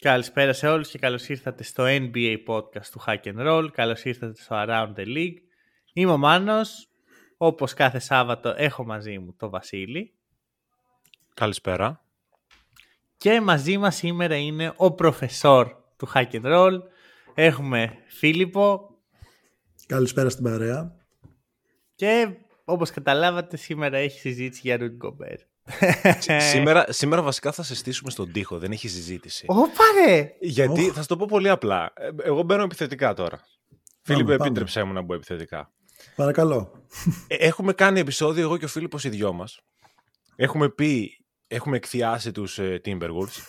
[0.00, 3.68] Καλησπέρα σε όλους και καλώς ήρθατε στο NBA podcast του Hack and Roll.
[3.72, 5.36] Καλώς ήρθατε στο Around the League.
[5.92, 6.88] Είμαι ο Μάνος.
[7.36, 10.14] Όπως κάθε Σάββατο έχω μαζί μου το Βασίλη.
[11.34, 12.04] Καλησπέρα.
[13.16, 16.78] Και μαζί μας σήμερα είναι ο προφεσόρ του Hack and Roll.
[17.34, 18.98] Έχουμε Φίλιππο.
[19.86, 20.96] Καλησπέρα στην παρέα.
[21.94, 25.49] Και όπως καταλάβατε σήμερα έχει συζήτηση για Rudy Gobert.
[26.38, 29.44] Σήμερα, σήμερα βασικά θα συστήσουμε στον τοίχο, δεν έχει συζήτηση.
[29.48, 30.32] Ωπα ρε!
[30.40, 31.92] Γιατί θα σου το πω πολύ απλά.
[31.94, 33.40] Ε, Εγώ μπαίνω επιθετικά τώρα.
[34.02, 34.44] Φίλιππε, πάμε.
[34.44, 35.72] επίτρεψέ μου να μπω επιθετικά.
[36.16, 36.72] Παρακαλώ.
[37.26, 39.60] Ε, Έχουμε κάνει επεισόδιο εγώ και ο Φίλιππος οι δυο μας.
[40.36, 43.42] Έχουμε πει, έχουμε εκθιάσει τους ε, Timberwolves,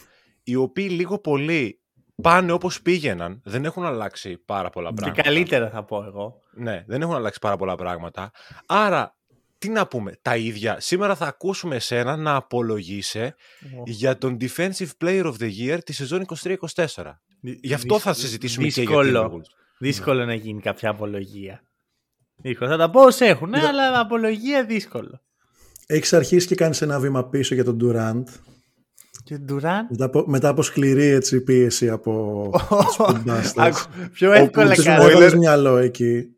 [0.43, 1.81] οι οποίοι λίγο πολύ
[2.21, 3.41] πάνε όπως πήγαιναν.
[3.45, 5.21] Δεν έχουν αλλάξει πάρα πολλά Και πράγματα.
[5.21, 6.39] καλύτερα θα πω εγώ.
[6.51, 8.31] Ναι, δεν έχουν αλλάξει πάρα πολλά πράγματα.
[8.65, 9.15] Άρα,
[9.61, 10.79] τι να πούμε, τα ίδια.
[10.79, 13.35] Σήμερα θα ακούσουμε εσένα να απολογείσαι
[13.85, 16.55] για τον Defensive Player of the Year τη σεζόν 23-24.
[17.61, 19.25] Γι' αυτό θα συζητήσουμε και για Δύσκολο.
[19.25, 19.49] Timberwolves.
[19.79, 21.63] Δύσκολο να γίνει κάποια απολογία.
[22.35, 22.69] Δύσκολο.
[22.69, 25.21] Θα τα πω όσοι έχουν, αλλά απολογία δύσκολο.
[25.85, 28.23] Έχεις αρχίσει και κάνεις ένα βήμα πίσω για τον Durant.
[29.23, 29.87] Και Ντουράν.
[29.89, 33.73] Μετά από, μετά από σκληρή έτσι, πίεση από τους Spin Busters.
[34.11, 35.03] Πιο εύκολα Όπου τους κάνει.
[35.03, 36.35] έβαλες μυαλό εκεί.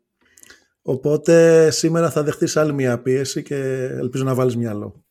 [0.86, 3.54] Οπότε σήμερα θα δεχτείς άλλη μια πίεση και
[3.84, 5.04] ελπίζω να βάλεις μυαλό.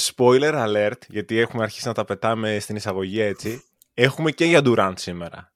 [0.00, 3.62] Spoiler alert, γιατί έχουμε αρχίσει να τα πετάμε στην εισαγωγή έτσι.
[3.94, 5.52] Έχουμε και για Durant σήμερα.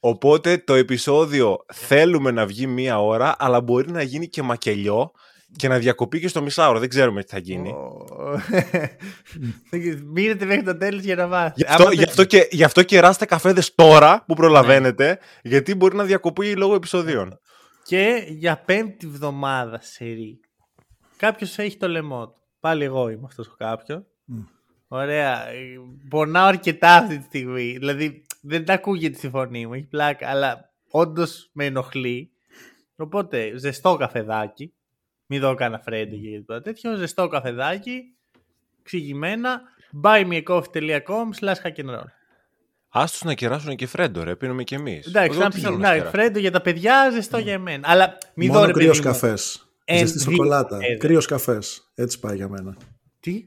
[0.00, 5.10] Οπότε το επεισόδιο θέλουμε να βγει μία ώρα, αλλά μπορεί να γίνει και μακελιό
[5.56, 6.78] και να διακοπεί και στο μισάωρο.
[6.78, 7.74] Δεν ξέρουμε τι θα γίνει.
[10.14, 11.52] Μείνετε μέχρι το τέλος για να μάθετε.
[11.56, 15.74] Γι' αυτό, Άμα γι, δεν- αυτό και, γι' αυτό κεράστε καφέδες τώρα που προλαβαίνετε, γιατί
[15.74, 17.38] μπορεί να διακοπεί λόγω επεισοδίων.
[17.84, 20.40] Και για πέμπτη βδομάδα σερή.
[21.16, 22.40] Κάποιος έχει το λαιμό του.
[22.60, 24.06] Πάλι εγώ είμαι αυτός ο κάποιο.
[24.88, 25.48] Ωραία.
[25.48, 25.76] Ε,
[26.08, 27.72] Πονάω αρκετά αυτή τη στιγμή.
[27.78, 32.32] Δηλαδή δεν ακούγεται στη φωνή μου, έχει πλάκα, αλλά όντως με ενοχλεί.
[32.96, 34.74] Οπότε ζεστό καφεδάκι.
[35.26, 36.96] Μην δω κανένα φρέντο και τίποτα τέτοιο.
[36.96, 38.16] Ζεστό καφεδάκι.
[38.82, 39.62] Ξηγημένα.
[40.02, 41.84] buymeacoffee.com slash hack
[42.92, 43.02] and roll.
[43.02, 45.06] Άστος να κεράσουν και φρέντο, ρε, πίνουμε κι εμείς.
[45.06, 46.10] Εντάξει, Εγώ να τι πει θέλω να να, σκεράσω.
[46.10, 47.88] φρέντο για τα παιδιά, ζεστό για εμένα.
[47.90, 49.04] Αλλά μην δω Μόνο ρε παιδί κρύος μου.
[49.04, 49.64] καφές.
[49.84, 50.68] Εν Ζεστή δύο σοκολάτα.
[50.76, 50.98] καφέδες.
[50.98, 51.90] Κρύος καφές.
[51.94, 52.76] Έτσι πάει για μένα.
[53.20, 53.44] Τι;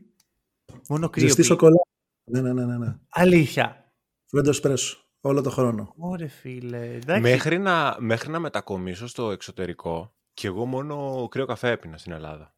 [0.90, 1.26] Μόνο κρύο.
[1.26, 1.82] Ζεστή πι- σοκολάτα.
[2.32, 2.78] Ναι, ναι, ναι, ναι.
[2.78, 2.96] ναι.
[3.10, 3.92] Αλήθεια.
[4.26, 4.98] Φρέντο εσπρέσο.
[5.22, 5.94] Όλο το χρόνο.
[5.98, 6.94] Ωρε φίλε.
[6.94, 7.22] Εντάξει.
[7.22, 12.56] Μέχρι να, μέχρι να μετακομίσω στο εξωτερικό, και εγώ μόνο κρύο καφέ έπινα στην Ελλάδα.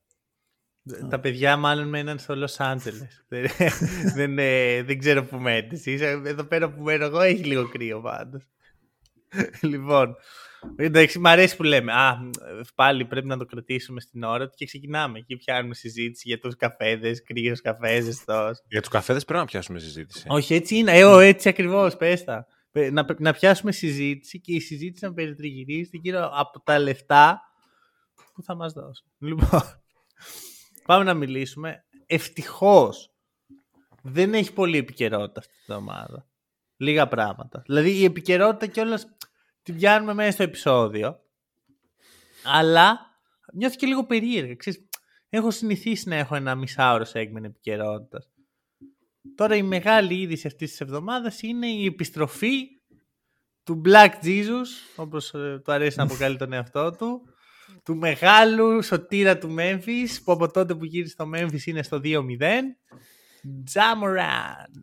[1.10, 3.26] Τα παιδιά μάλλον μέναν στο Λος Άντζελες.
[3.28, 3.46] δεν,
[4.16, 6.02] δεν, ε, δεν ξέρω που μένετε εσείς.
[6.02, 8.44] Ε, Εδώ πέρα που μένω εγώ έχει λίγο κρύο πάντως.
[9.62, 10.16] λοιπόν,
[10.76, 11.92] εντάξει, μ' αρέσει που λέμε.
[11.94, 12.18] Α,
[12.76, 15.20] πάλι πρέπει να το κρατήσουμε στην ώρα του και ξεκινάμε.
[15.20, 18.62] Εκεί πιάνουμε συζήτηση για τους καφέδες, κρύος καφέ, ζεστός.
[18.68, 20.26] Για τους καφέδες πρέπει να πιάσουμε συζήτηση.
[20.28, 20.98] Όχι, έτσι είναι.
[20.98, 22.48] Ε, ω, έτσι ακριβώς, πες τα.
[22.72, 27.42] Ε, Να, να πιάσουμε συζήτηση και η συζήτηση να περιτριγυρίζεται γύρω από τα λεφτά
[28.34, 29.06] που θα μας δώσουν.
[29.20, 29.62] Λοιπόν,
[30.86, 31.86] πάμε να μιλήσουμε.
[32.06, 33.14] Ευτυχώς
[34.02, 36.28] δεν έχει πολύ επικαιρότητα αυτή τη εβδομάδα.
[36.78, 37.62] Λίγα πράγματα.
[37.66, 39.08] Δηλαδή η επικαιρότητα κιόλας
[39.64, 41.20] την πιάνουμε μέσα στο επεισόδιο.
[42.44, 43.00] Αλλά
[43.54, 44.56] νιώθει και λίγο περίεργα.
[44.56, 44.90] Ξέρεις,
[45.30, 48.30] έχω συνηθίσει να έχω ένα μισάωρο segment επικαιρότητας.
[49.36, 52.68] Τώρα η μεγάλη είδηση αυτής της εβδομάδας είναι η επιστροφή
[53.64, 57.22] του Black Jesus, όπως ε, του αρέσει να αποκαλεί τον εαυτό του,
[57.84, 62.20] του μεγάλου σωτήρα του Memphis, που από τότε που γύρισε στο Memphis είναι στο 2-0,
[63.74, 64.82] Jamorant.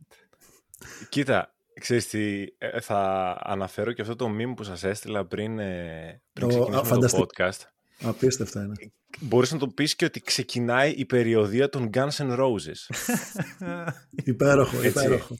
[1.08, 2.98] Κοίτα, ξέρεις τι, ε, θα
[3.42, 6.88] αναφέρω και αυτό το meme που σας έστειλα πριν, ε, πριν Ο- ξεκινήσουμε α, το
[6.88, 7.26] φανταστικό.
[7.36, 7.60] podcast.
[8.02, 8.74] Απίστευτα είναι.
[9.20, 12.94] Μπορείς να το πεις και ότι ξεκινάει η περιοδία των Guns N' Roses.
[14.24, 14.88] Υπέροχο, Έτσι.
[14.88, 15.36] υπέροχο.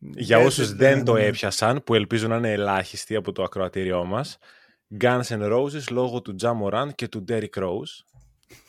[0.00, 1.24] Για Ναι, όσους ναι, δεν το ναι.
[1.24, 4.38] έπιασαν, που ελπίζω να είναι ελάχιστοι από το ακροατήριό μας,
[5.00, 8.04] Guns N' Roses λόγω του Ja Morant και του Derrick Rose,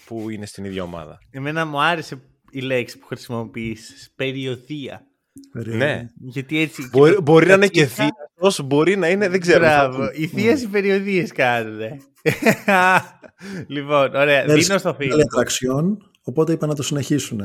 [0.05, 1.17] που είναι στην ίδια ομάδα.
[1.31, 2.21] Εμένα μου άρεσε
[2.51, 5.05] η λέξη που χρησιμοποιείς, περιοδία.
[5.51, 5.77] Περίεργο.
[5.85, 6.07] Ναι.
[6.15, 6.89] Γιατί έτσι...
[6.91, 9.59] Μπορεί, μπορεί να είναι και Κατσίκα- θείος, μπορεί να είναι, δεν ξέρω.
[9.59, 10.09] Μπράβο.
[10.13, 11.97] Οι θείες οι περιοδίες κάνουνε.
[13.67, 14.45] λοιπόν, ωραία.
[14.45, 15.21] Δεν Δίνω στο Άλλη φίλο.
[15.21, 17.41] ατραξιόν, οπότε είπα να το συνεχίσουν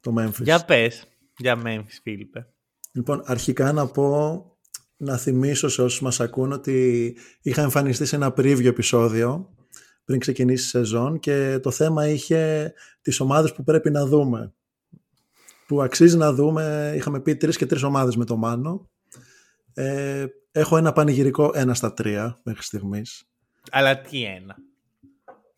[0.00, 0.42] το Memphis.
[0.42, 1.06] Για πες.
[1.36, 2.46] Για Memphis, Φίλιππε.
[2.92, 4.44] Λοιπόν, αρχικά να πω
[4.96, 9.54] να θυμίσω σε όσους μας ακούν ότι είχα εμφανιστεί σε ένα preview επεισόδιο
[10.04, 12.72] πριν ξεκινήσει η σεζόν και το θέμα είχε
[13.02, 14.52] τις ομάδες που πρέπει να δούμε.
[15.66, 18.90] Που αξίζει να δούμε, είχαμε πει τρεις και τρεις ομάδες με το Μάνο.
[19.74, 23.24] Ε, έχω ένα πανηγυρικό ένα στα τρία μέχρι στιγμής.
[23.70, 24.56] Αλλά τι ένα.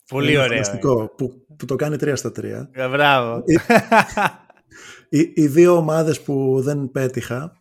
[0.07, 0.63] Πολύ Είναι ωραίο.
[0.63, 2.69] φανταστικό, Που, που το κάνει τρία στα τρία.
[2.71, 3.43] Ε, Μπράβο.
[5.09, 7.57] Οι, οι δύο ομάδες που δεν πέτυχα,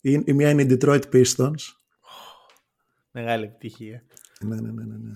[0.00, 1.54] η, η μία είναι οι Detroit Pistons.
[3.10, 4.02] Μεγάλη επιτυχία.
[4.40, 5.12] Ναι, ναι, ναι, ναι, ναι.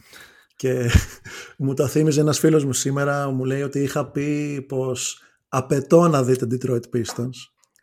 [0.57, 0.91] Και
[1.59, 6.23] μου το θύμιζε ένας φίλος μου σήμερα, μου λέει ότι είχα πει πως απαιτώ να
[6.25, 7.37] δείτε Detroit Pistons.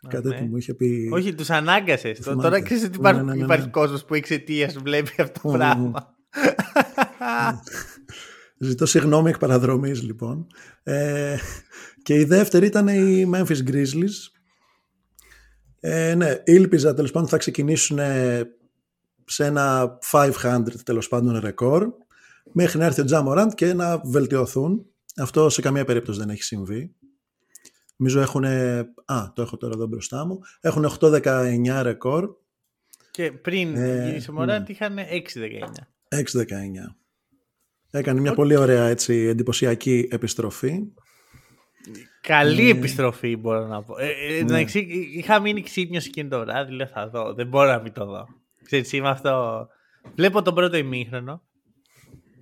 [0.08, 0.38] Κάτι ναι.
[0.38, 1.10] που μου είχε πει...
[1.14, 2.20] Όχι, τους ανάγκασες.
[2.20, 2.42] θυμάμαι.
[2.42, 3.44] Τώρα ξέρεις ότι Ναι, υπάρχει, ναι, ναι, ναι.
[3.44, 5.56] υπάρχει κόσμος που εξαιτίας σου βλέπει αυτό το Μμμ.
[5.58, 6.16] πράγμα.
[8.58, 10.48] Ζητώ συγγνώμη εκ παραδρομής λοιπόν.
[10.84, 11.38] Ε,
[12.04, 14.41] και η δεύτερη ήταν οι Memphis Grizzlies.
[15.84, 18.42] Ε, ναι, ήλπιζα τέλος πάντων θα ξεκινήσουν ε,
[19.26, 21.94] σε ένα 500 τέλος πάντων ρεκόρ
[22.52, 24.86] μέχρι να έρθει ο Τζαμοράντ και να βελτιωθούν.
[25.18, 26.96] Αυτό σε καμία περίπτωση δεν έχει συμβεί.
[27.96, 28.46] Νομίζω έχουν,
[29.06, 32.30] α, το έχω τώρα εδώ μπροστά μου, έχουν 8-19 ρεκόρ,
[33.12, 34.74] Και πριν Ε, γυρίσει ο Μωράντ ναι.
[34.74, 34.98] είχαν
[36.08, 36.16] 6-19.
[36.16, 36.26] 6-19.
[37.92, 40.84] Έκανε μια πολύ ωραία έτσι, εντυπωσιακή επιστροφή.
[42.22, 42.70] Καλή Ναι.
[42.70, 43.98] επιστροφή μπορώ να πω.
[43.98, 44.80] Ε, ε, εντάξει,
[45.14, 47.34] είχα μείνει ξύπνιος εκείνο το βράδυ, λέω θα δω.
[47.34, 48.28] Δεν μπορώ να μην το δω.
[48.64, 49.68] Ξέρεις, είμαι αυτό.
[50.16, 51.44] Βλέπω τον πρώτο ημίχρονο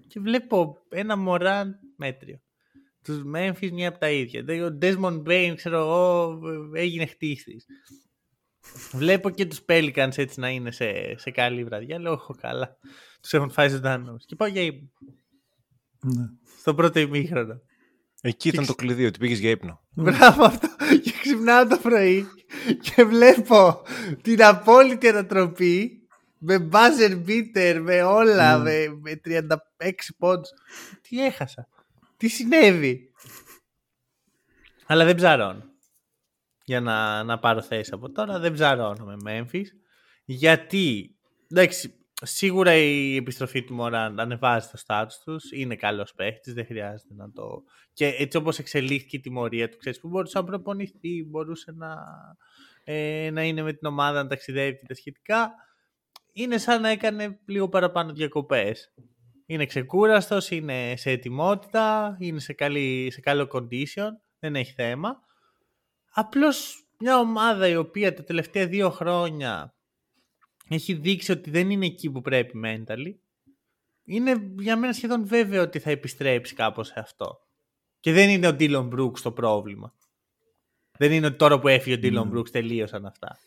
[0.08, 2.40] και βλέπω ένα Μωράν μέτριο.
[3.04, 4.44] Τους Memphis μια από τα ίδια.
[4.44, 6.40] Δηλαδή, Ο Desmond Bain, ξέρω εγώ,
[6.74, 7.66] ε, έγινε χτίστης.
[8.92, 12.00] Βλέπω και τους Pelicans έτσι να είναι σε, σε καλή βραδιά.
[12.00, 12.78] Λέω, έχω καλά.
[13.22, 14.26] Τους έχουν φάει ζωντανούς.
[14.26, 14.90] Και πάω για ύπνο.
[16.00, 16.26] Ναι.
[16.60, 17.62] Στο πρώτο ημίχρονο.
[18.22, 19.82] Εκεί ήταν το κλειδί, ότι πήγες για ύπνο.
[19.96, 20.68] Μπράβο αυτό.
[21.04, 22.28] Και ξυπνάω το πρωί
[22.82, 23.82] και βλέπω
[24.22, 26.08] την απόλυτη ανατροπή
[26.38, 30.50] με buzzer beater, με όλα, με, με 36 πόντους.
[31.02, 31.68] Τι έχασα;
[32.18, 33.12] Τι συνέβη;
[34.86, 35.64] Αλλά δεν ψαρώνω.
[36.66, 39.66] Για να, να πάρω θέση από τώρα, δεν ψαρώνω με Memphis.
[40.26, 41.16] Γιατί,
[41.52, 47.14] εντάξει, σίγουρα η επιστροφή του Μωράν ανεβάζει το στάτους τους, είναι καλός παίχτης, δεν χρειάζεται
[47.14, 47.64] να το...
[47.94, 51.96] Και έτσι όπως εξελίχθηκε η τιμωρία του, ξέρεις, που μπορούσε να προπονηθεί, μπορούσε να,
[52.84, 55.52] ε, να είναι με την ομάδα, να ταξιδεύει και τα σχετικά,
[56.32, 58.94] είναι σαν να έκανε λίγο παραπάνω διακοπές.
[59.46, 65.20] Είναι ξεκούραστος, είναι σε ετοιμότητα, είναι σε, καλή, σε καλό condition, δεν έχει θέμα.
[66.14, 69.74] Απλώς μια ομάδα η οποία τα τελευταία δύο χρόνια
[70.70, 73.14] έχει δείξει ότι δεν είναι εκεί που πρέπει mentally,
[74.04, 77.40] είναι για μένα σχεδόν βέβαιο ότι θα επιστρέψει κάπως σε αυτό.
[78.00, 79.94] Και δεν είναι ο Dylan Brooks το πρόβλημα.
[80.98, 83.40] Δεν είναι ότι τώρα που έφυγε ο Dylan Brooks τελείωσαν αυτά.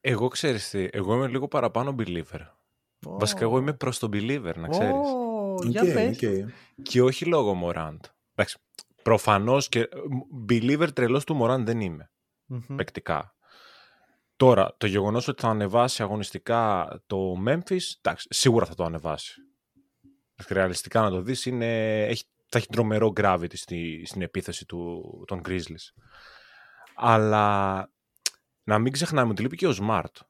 [0.00, 2.46] Εγώ ξέρεις τι, εγώ είμαι λίγο παραπάνω believer.
[3.00, 4.94] Βασικά εγώ είμαι προς τον believer, να ξέρεις.
[4.94, 6.22] Ω, για οκ, πες.
[6.22, 6.50] οκ.
[6.82, 8.04] Και όχι λόγω Μωράντ.
[8.34, 8.58] Εντάξει,
[9.02, 9.88] προφανώς και
[10.48, 12.10] believer τρελός του Μωράντ δεν είμαι,
[12.46, 12.76] Μμμ.
[12.76, 13.36] παικτικά.
[14.38, 19.34] Τώρα, το γεγονός ότι θα ανεβάσει αγωνιστικά το Memphis, εντάξει, σίγουρα θα το ανεβάσει.
[20.48, 25.40] Ρεαλιστικά να το δεις, είναι, έχει, θα έχει τρομερό gravity στη, στην επίθεση του, των
[25.48, 25.92] Grizzlies.
[26.94, 27.90] Αλλά
[28.62, 30.20] να μην ξεχνάμε ότι λείπει και ο Smart.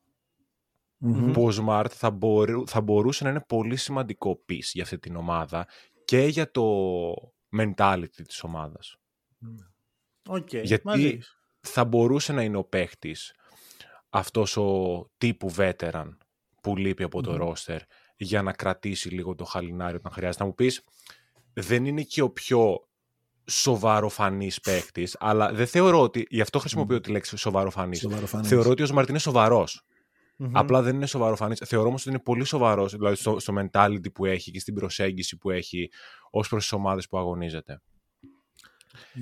[0.97, 1.33] Μμμ.
[1.33, 5.17] Που ο Smart θα, μπορού- θα μπορούσε να είναι πολύ σημαντικό piece για αυτή την
[5.17, 5.69] ομάδα
[6.05, 6.63] και για το
[7.59, 8.97] mentality της ομάδας.
[10.29, 11.39] Οκ, Γιατί- μαζί σου.
[11.61, 13.33] θα μπορούσε να είναι ο παίχτης
[14.11, 16.09] αυτός ο τύπου veteran
[16.63, 17.79] που λείπει από το roster
[18.17, 20.43] για να κρατήσει λίγο το χαλινάρι όταν χρειάζεται.
[20.43, 20.85] Να μου πεις,
[21.53, 22.89] δεν είναι και ο πιο
[23.45, 27.99] σοβαροφανής παίχτης, αλλά δεν θεωρώ ότι, γι' αυτό χρησιμοποιώ τη λέξη σοβαροφανής.
[27.99, 28.49] Σοβαροφανής.
[28.49, 29.83] Θεωρώ ότι ο Smart είναι σοβαρός.
[30.37, 30.57] Μμμ.
[30.57, 31.59] Απλά δεν είναι σοβαροφανής.
[31.65, 35.37] Θεωρώ όμως ότι είναι πολύ σοβαρός, δηλαδή στο, στο mentality που έχει και στην προσέγγιση
[35.37, 35.91] που έχει
[36.31, 37.83] ως προς τις ομάδες που αγωνίζεται.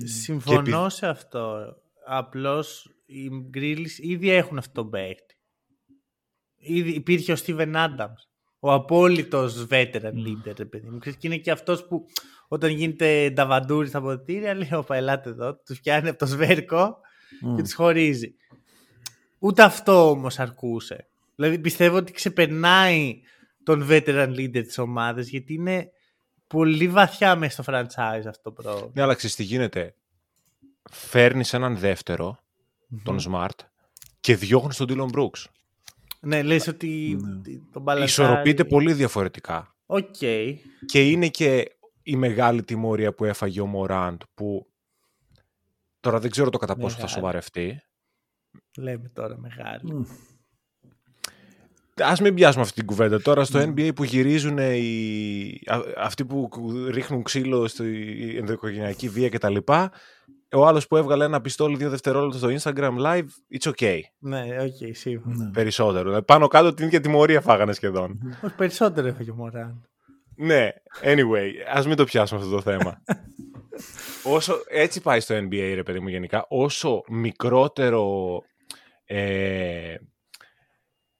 [0.03, 1.75] Συμφωνώ σε αυτό.
[2.05, 5.35] Απλώς οι Γκρίλις ήδη έχουν αυτό τον παίκτη.
[6.57, 8.29] Ήδη υπήρχε ο Στίβεν Άνταμς.
[8.59, 10.97] Ο απόλυτος veteran leader, ρε παιδί μου.
[10.97, 12.05] Ξέρεις, Και είναι και αυτός που
[12.47, 15.55] όταν γίνεται νταβαντούρι στα ποτήρια λέει «Ωπα, ελάτε εδώ».
[15.55, 16.97] Τους πιάνει από το σβέρκο
[17.55, 18.35] και τους χωρίζει.
[19.39, 21.07] Ούτε αυτό όμως αρκούσε.
[21.35, 23.21] Δηλαδή πιστεύω ότι ξεπερνάει
[23.63, 25.91] τον veteran leader της ομάδας γιατί είναι
[26.47, 28.91] πολύ βαθιά μέσα στο franchise αυτό το πρόβλημα.
[28.93, 29.95] Ναι, αλλά ξέρεις τι γίνεται.
[30.91, 32.39] Φέρνεις έναν δεύτερο,
[32.91, 33.01] mm-hmm.
[33.03, 33.65] τον Smart
[34.19, 35.45] και διώχνει τον Dylan Brooks.
[36.19, 37.57] Ναι, λες ότι ναι.
[37.71, 38.03] τον.
[38.03, 39.75] Ισορροπείται πολύ διαφορετικά.
[39.85, 40.15] Οκ.
[40.85, 44.67] Και είναι και η μεγάλη τιμωρία που έφαγε ο Μωράντ που
[45.99, 47.81] τώρα δεν ξέρω το κατά πόσο θα σοβαρευτεί.
[48.77, 49.81] Λέμε τώρα μεγάλη.
[49.91, 50.05] Mm.
[52.03, 53.43] Α μην πιάσουμε αυτή την κουβέντα τώρα.
[53.43, 55.59] Στο NBA που γυρίζουν οι...
[55.97, 56.49] αυτοί που
[56.89, 59.57] ρίχνουν ξύλο στην ενδοοικογενειακή βία κτλ.
[60.51, 63.25] Ο άλλος που έβγαλε ένα πιστόλι δύο δευτερόλεπτα στο Instagram live,
[63.59, 63.99] it's okay.
[64.17, 65.35] Ναι, οκ, σίγουρα.
[65.35, 65.51] Ναι.
[65.51, 66.03] Περισσότερο.
[66.03, 68.19] Δηλαδή, Πάνω κάτω την ίδια τιμωρία φάγανε σχεδόν.
[68.43, 69.87] Όχι, περισσότερο έφαγε ο Μωράν.
[70.35, 70.69] ναι,
[71.03, 73.01] anyway, ας μην το πιάσουμε αυτό το θέμα.
[74.35, 76.45] όσο, έτσι πάει στο NBA, ρε παιδί μου, γενικά.
[76.49, 78.41] Όσο μικρότερο
[79.05, 79.95] ε,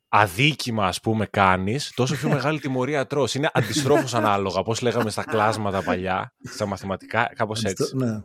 [0.10, 3.36] αδίκημα, ας πούμε, κάνεις, τόσο πιο μεγάλη τιμωρία τρως.
[3.36, 7.96] Είναι αντιστρόφως ανάλογα, πώς λέγαμε στα κλάσματα παλιά, στα μαθηματικά, κάπως έτσι.
[7.96, 8.22] Ναι.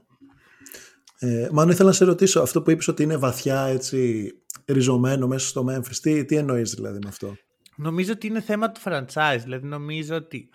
[1.25, 4.31] Ε, Μάνο, ήθελα να σε ρωτήσω αυτό που είπες ότι είναι βαθιά έτσι
[4.65, 5.97] ριζωμένο μέσα στο Memphis.
[6.03, 7.37] Τι, τι εννοείς δηλαδή με αυτό;
[7.77, 9.41] Νομίζω ότι είναι θέμα του franchise.
[9.43, 10.49] Δηλαδή νομίζω ότι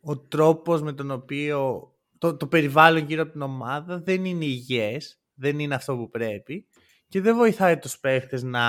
[0.00, 1.88] ο τρόπος με τον οποίο
[2.18, 6.66] το, το περιβάλλον γύρω από την ομάδα δεν είναι υγιές, δεν είναι αυτό που πρέπει
[7.08, 8.62] και δεν βοηθάει τους παίχτες να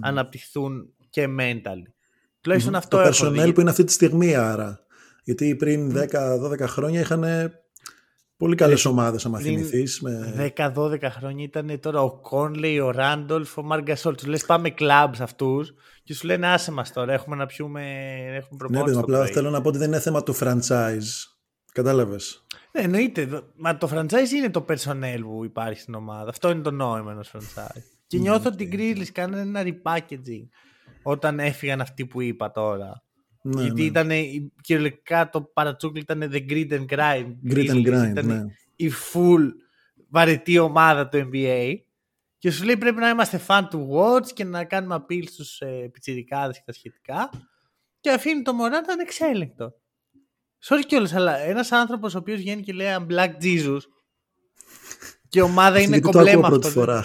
[0.00, 1.92] αναπτυχθούν και mentally.
[2.40, 3.52] Τουλάχιστον αυτό το έχω personnel δει.
[3.52, 4.84] που είναι αυτή τη στιγμή άρα.
[5.24, 7.24] Γιατί πριν 10-12 χρόνια είχαν
[8.40, 10.00] πολύ καλές ομάδες άμα πριν θυμηθείς.
[10.00, 10.52] Με...
[10.56, 14.14] 10-12 χρόνια ήταν τώρα ο Κόνλεϊ, ο Ράντολφ, ο Μαργκασόλ.
[14.14, 17.82] Τους λες πάμε κλαμπ αυτούς και σου λένε άσε μας τώρα, έχουμε να πιούμε,
[18.26, 18.84] έχουμε Ναι, προπόνηση.
[18.84, 19.32] παιδί, μου, το απλά πρωί».
[19.32, 21.08] θέλω να πω ότι δεν είναι θέμα του franchise.
[21.72, 22.44] Κατάλαβες.
[22.72, 23.28] Ναι, εννοείται.
[23.56, 26.30] Μα το franchise είναι το personnel που υπάρχει στην ομάδα.
[26.30, 27.82] Αυτό είναι το νόημα ενός franchise.
[28.06, 30.48] Και νιώθω ότι οι Grizzlies κάνανε ένα repackaging
[31.02, 33.02] όταν έφυγαν αυτοί που είπα τώρα.
[33.42, 33.86] Ναι, Γιατί ναι.
[33.86, 34.10] ήταν
[34.60, 37.34] κυριολεκτικά το παρατσούκλι ήταν the grit and grind.
[37.48, 37.86] Grit and Grizzlies.
[37.86, 38.42] grind, Ήταν ναι.
[38.76, 39.48] η full
[40.08, 41.74] βαρετή ομάδα του NBA.
[42.38, 45.88] Και σου λέει πρέπει να είμαστε fan του watch και να κάνουμε appeal στους ε,
[45.92, 47.30] πιτσιρικάδες και τα σχετικά.
[48.00, 49.72] Και αφήνει το Μωράν να είναι εξέλεγκτο.
[50.64, 53.78] Sorry κιόλας, αλλά ένας άνθρωπος ο οποίος βγαίνει και λέει I'm Black Jesus
[55.28, 56.80] και η ομάδα είναι Γιατί το κομπλέ ακούω με πρώτη αυτό.
[56.80, 57.04] φορά.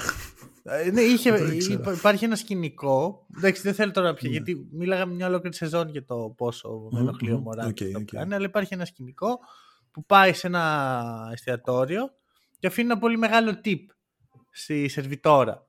[0.68, 1.80] Ε, Ναι, είχε, Δεν το ήξερα.
[1.80, 3.26] υπά- υπάρχει ένα σκηνικό.
[3.38, 4.18] Εντάξει, δεν θέλω τώρα να Ναι.
[4.20, 7.42] πιω, γιατί μίλαγαμε μια ολόκληρη σεζόν για το πόσο με Μμμ, ενοχλεί ο μμμ.
[7.44, 7.68] Μωράν.
[7.68, 8.18] Οκ, και αυτό που οκ.
[8.18, 9.40] κάνει, αλλά υπάρχει ένα σκηνικό
[9.92, 12.12] που πάει σε ένα εστιατόριο
[12.60, 13.80] και αφήνει ένα πολύ μεγάλο tip
[14.52, 15.66] στη σερβιτόρα.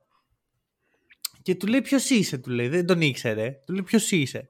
[1.41, 2.67] Και του λέει ποιος είσαι, του λέει.
[2.67, 3.59] Δεν τον ήξερε.
[3.65, 4.49] Του λέει ποιος είσαι;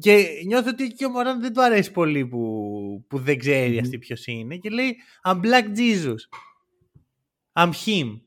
[0.00, 3.78] Και νιώθω ότι και ο Μωράν δεν του αρέσει πολύ που, που δεν ξέρει Μμμ.
[3.78, 4.56] αυτή ποιος είναι.
[4.56, 6.16] Και λέει I'm Black Jesus.
[7.52, 8.20] I'm him.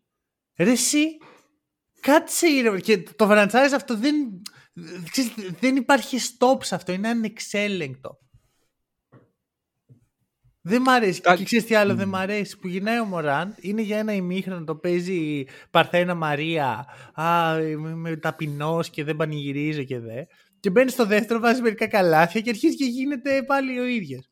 [0.57, 1.05] Ρε εσύ,
[2.01, 2.79] κάτσε ρε.
[2.79, 4.15] Και το franchise αυτό δεν,
[5.11, 6.91] ξέρεις, δεν υπάρχει stop σε αυτό.
[6.91, 8.19] Είναι ανεξέλεγκτο.
[10.63, 11.21] Δεν μ' αρέσει.
[11.21, 12.57] Κα- Και ξέρεις τι άλλο δεν μ' αρέσει.
[12.57, 16.85] Που γυρνάει ο Μωράν, είναι για ένα ημίχρονο, το παίζει Παρθένα Μαρία.
[17.13, 20.23] Α, είμαι είμαι ταπεινός και δεν πανηγυρίζω και δε.
[20.59, 24.29] Και μπαίνει στο δεύτερο, βάζει μερικά καλάθια και αρχίζει και γίνεται πάλι ο ίδιος.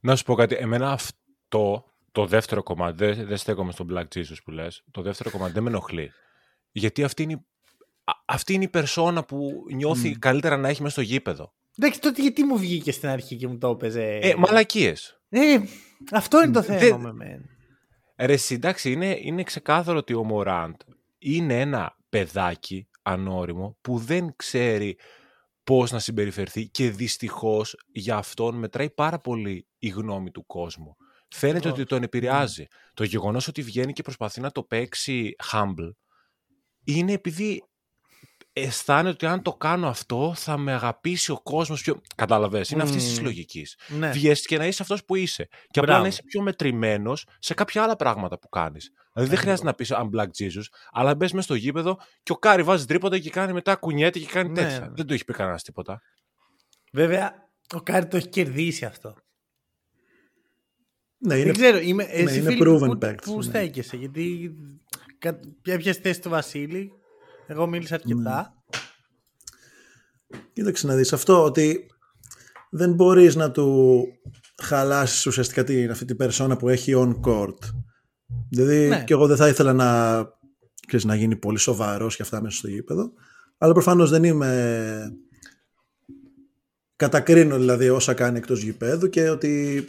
[0.00, 0.54] Να σου πω κάτι.
[0.54, 5.30] Εμένα αυτό το δεύτερο κομμάτι, δεν, δεν στέκομαι στον Black Jesus που λες, το δεύτερο
[5.30, 6.10] κομμάτι δεν με ενοχλεί.
[6.72, 7.46] Γιατί αυτή είναι, η-
[8.04, 11.54] α- αυτή είναι η περσόνα που νιώθει καλύτερα να έχει μέσα στο γήπεδο.
[11.78, 15.20] Εντάξει, τότε γιατί μου βγήκες στην αρχή και μου το έπαιζε; Ε, μαλακίες.
[15.28, 15.58] Ε,
[16.12, 17.44] αυτό είναι το θέμα Δεν- με μένα.
[18.16, 20.74] Ρε, εσύ, εντάξει, είναι, είναι ξεκάθαρο ότι ο Μωράντ
[21.18, 24.96] είναι ένα παιδάκι ανώριμο που δεν ξέρει
[25.64, 30.96] πώς να συμπεριφερθεί και δυστυχώς για αυτόν μετράει πάρα πολύ η γνώμη του κόσμου.
[31.28, 31.78] Φαίνεται Ακριβώς.
[31.78, 32.66] ότι τον επηρεάζει.
[32.94, 35.90] Το γεγονός ότι βγαίνει και προσπαθεί να το παίξει humble
[36.84, 37.64] είναι επειδή
[38.52, 42.00] αισθάνεται ότι αν το κάνω αυτό θα με αγαπήσει ο κόσμος πιο...
[42.14, 43.24] Κατάλαβες, είναι αυτής της Μμμ.
[43.24, 43.78] λογικής.
[43.88, 44.10] Ναι.
[44.10, 45.44] Βγες και να είσαι αυτός που είσαι.
[45.70, 46.02] Και απλά Μπράβο.
[46.02, 48.90] να είσαι πιο μετρημένος σε κάποια άλλα πράγματα που κάνεις.
[49.12, 52.36] Δηλαδή δεν χρειάζεται να πεις I'm Black Jesus, αλλά μπες μέσα στο γήπεδο και ο
[52.36, 54.80] Κάρι βάζει τρίποτα και κάνει μετά κουνιέται και κάνει Ναι, τέτοια.
[54.80, 54.88] ναι.
[54.94, 56.00] Δεν το έχει πει κανένας τίποτα.
[56.92, 57.32] Βέβαια,
[57.74, 59.14] ο Κάρι το έχει κερδίσει αυτό.
[61.22, 63.42] Ναι, Δεν είναι, ξέρω, είμαι, εσύ είναι Φίλιπ, proven που, παίκτης, που ναι.
[63.42, 64.54] στέκεσαι, γιατί
[64.88, 64.89] κα-
[65.62, 66.92] ποια πιες θέση του Βασίλη,
[67.46, 68.54] εγώ μίλησα αρκετά.
[70.52, 71.86] Κοίταξε να δεις αυτό ότι
[72.70, 74.04] δεν μπορείς να του
[74.62, 77.58] χαλάσεις ουσιαστικά την, αυτή την περσόνα που έχει on court.
[78.50, 79.04] Δηλαδή Ναι.
[79.04, 80.18] και εγώ δεν θα ήθελα να,
[80.86, 83.12] ξέρεις, να γίνει πολύ σοβαρός και αυτά μέσα στο γήπεδο.
[83.58, 85.12] Αλλά προφανώς δεν είμαι...
[86.96, 89.84] Κατακρίνω δηλαδή όσα κάνει εκτός γηπέδου και ότι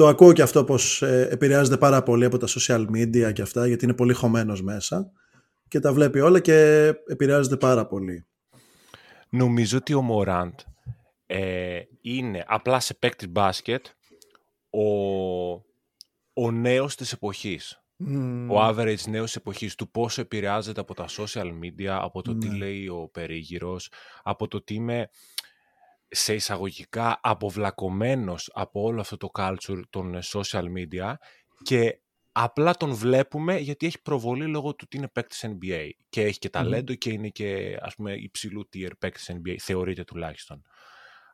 [0.00, 3.66] το ακούω και αυτό πως ε, επηρεάζεται πάρα πολύ από τα social media και αυτά
[3.66, 5.10] γιατί είναι πολύ χωμένος μέσα
[5.68, 8.26] και τα βλέπει όλα και επηρεάζεται πάρα πολύ.
[9.30, 10.52] Νομίζω ότι ο Μωράντ
[11.26, 13.86] ε, είναι απλά σε παίκτη μπάσκετ
[14.70, 14.84] ο,
[16.32, 17.84] ο νέος της εποχής.
[17.96, 18.50] Μμμ.
[18.50, 22.48] Ο average νέος της εποχής του πόσο επηρεάζεται από τα social media, από το τι
[22.48, 22.56] Ναι.
[22.56, 23.92] λέει ο περίγυρος,
[24.22, 25.08] από το τι είμαι
[26.10, 31.14] σε εισαγωγικά αποβλακωμένος από όλο αυτό το culture των ε, social media
[31.62, 32.00] και
[32.32, 36.50] Απλά τον βλέπουμε γιατί έχει προβολή λόγω του ότι είναι παίκτης NBA και έχει και
[36.50, 40.62] ταλέντο και είναι και ας πούμε υψηλού tier παίκτης NBA, θεωρείται τουλάχιστον.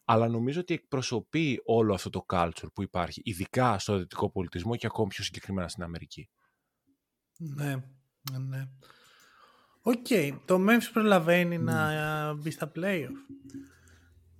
[0.05, 4.87] Αλλά νομίζω ότι εκπροσωπεί όλο αυτό το culture που υπάρχει, ειδικά στο δυτικό πολιτισμό και
[4.87, 6.29] ακόμη πιο συγκεκριμένα στην Αμερική.
[7.37, 7.75] Ναι,
[8.41, 8.69] ναι.
[9.83, 10.07] Οκ,
[10.45, 13.17] το Memphis προλαβαίνει να μπει στα playoff.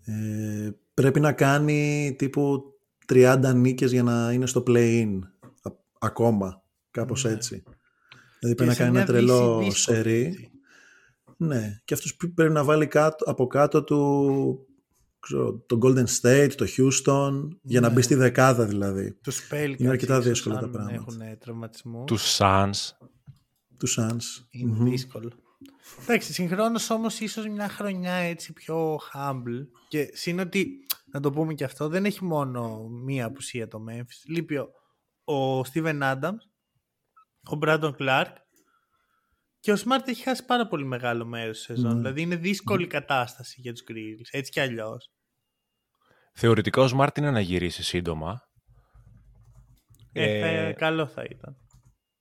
[0.09, 2.63] Ε, πρέπει να κάνει τύπου
[3.13, 5.19] 30 νίκες για να είναι στο play-in
[5.99, 7.31] ακόμα, κάπως Ναι.
[7.31, 7.63] έτσι.
[8.39, 10.25] Δηλαδή πρέπει Και να σε κάνει μια ένα τρελό δύση δύσκολη, σερί.
[10.25, 10.51] έτσι.
[11.37, 14.67] Ναι, και αυτός πρέπει να βάλει κάτω, από κάτω του
[15.21, 17.95] ξέρω, το Golden State, το Houston, για να Ναι.
[17.95, 19.13] μπει στη δεκάδα δηλαδή.
[19.23, 20.95] Τους Pelicans Είναι αρκετά ίσως, δύσκολα τα αν πράγματα.
[20.95, 22.05] Έχουν τραυματισμού.
[22.05, 22.71] Τους Suns.
[23.77, 24.47] Τους Suns.
[24.51, 24.91] Είναι Μμμ.
[24.91, 25.31] δύσκολο.
[26.03, 29.67] Εντάξει, συγχρόνως όμως ίσως μια χρονιά έτσι πιο humble.
[29.89, 30.77] Και συν ότι,
[31.13, 34.23] να το πούμε και αυτό, δεν έχει μόνο μία απουσία το Memphis.
[34.29, 34.69] Λείπει ο,
[35.35, 36.41] ο Steven Adams,
[37.55, 38.33] ο Brandon Clarke
[39.61, 41.91] και ο Smart έχει χάσει πάρα πολύ μεγάλο μέρος της σεζόν.
[41.91, 41.97] Ναι.
[41.97, 44.29] Δηλαδή είναι δύσκολη κατάσταση για τους Grizzlies.
[44.31, 45.11] Έτσι κι αλλιώς.
[46.35, 48.41] Θεωρητικά ο Smart είναι να γυρίσει σύντομα.
[50.13, 51.57] Ε, θα- Ε, καλό θα ήταν.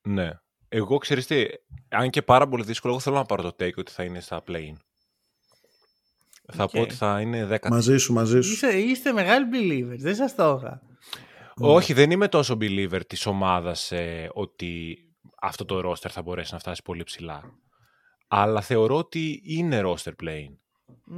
[0.07, 0.29] Ναι.
[0.77, 1.45] Εγώ ξέρεις τι,
[1.89, 4.43] αν και πάρα πολύ δύσκολο, εγώ θέλω να πάρω το take ότι θα είναι στα
[4.47, 4.73] play-in.
[6.53, 6.71] Θα Οκ.
[6.71, 7.69] πω ότι θα είναι 10.
[7.69, 8.51] Μαζί σου, μαζί σου.
[8.51, 10.81] Είστε, είστε μεγάλοι believers, δεν σας το είχα.
[11.55, 14.97] Όχι, δεν είμαι τόσο believer της ομάδας ε, ότι
[15.41, 17.43] αυτό το roster θα μπορέσει να φτάσει πολύ ψηλά.
[18.27, 20.55] Αλλά θεωρώ ότι είναι roster playing.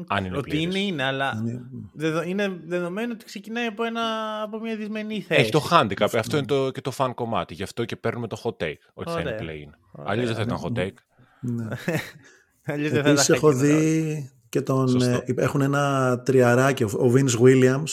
[0.08, 0.76] Αν είναι ότι πλήρες.
[0.76, 1.62] είναι, είναι, αλλά Είναι-
[1.94, 4.02] δεδο- είναι δεδομένο ότι ξεκινάει από, ένα,
[4.44, 5.42] από μια δυσμενή θέση.
[5.42, 7.54] Έχει το handicap, αυτό είναι το, και το fan κομμάτι.
[7.54, 9.40] Γι' αυτό και παίρνουμε το hot take, ότι θα είναι Ωραία.
[9.40, 9.72] playing.
[9.92, 10.12] Ωραία.
[10.12, 10.94] Αλλιώς δεν θα ήταν hot take.
[11.42, 11.68] Ναι.
[12.74, 13.86] Αλλιώς δεν θα Επίσης τα έχω είχα κοινωνώσει.
[13.86, 14.88] δει και τον...
[14.90, 15.10] Σωστό.
[15.26, 17.92] ε, έχουν ένα τριαράκι, ο ο Vince Williams,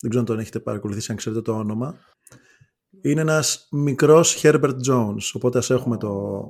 [0.00, 1.96] δεν ξέρω αν τον έχετε παρακολουθήσει, αν ξέρετε το όνομα.
[3.02, 6.40] Είναι ένας μικρός Herbert Jones, οπότε ας έχουμε το,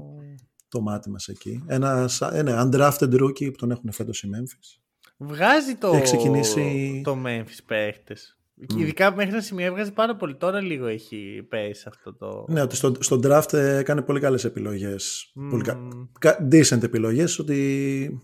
[0.71, 1.63] το μάτι μας εκεί.
[1.67, 4.79] Ένας ένα undrafted rookie που τον έχουν φέτος οι Memphis.
[5.17, 8.35] Βγάζει το, Έχει ξεκινήσει- το Memphis παίχτες.
[8.67, 10.37] Και Ειδικά μέχρι ένα σημείο έβγαζε πάρα πολύ.
[10.37, 12.45] Τώρα λίγο έχει πέσει αυτό το.
[12.49, 15.31] Ναι, ότι στο, στο draft ε, έκανε πολύ καλές επιλογές.
[15.35, 15.51] Μμμ.
[15.51, 15.79] Πολύ κα,
[16.19, 18.21] κα- decent επιλογές, ότι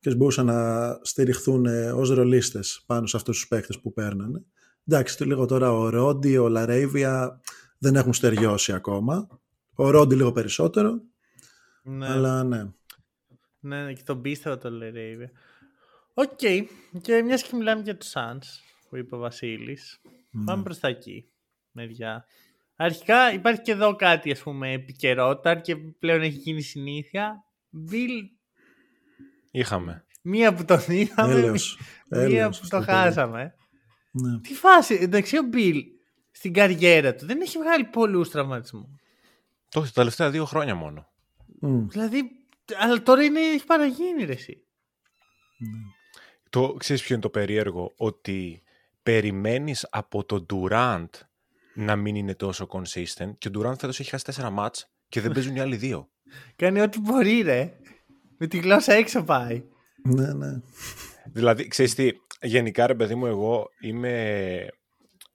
[0.00, 4.42] και μπορούσαν να στηριχθούν ε, ως ρολίστες πάνω σε αυτούς τους παίκτες που παίρνανε.
[4.86, 7.40] Εντάξει, το λίγο τώρα ο Ρόντι, ο Λαρέιβια
[7.78, 9.28] δεν έχουν στεριώσει ακόμα.
[9.74, 11.00] Ο Ρόντι λίγο περισσότερο,
[11.86, 12.06] ναι.
[12.08, 12.62] αλλά ναι.
[13.60, 15.30] ναι, ναι, και τον πίστευα το λέει.
[16.14, 16.38] Οκ.
[17.00, 18.46] Και μιας και μιλάμε για τους Suns
[18.88, 20.00] που είπε ο Βασίλης.
[20.44, 21.30] Πάμε προς τα εκεί.
[21.70, 22.24] Μεριά.
[22.76, 27.44] Αρχικά υπάρχει και εδώ κάτι ας πούμε επικαιρότητα και πλέον έχει γίνει συνήθεια.
[27.90, 28.22] Bill,
[29.50, 30.04] Είχαμε.
[30.22, 31.78] μία που τον είδαμε, Έλεος.
[32.10, 33.54] μία Έλεος που το αυτό το- χάσαμε.
[34.10, 34.40] Ναι.
[34.40, 35.80] Τι φάση, εντάξει ο Bill
[36.30, 38.88] στην καριέρα του δεν έχει βγάλει πολλούς τραυματισμούς.
[39.68, 41.08] Το τα τελευταία δύο χρόνια μόνο.
[41.60, 41.86] Μμ.
[41.88, 42.30] Δηλαδή,
[42.78, 44.66] αλλά τώρα είναι, έχει παραγίνει ρε εσύ.
[46.50, 48.62] Το ξέρεις ποιο είναι το περίεργο, ότι
[49.02, 51.08] περιμένεις από τον Durant
[51.74, 55.32] να μην είναι τόσο consistent και ο Durant φέτος έχει χάσει τέσσερα μάτς και δεν
[55.32, 56.10] παίζουν οι άλλοι δύο.
[56.56, 57.72] Κάνει ό,τι μπορεί ρε.
[58.38, 59.64] Με τη γλώσσα έξω πάει.
[60.02, 60.60] Ναι, ναι.
[61.32, 64.66] Δηλαδή, ξέρεις τι, γενικά ρε παιδί μου, εγώ είμαι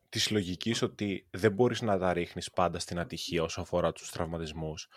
[0.10, 4.88] της λογικής ότι δεν μπορείς να τα ρίχνεις πάντα στην ατυχία όσο αφορά τους τραυματισμούς.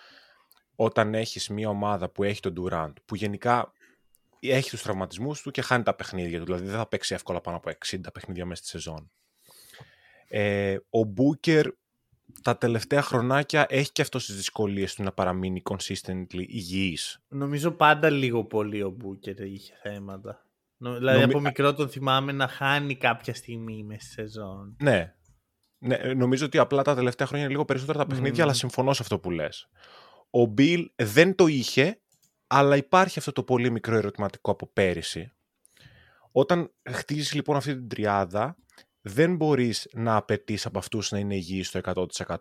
[0.77, 3.73] Όταν έχεις μια ομάδα που έχει τον Durant, που γενικά
[4.41, 7.57] έχει τους τραυματισμούς του και χάνει τα παιχνίδια του, δηλαδή δεν θα παίξει εύκολα πάνω
[7.57, 9.11] από 60 παιχνίδια μέσα στη σεζόν.
[10.29, 11.67] Ε, ο Μπούκερ
[12.43, 17.23] τα τελευταία χρονάκια έχει και αυτό τις δυσκολίες του να παραμείνει consistently υγιής.
[17.29, 20.47] Νομίζω πάντα λίγο πολύ ο Μπούκερ είχε θέματα.
[20.77, 24.77] Νο- Δηλαδή Νομι- από μικρό τον θυμάμαι να χάνει κάποια στιγμή μέσα στη σεζόν.
[24.83, 25.15] Ναι.
[25.79, 25.95] ναι.
[25.95, 28.43] ε, Νομίζω ότι απλά τα τελευταία χρόνια είναι λίγο περισσότερα τα παιχνίδια, Μμμ.
[28.43, 29.69] αλλά συμφωνώ σε αυτό που λες.
[30.37, 32.01] Ο Μπιλ δεν το είχε,
[32.47, 35.33] αλλά υπάρχει αυτό το πολύ μικρό ερωτηματικό από πέρυσι.
[36.33, 38.57] Όταν χτίζεις λοιπόν αυτή την τριάδα,
[39.01, 42.37] δεν μπορείς να απαιτείς από αυτούς να είναι υγιείς στο 100%.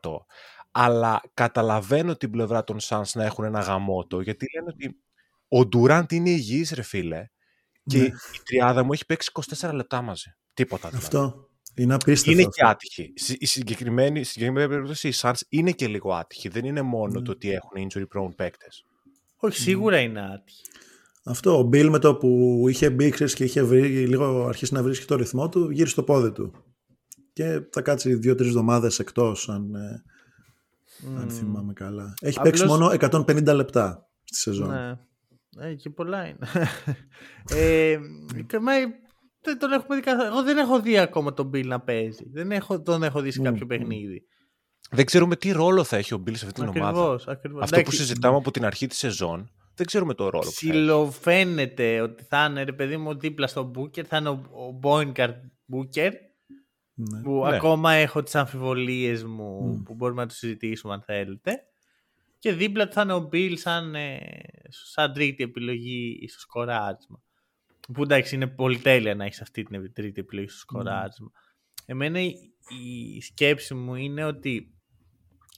[0.71, 5.03] Αλλά καταλαβαίνω την πλευρά των Suns να έχουν ένα γαμότο, γιατί λένε ότι
[5.47, 7.25] ο Ντουράντ είναι υγιής ρε φίλε
[7.83, 8.05] και Ναι.
[8.05, 10.35] η τριάδα μου έχει παίξει 24 λεπτά μαζί.
[10.53, 11.05] Τίποτα δηλαδή.
[11.05, 12.31] Αυτό είναι απίστευτο.
[12.31, 12.51] Είναι αυτό.
[12.63, 13.13] και άτυχη.
[13.15, 16.49] Στη- Η συγκεκριμένη, στη συγκεκριμένη περίπτωση οι Suns είναι και λίγο άτυχοι.
[16.49, 17.21] Δεν είναι μόνο Ναι.
[17.21, 18.85] το ότι έχουν injury prone παίκτες.
[19.37, 20.61] Όχι, σίγουρα είναι άτυχη.
[21.25, 24.83] Αυτό, ο Μπιλ με το που είχε μπει ξέρεις, και είχε βρει, λίγο αρχίσει να
[24.83, 26.53] βρίσκει το ρυθμό του, γύρισε το πόδι του.
[27.33, 30.03] Και θα κάτσει δύο-τρεις εβδομάδες εκτός, αν, ε,
[31.19, 32.13] αν θυμάμαι καλά.
[32.21, 34.69] Έχει Απλώς- παίξει μόνο 150 λεπτά στη σεζόν.
[34.69, 34.97] Ναι.
[35.69, 36.37] Ε, και πολλά είναι.
[37.61, 37.97] ε,
[38.47, 38.71] και μα,
[39.43, 40.27] δεν τον έχουμε δει καθόλου.
[40.27, 42.29] Εγώ δεν έχω δει ακόμα τον Bill να παίζει.
[42.31, 43.67] Δεν έχω, τον έχω δει σε Μμ, κάποιο μμ.
[43.67, 44.23] παιχνίδι.
[44.91, 46.87] δεν ξέρουμε τι ρόλο θα έχει ο Μπίλ σε αυτή την ομάδα.
[46.99, 47.63] Ακριβώς, ακριβώς.
[47.63, 50.67] Αυτό Εντάξει, που συζητάμε από την αρχή της σεζόν, δεν ξέρουμε το ρόλο που θα
[50.67, 50.69] έχει.
[50.69, 55.35] Ψιλοφαίνεται ότι θα είναι ρε παιδί μου δίπλα στο Μπούκερ, θα είναι ο, ο Μπόινκαρτ
[55.65, 56.11] Μπούκερ.
[56.95, 57.21] Ναι.
[57.21, 57.55] Που Ναι.
[57.55, 61.63] ακόμα έχω τις αμφιβολίες μου που μπορούμε να το συζητήσουμε αν θέλετε.
[62.39, 64.19] Και δίπλα του θα είναι ο Μπιλ σαν, ε,
[64.69, 67.21] σαν τρίτη επιλογή στο σκοράρισμα.
[67.93, 71.31] Που εντάξει είναι πολυτέλεια να έχεις αυτή την τρίτη επιλογή στο σκοράρισμα.
[71.85, 72.33] Εμένα η,
[73.15, 74.73] η σκέψη μου είναι ότι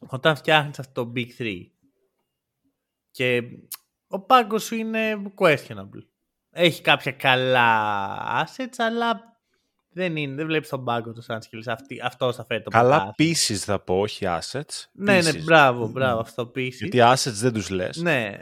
[0.07, 1.55] όταν φτιάχνεις αυτό το Big 3
[3.11, 3.41] και
[4.07, 6.03] ο πάγκος σου είναι questionable.
[6.51, 9.39] Έχει κάποια καλά assets, αλλά
[9.89, 11.67] δεν, είναι, δεν βλέπεις τον πάγκο του σαν σκύλος.
[11.67, 13.33] Αυτή, αυτό θα φέρει το Καλά πρωτάθλημα.
[13.33, 14.83] pieces θα πω, όχι assets.
[14.91, 15.43] Ναι, ναι, Pieces.
[15.43, 16.87] μπράβο, μπράβο, αυτό πίση.
[16.87, 17.97] Γιατί assets δεν τους λες.
[17.97, 18.39] Ναι.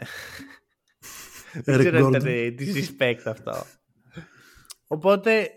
[1.62, 2.24] Δεν Eric ξέρω αν Gordon.
[2.24, 3.52] ήταν disrespect αυτό.
[4.86, 5.50] Οπότε,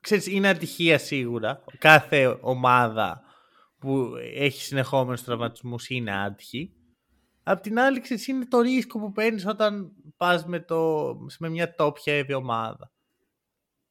[0.00, 1.64] ξέρεις, είναι ατυχία σίγουρα.
[1.78, 3.22] Κάθε ομάδα
[3.78, 6.72] που έχει συνεχόμενους τραυματισμούς είναι άτυχη.
[7.42, 11.74] Απ' την άλλη, ξέρεις, είναι το ρίσκο που παίρνεις όταν πας με, το, με μια
[11.78, 12.92] top heavy ομάδα.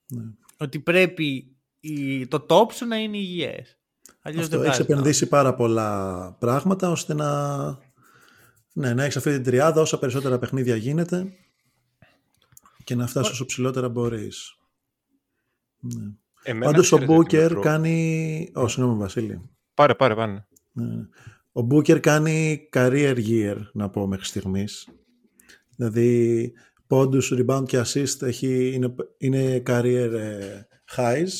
[0.07, 0.23] Ναι.
[0.57, 3.77] Ότι πρέπει η, το top σου να είναι υγιές.
[4.21, 7.27] Αλλιώς Αυτό, δεν έχεις βγάζει επενδύσει πάρα πολλά πράγματα ώστε να,
[8.77, 11.33] ναι, να έχεις αυτή την τριάδα όσα περισσότερα παιχνίδια γίνεται
[12.83, 14.55] και να φτάσεις όσο ψηλότερα μπορείς.
[15.79, 16.03] Ναι.
[16.43, 18.51] Εμένα, Πάντως ο ξέρετε τι με Μπούκερ προ- κάνει...
[18.53, 19.49] Ω, συγγνώμη Βασίλη.
[19.73, 20.45] Πάρε, πάρε, πάρε.
[20.71, 21.07] Ναι.
[21.51, 24.87] Ο Μπούκερ κάνει career year, να πω μέχρι στιγμής.
[25.75, 26.51] Δηλαδή,
[26.87, 30.61] πόντους, rebound και assist έχει, είναι, είναι career ε,
[30.95, 31.31] highs.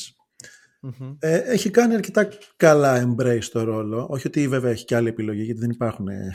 [0.80, 1.16] Μμμ.
[1.18, 4.06] Ε, έχει κάνει αρκετά καλά embrace το ρόλο.
[4.10, 6.30] Όχι ότι βέβαια έχει και άλλη επιλογή, γιατί δεν υπάρχουν ε,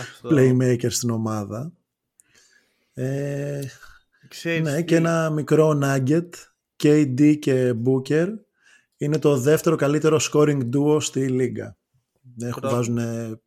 [0.00, 0.28] Αυτό.
[0.32, 1.72] playmakers στην ομάδα.
[2.94, 3.60] Ε,
[4.28, 6.28] Ξέρεις ναι, τι- και ένα μικρό nugget,
[6.82, 8.28] KD και Booker,
[8.96, 11.76] είναι το δεύτερο καλύτερο scoring duo στη λίγα.
[12.40, 12.74] Έχουν, Πρώτο.
[12.76, 13.40] βάζουν ε,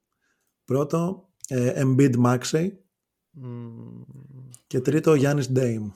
[0.65, 2.69] πρώτο ε, Embiid Maxey
[3.31, 4.01] Μμμ.
[4.67, 5.91] και τρίτο Giannis Dame.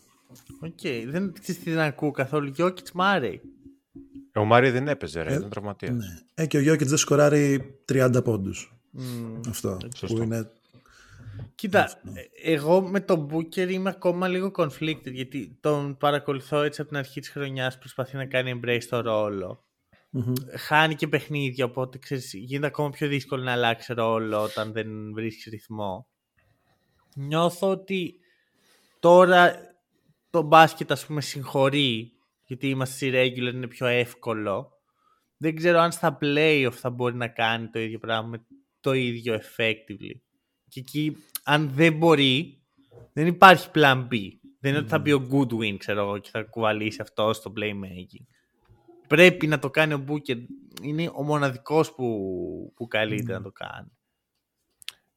[0.60, 2.48] Οκ, δεν ξέρεις τι δεν ακούω καθόλου.
[2.56, 3.42] Jokic Murray.
[4.36, 5.96] Ο Μάρι δεν έπαιζε, ρε, Ε, ήταν τραυματίας.
[5.96, 6.20] Ναι.
[6.34, 8.76] Ε, και ο Jokic δεν σκοράρει 30 πόντους.
[8.92, 9.40] Μμμ.
[9.50, 10.16] Αυτό Σωστό.
[10.16, 10.52] που είναι...
[11.56, 16.90] Κοίτα, ε, εγώ με τον Booker είμαι ακόμα λίγο conflicted γιατί τον παρακολουθώ έτσι από
[16.90, 19.64] την αρχή της χρονιάς προσπαθεί να κάνει embrace στο ρόλο.
[20.10, 20.34] Μμμ.
[20.58, 25.46] Χάνει και παιχνίδια, οπότε ξέρεις, γίνεται ακόμα πιο δύσκολο να αλλάξει ρόλο όταν δεν βρίσκεις
[25.52, 26.08] ρυθμό.
[27.16, 28.16] Νιώθω ότι
[29.00, 29.56] τώρα
[30.30, 32.15] το μπάσκετ ας πούμε συγχωρεί
[32.46, 34.72] γιατί είμαστε στη regular είναι πιο εύκολο.
[35.38, 38.46] Δεν ξέρω αν στα playoff θα μπορεί να κάνει το ίδιο πράγμα με
[38.80, 40.20] το ίδιο effectively.
[40.70, 42.64] Και εκεί αν δεν μπορεί
[43.14, 44.16] δεν υπάρχει plan B.
[44.60, 48.26] Δεν είναι ότι θα μπει ο Goodwin ξέρω εγώ και θα κουβαλήσει αυτό στο playmaking.
[49.08, 50.38] Πρέπει να το κάνει ο Booker.
[50.82, 53.95] Είναι ο μοναδικός που, που καλείται να το κάνει.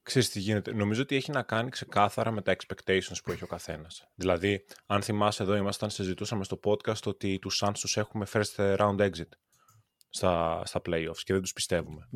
[0.09, 0.73] Ξέρεις τι γίνεται.
[0.73, 4.09] Νομίζω ότι έχει να κάνει ξεκάθαρα με τα expectations που έχει ο καθένας.
[4.15, 8.97] Δηλαδή, αν θυμάσαι εδώ ήμασταν, συζητούσαμε στο podcast ότι τους Suns τους έχουμε first round
[8.99, 9.29] exit
[10.09, 12.09] στα, στα playoffs και δεν τους πιστεύουμε.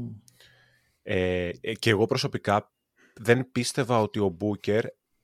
[1.02, 2.72] Ε, ε, και εγώ προσωπικά
[3.14, 4.82] δεν πίστευα ότι ο Booker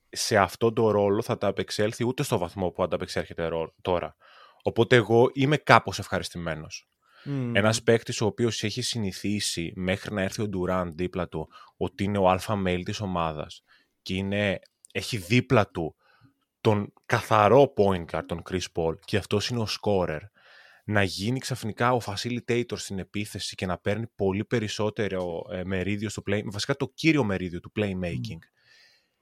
[0.09, 4.15] σε αυτόν τον ρόλο θα τα απεξέλθει ούτε στο βαθμό που ανταπεξέρχεται ρο- τώρα.
[4.61, 6.89] Οπότε εγώ είμαι κάπως ευχαριστημένος.
[7.23, 7.55] Μμμ.
[7.55, 12.17] Ένας παίκτης ο οποίος έχει συνηθίσει μέχρι να έρθει ο Ντουράν δίπλα του ότι είναι
[12.17, 13.63] ο αλφα mail της ομάδας
[14.01, 14.59] και είναι,
[14.91, 15.95] έχει δίπλα του
[16.61, 20.19] τον καθαρό point guard, τον Chris Paul και αυτός είναι ο scorer
[20.89, 26.21] να γίνει ξαφνικά ο facilitator στην επίθεση και να παίρνει πολύ περισσότερο ε, μερίδιο στο
[26.29, 28.39] play, βασικά το κύριο μερίδιο του playmaking.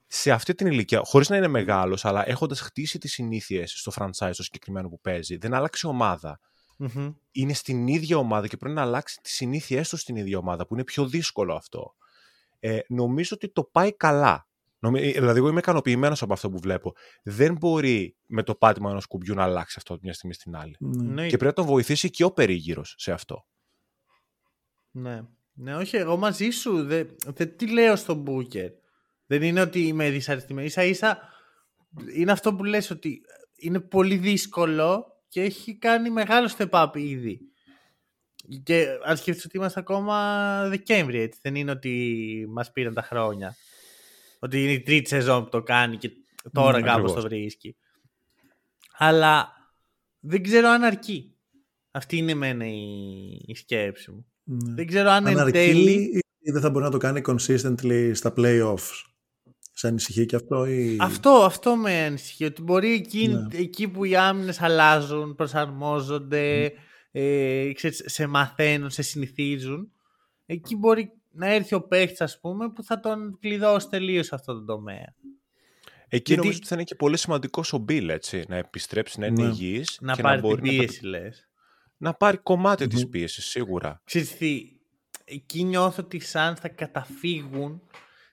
[0.06, 4.32] Σε αυτή την ηλικία, χωρίς να είναι μεγάλος, αλλά έχοντας χτίσει τις συνήθειες στο franchise
[4.36, 6.40] το συγκεκριμένο που παίζει, δεν άλλαξε ομάδα
[6.80, 7.12] Μμμ.
[7.30, 10.74] είναι στην ίδια ομάδα και πρέπει να αλλάξει τις συνήθειές τους στην ίδια ομάδα, που
[10.74, 11.94] είναι πιο δύσκολο αυτό.
[12.60, 14.48] Ε, νομίζω ότι το πάει καλά.
[14.78, 15.00] Νομι...
[15.00, 16.94] ε, Δηλαδή, εγώ είμαι ικανοποιημένος από αυτό που βλέπω.
[17.22, 20.76] Δεν μπορεί με το πάτημα ενός κουμπιού να αλλάξει αυτό από μια στιγμή στην άλλη.
[20.78, 21.02] Ναι.
[21.02, 23.46] Ναι, Και πρέπει να τον βοηθήσει και ο περίγυρος σε αυτό.
[24.90, 25.20] Ναι.
[25.52, 26.84] Ναι, όχι, εγώ μαζί σου.
[26.84, 28.70] Δεν, δεν τι λέω στον Μπούκερ;
[29.26, 30.68] Δεν είναι ότι είμαι δυσαρεστημένη.
[30.68, 31.18] σα ίσα
[32.14, 33.20] είναι αυτό που λες ότι
[33.56, 37.40] είναι πολύ δύσκολο και έχει κάνει μεγάλο step up ήδη.
[38.62, 41.38] Και αν σκεφτείς ότι είμαστε ακόμα Δεκέμβρη, έτσι.
[41.42, 43.56] Δεν είναι ότι μας πήραν τα χρόνια.
[44.38, 46.10] Ότι είναι η τρίτη σεζόν που το κάνει και
[46.52, 47.22] τώρα Μμμ, κάπως ακριβώς.
[47.22, 47.76] το βρίσκει.
[48.96, 49.52] Αλλά
[50.20, 51.36] δεν ξέρω αν αρκεί.
[51.90, 52.80] Αυτή είναι εμένα η,
[53.46, 54.26] η σκέψη μου.
[54.44, 54.74] Ναι.
[54.74, 56.22] Δεν ξέρω αν Αν εν αρκεί τέλει...
[56.38, 59.04] ή δεν θα μπορεί να το κάνει consistently στα playoffs.
[59.78, 60.96] Σε ανησυχεί και αυτό ή...
[61.00, 62.44] Αυτό, αυτό με ανησυχεί.
[62.44, 63.58] Ότι μπορεί εκεί, Ναι.
[63.58, 66.72] εκεί που οι άμυνες αλλάζουν, προσαρμόζονται,
[67.10, 69.92] ε, ξέρεις, σε μαθαίνουν, σε συνηθίζουν,
[70.46, 74.54] εκεί μπορεί να έρθει ο παίχτης, ας πούμε, που θα τον κλειδώσει τελείως σε αυτό
[74.54, 75.14] το τομέα.
[76.08, 76.36] Εκεί Γιατί...
[76.36, 79.48] νομίζω ότι θα είναι και πολύ σημαντικός ο Μπιλ, έτσι, να επιστρέψει, να είναι ναι.
[79.48, 81.08] υγιής να και πάρει να μπορεί την πίεση, να...
[81.08, 81.48] λες.
[81.96, 82.90] Να πάρει κομμάτι mm-hmm.
[82.90, 84.00] της πίεσης, σίγουρα.
[84.04, 84.62] Ξέρεις τι,
[85.24, 87.82] εκεί νιώθω ότι οι Suns θα καταφύγουν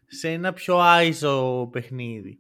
[0.08, 2.40] σε ένα πιο άιζο παιχνίδι.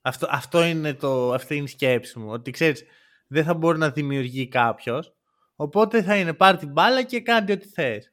[0.00, 2.30] Αυτό, αυτό είναι το, αυτή είναι η σκέψη μου.
[2.30, 2.84] Ότι ξέρεις,
[3.26, 5.14] δεν θα μπορεί να δημιουργεί κάποιος.
[5.56, 8.12] Οπότε θα είναι πάρει την μπάλα και κάντε ό,τι θες.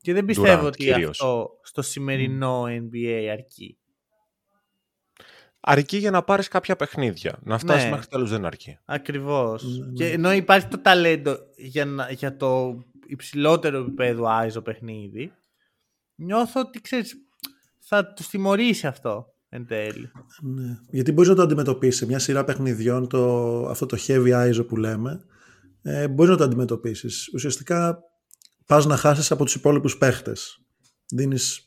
[0.00, 1.10] Και δεν πιστεύω ότι κυρίως.
[1.10, 3.78] αυτό στο σημερινό NBA αρκεί.
[5.60, 7.38] Αρκεί για να πάρεις κάποια παιχνίδια.
[7.42, 7.90] Να φτάσεις ναι.
[7.90, 8.78] μέχρι τέλους δεν αρκεί.
[8.84, 9.64] Ακριβώς.
[9.64, 9.92] Mm.
[9.94, 15.32] Και ενώ υπάρχει το ταλέντο για, να, για το υψηλότερο επίπεδο άιζο παιχνίδι,
[16.14, 17.16] νιώθω ότι ξέρεις,
[17.84, 20.10] θα τους τιμωρήσει αυτό εν τέλει.
[20.42, 20.78] Ναι.
[20.90, 25.24] Γιατί μπορείς να το αντιμετωπίσεις μια σειρά παιχνιδιών, το, αυτό το heavy ISO που λέμε,
[25.82, 27.30] ε, μπορείς να το αντιμετωπίσεις.
[27.34, 27.98] Ουσιαστικά
[28.66, 30.60] πας να χάσεις από τους υπόλοιπους παίχτες.
[31.14, 31.64] Δίνεις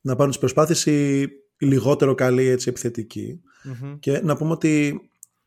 [0.00, 3.40] να πάρουν τις προσπάθειες οι, λιγότερο καλοί έτσι, επιθετικοί.
[3.64, 3.96] Mm-hmm.
[4.00, 5.00] Και να πούμε ότι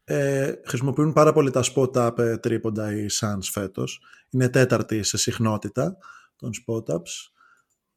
[0.03, 4.01] ε, χρησιμοποιούν πάρα πολύ τα spot-up ε, τρίποντα οι Suns φέτος.
[4.29, 5.97] Είναι τέταρτη σε συχνότητα
[6.35, 7.31] των spot-ups.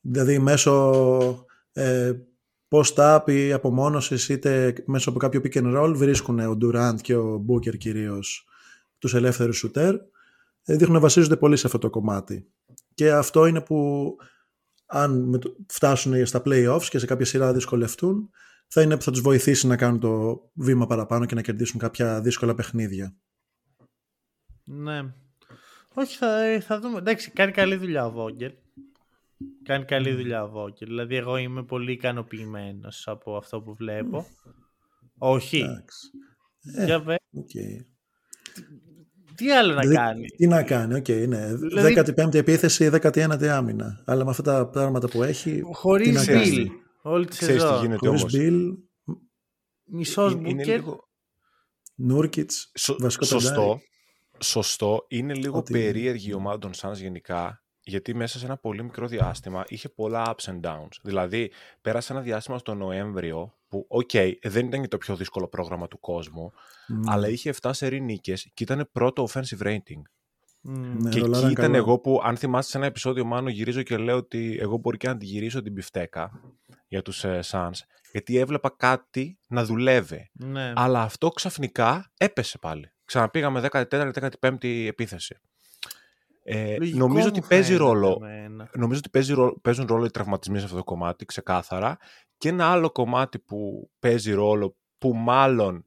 [0.00, 2.12] Δηλαδή μέσω ε,
[2.68, 7.44] post-up ή απομόνωσης είτε μέσω από κάποιο pick and roll βρίσκουν ο Durant και ο
[7.48, 8.46] Booker κυρίως
[8.98, 9.94] τους ελεύθερους shooter.
[10.64, 12.52] Ε, δείχνουν να βασίζονται πολύ σε αυτό το κομμάτι.
[12.94, 14.10] Και αυτό είναι που
[14.86, 18.30] αν φτάσουν στα playoffs και σε κάποια σειρά δυσκολευτούν
[18.66, 22.20] θα είναι που θα τους βοηθήσει να κάνουν το βήμα παραπάνω και να κερδίσουν κάποια
[22.20, 23.16] δύσκολα παιχνίδια.
[24.64, 25.14] Ναι.
[25.94, 26.98] Όχι, θα, θα δούμε.
[26.98, 28.50] Εντάξει, κάνει καλή δουλειά ο Vogel.
[29.64, 30.88] Κάνει καλή δουλειά ο Vogel.
[30.88, 34.26] Δηλαδή, εγώ είμαι πολύ ικανοποιημένος από αυτό που βλέπω.
[35.18, 35.58] Όχι.
[35.58, 36.10] Εντάξει.
[36.76, 37.84] Ε, Για okay.
[39.34, 41.54] Τι άλλο να δηλαδή, κάνει; Τι να κάνει, οκ, okay, ναι.
[41.54, 44.02] Δηλαδή, 15η επίθεση, 19η άμυνα.
[44.06, 45.60] Αλλά με αυτά τα πράγματα που έχει.
[45.72, 46.70] Χωρίς Beal.
[47.02, 48.32] Όλη τη Ξέρεις τι γίνεται όμως.
[48.32, 48.74] Μπιλ.
[49.84, 50.78] Μισός Μπούκερ.
[50.78, 51.08] Λίγο...
[51.94, 52.72] Νούρκιτς.
[53.20, 53.80] σωστό.
[54.38, 55.04] Σωστό.
[55.08, 55.72] Είναι λίγο Ότι...
[55.72, 60.34] περίεργη η ομάδα των Suns γενικά γιατί μέσα σε ένα πολύ μικρό διάστημα είχε πολλά
[60.34, 60.96] ups and downs.
[61.02, 65.48] Δηλαδή, πέρασε ένα διάστημα στο Νοέμβριο που, ok, okay, δεν ήταν και το πιο δύσκολο
[65.48, 66.52] πρόγραμμα του κόσμου,
[67.06, 70.02] αλλά είχε 7 σερί νίκες και ήταν πρώτο offensive rating.
[70.68, 71.08] Mm.
[71.10, 74.16] Και ναι, εκεί ήταν εγώ που, αν θυμάστε σε ένα επεισόδιο, μάλλον γυρίζω και λέω
[74.16, 76.30] ότι εγώ μπορεί και να τη γυρίσω την μπιφτέκα
[76.88, 77.78] για τους uh, Suns,
[78.12, 80.30] γιατί έβλεπα κάτι να δουλεύει.
[80.32, 80.72] Ναι.
[80.76, 82.92] Αλλά αυτό ξαφνικά έπεσε πάλι.
[83.04, 85.40] Ξαναπήγαμε 14η-15η επίθεση.
[86.42, 88.20] Ε, νομίζω ότι παίζει ρόλο.
[88.72, 91.96] Νομίζω ότι παίζει, παίζουν ρόλο οι τραυματισμοί σε αυτό το κομμάτι, ξεκάθαρα.
[92.38, 95.84] Και ένα άλλο κομμάτι που παίζει ρόλο, που μάλλον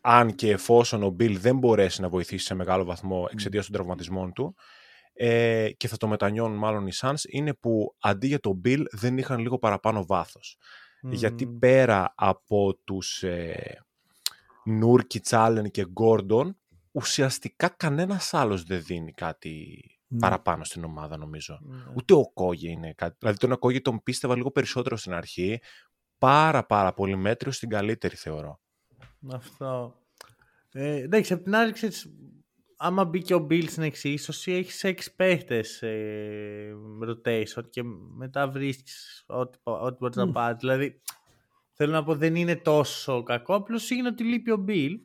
[0.00, 4.32] αν και εφόσον ο Μπιλ δεν μπορέσει να βοηθήσει σε μεγάλο βαθμό εξαιτίας των τραυματισμών
[4.32, 4.54] του,
[5.12, 9.18] ε, και θα το μετανιώνουν μάλλον οι Suns, είναι που αντί για τον Μπιλ δεν
[9.18, 10.58] είχαν λίγο παραπάνω βάθος.
[11.10, 13.84] Γιατί πέρα από τους ε,
[14.64, 16.56] Νούρκι, Τσάλεν και Γκόρντον,
[16.96, 20.18] ουσιαστικά κανένας άλλος δεν δίνει κάτι ναι.
[20.18, 21.58] παραπάνω στην ομάδα νομίζω.
[21.62, 21.76] Ναι.
[21.96, 23.16] Ούτε ο Κόγε είναι κάτι.
[23.18, 25.60] Δηλαδή τον Κόγε τον πίστευα λίγο περισσότερο στην αρχή.
[26.18, 28.60] Πάρα πάρα πολύ μέτριο στην καλύτερη θεωρώ.
[29.32, 30.00] Αυτό.
[30.72, 32.10] Ε, εντάξει, απ' την άλλη ξέρεις,
[32.76, 36.74] άμα μπει και ο Μπιλς στην εξίσωση, έχει έξι παίχτες ε,
[37.08, 37.82] rotation και
[38.16, 40.56] μετά βρίσκεις ό,τι, ό,τι μπορείς να πάρει.
[40.56, 41.00] Δηλαδή,
[41.72, 43.54] θέλω να πω, δεν είναι τόσο κακό.
[43.54, 45.00] Απλώς είναι ότι λείπει ο Μπιλ.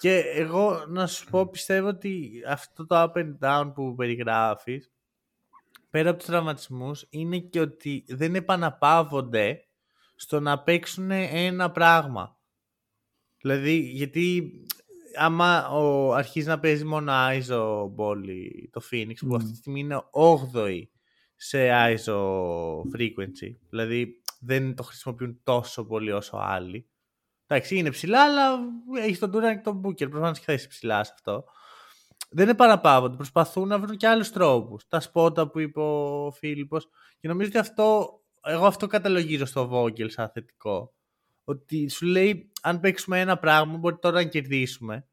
[0.00, 4.92] Και εγώ να σου πω, πιστεύω ότι αυτό το up and down που περιγράφεις,
[5.90, 9.64] πέρα από τους τραυματισμούς, είναι και ότι δεν επαναπαύονται
[10.14, 12.38] στο να παίξουν ένα πράγμα.
[13.40, 14.52] Δηλαδή, γιατί
[15.18, 20.02] άμα ο, αρχίζει να παίζει μόνο ISO Μπόλι το Phoenix, που αυτή τη στιγμή είναι
[20.54, 20.82] 8η
[21.36, 22.18] σε ISO
[22.96, 26.88] frequency, δηλαδή δεν το χρησιμοποιούν τόσο πολύ όσο άλλοι,
[27.52, 28.58] Εντάξει, είναι ψηλά, αλλά
[28.98, 30.10] έχει τον Durant και τον Booker.
[30.10, 31.44] Προφανώς και θα είσαι ψηλά σε αυτό.
[32.30, 33.16] Δεν είναι παραπάβονται.
[33.16, 34.86] Προσπαθούν να βρουν και άλλους τρόπους.
[34.88, 36.88] Τα σπότα που είπε ο Φίλιππος.
[37.20, 38.14] Και νομίζω ότι αυτό.
[38.42, 40.94] Εγώ αυτό καταλογίζω στο Vogel σαν θετικό.
[41.44, 45.06] Ότι σου λέει, αν παίξουμε ένα πράγμα, μπορεί τώρα να κερδίσουμε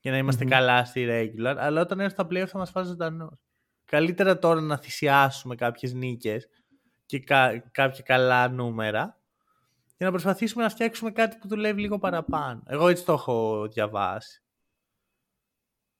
[0.00, 3.38] και να ειμαστε καλά στη regular, αλλά όταν έρθει στα playoff θα μας φάσει ζωντανό.
[3.84, 6.48] Καλύτερα τώρα να θυσιάσουμε κάποιες νίκες
[7.06, 7.18] και
[7.70, 9.17] κάποια καλά νούμερα
[9.98, 12.62] για να προσπαθήσουμε να φτιάξουμε κάτι που δουλεύει λίγο παραπάνω.
[12.66, 14.42] Εγώ έτσι το έχω διαβάσει.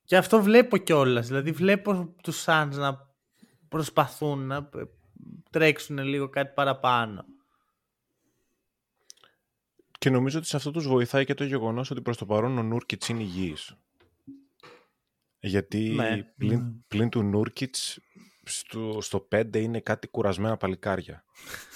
[0.04, 1.26] Και αυτό βλέπω κιόλας.
[1.26, 3.08] Δηλαδή βλέπω τους Suns να
[3.68, 4.68] προσπαθούν να
[5.50, 7.24] τρέξουν λίγο κάτι παραπάνω.
[9.98, 12.62] Και νομίζω ότι σε αυτό τους βοηθάει και το γεγονός ότι προς το παρόν ο
[12.62, 13.76] Νούρκιτς είναι υγιής.
[15.40, 16.22] Γιατί ναι.
[16.22, 17.98] πλην, πλην του Νούρκιτς
[18.44, 21.24] στο, στο 5 είναι κάτι κουρασμένα παλικάρια.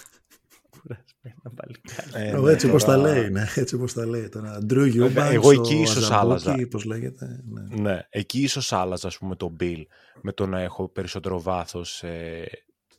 [0.82, 2.26] Κουρασμένα παλικάρια.
[2.26, 4.28] Ε, Εγώ ναι, έτσι όπως τα τώρα- λέει, ναι, έτσι όπως τα λέει.
[4.28, 6.66] Τώρα, Drew Eubanks, εγώ εκεί ο ίσως Azubuike, άλλαζα.
[6.70, 7.42] Πώς λέγεται.
[7.48, 7.80] Ναι.
[7.80, 9.82] Ναι, εκεί ίσως άλλαζα, ας πούμε, το Bill
[10.22, 12.44] με το να έχω περισσότερο βάθος ε,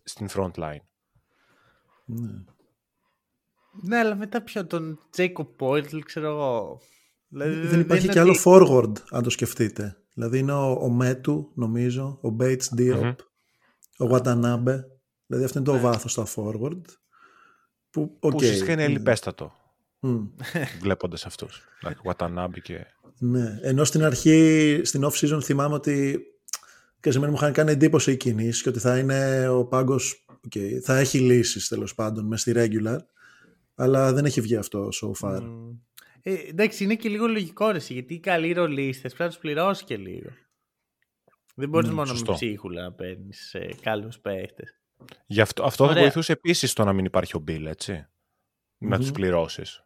[0.04, 0.78] στην front line.
[2.06, 2.32] Ναι.
[3.82, 6.80] Ναι, αλλά μετά ποιο, τον Jacob Poeltl, ξέρω εγώ.
[7.28, 9.98] Δηλαδή, Δεν υπάρχει είναι και άλλο ότι- forward, αν το σκεφτείτε.
[10.13, 14.08] Δηλαδή είναι ο, ο Metu, νομίζω, ο Bates Diop, Μμμ.
[14.10, 14.80] ο Watanabe.
[15.26, 15.78] Δηλαδή αυτό είναι Ναι.
[15.78, 16.82] το βάθος στα forward.
[17.93, 18.88] Που, Που οκ, ουσιαστικά είναι ναι.
[18.88, 19.53] ελληπέστατο,
[19.99, 20.23] Μμ.
[20.82, 21.67] βλέποντας αυτούς.
[21.79, 22.86] Δηλαδή, Watanabe και...
[23.17, 26.19] Ναι, ενώ στην αρχή, στην off-season θυμάμαι ότι
[26.99, 30.25] και σε μένα μου είχαν κάνει εντύπωση οι κινήσεις και ότι θα είναι ο πάγκος,
[30.45, 30.51] οκ,
[30.84, 32.97] θα έχει λύσεις τέλος πάντων μες στη regular,
[33.75, 35.41] αλλά δεν έχει βγει αυτό so far.
[35.41, 35.69] Μμ.
[36.21, 39.38] Ε, εντάξει, είναι και λίγο λογικό ρε, εσύ, γιατί οι καλοί ρολίστες πρέπει να τους
[39.38, 40.29] πληρώσεις και λίγο.
[41.56, 42.32] Δεν μπορείς Ναι, μόνο σωστό.
[42.32, 44.77] με ψίχουλα να παίρνεις ε, καλού παίχτες.
[45.26, 46.02] Γι' αυτό, αυτό θα Ωραία.
[46.04, 48.06] βοηθούσε επίσης το να μην υπάρχει ο Bill, έτσι.
[48.78, 49.02] Να Μμμ.
[49.02, 49.84] τους πληρώσεις.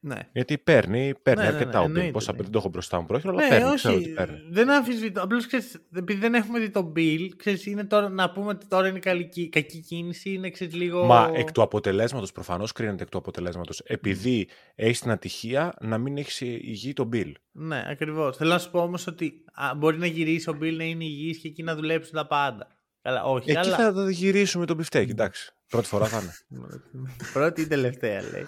[0.00, 0.18] Ναι.
[0.32, 1.86] Γιατί παίρνει, παίρνει Ναι, ναι, αρκετά ναι, ο Bill.
[1.88, 2.42] εννοείται, Πόσα ναι.
[2.42, 4.38] δεν το έχω μπροστά μου πρόχειρο, αλλά Ναι, παίρνει, ξέρω ότι όχι, παίρνει.
[4.50, 5.22] δεν αμφισβητώ.
[5.22, 5.46] Απλώς
[5.94, 9.28] επειδή δεν έχουμε δει τον Bill, ξέρεις, είναι τώρα, να πούμε ότι τώρα είναι καλή,
[9.28, 11.04] κι- κακή κίνηση, είναι ξέρεις, λίγο.
[11.04, 16.16] Μα εκ του αποτελέσματος, προφανώς κρίνεται εκ του αποτελέσματος, επειδή έχεις την ατυχία να μην
[16.16, 17.32] έχεις υγιή τον Bill.
[17.52, 18.36] Ναι, ακριβώς.
[18.36, 21.38] Θέλω να σου πω όμως ότι α, μπορεί να γυρίσει ο Bill να είναι υγιής
[21.38, 22.75] και εκεί να δουλέψουν τα πάντα.
[23.06, 23.76] Καλά, όχι, Εκεί αλλά.
[23.76, 25.54] θα το γυρίσουμε τον πιφτέκι, εντάξει.
[25.68, 26.34] Πρώτη φορά θα είναι.
[27.32, 28.46] Πρώτη ή τελευταία λέει.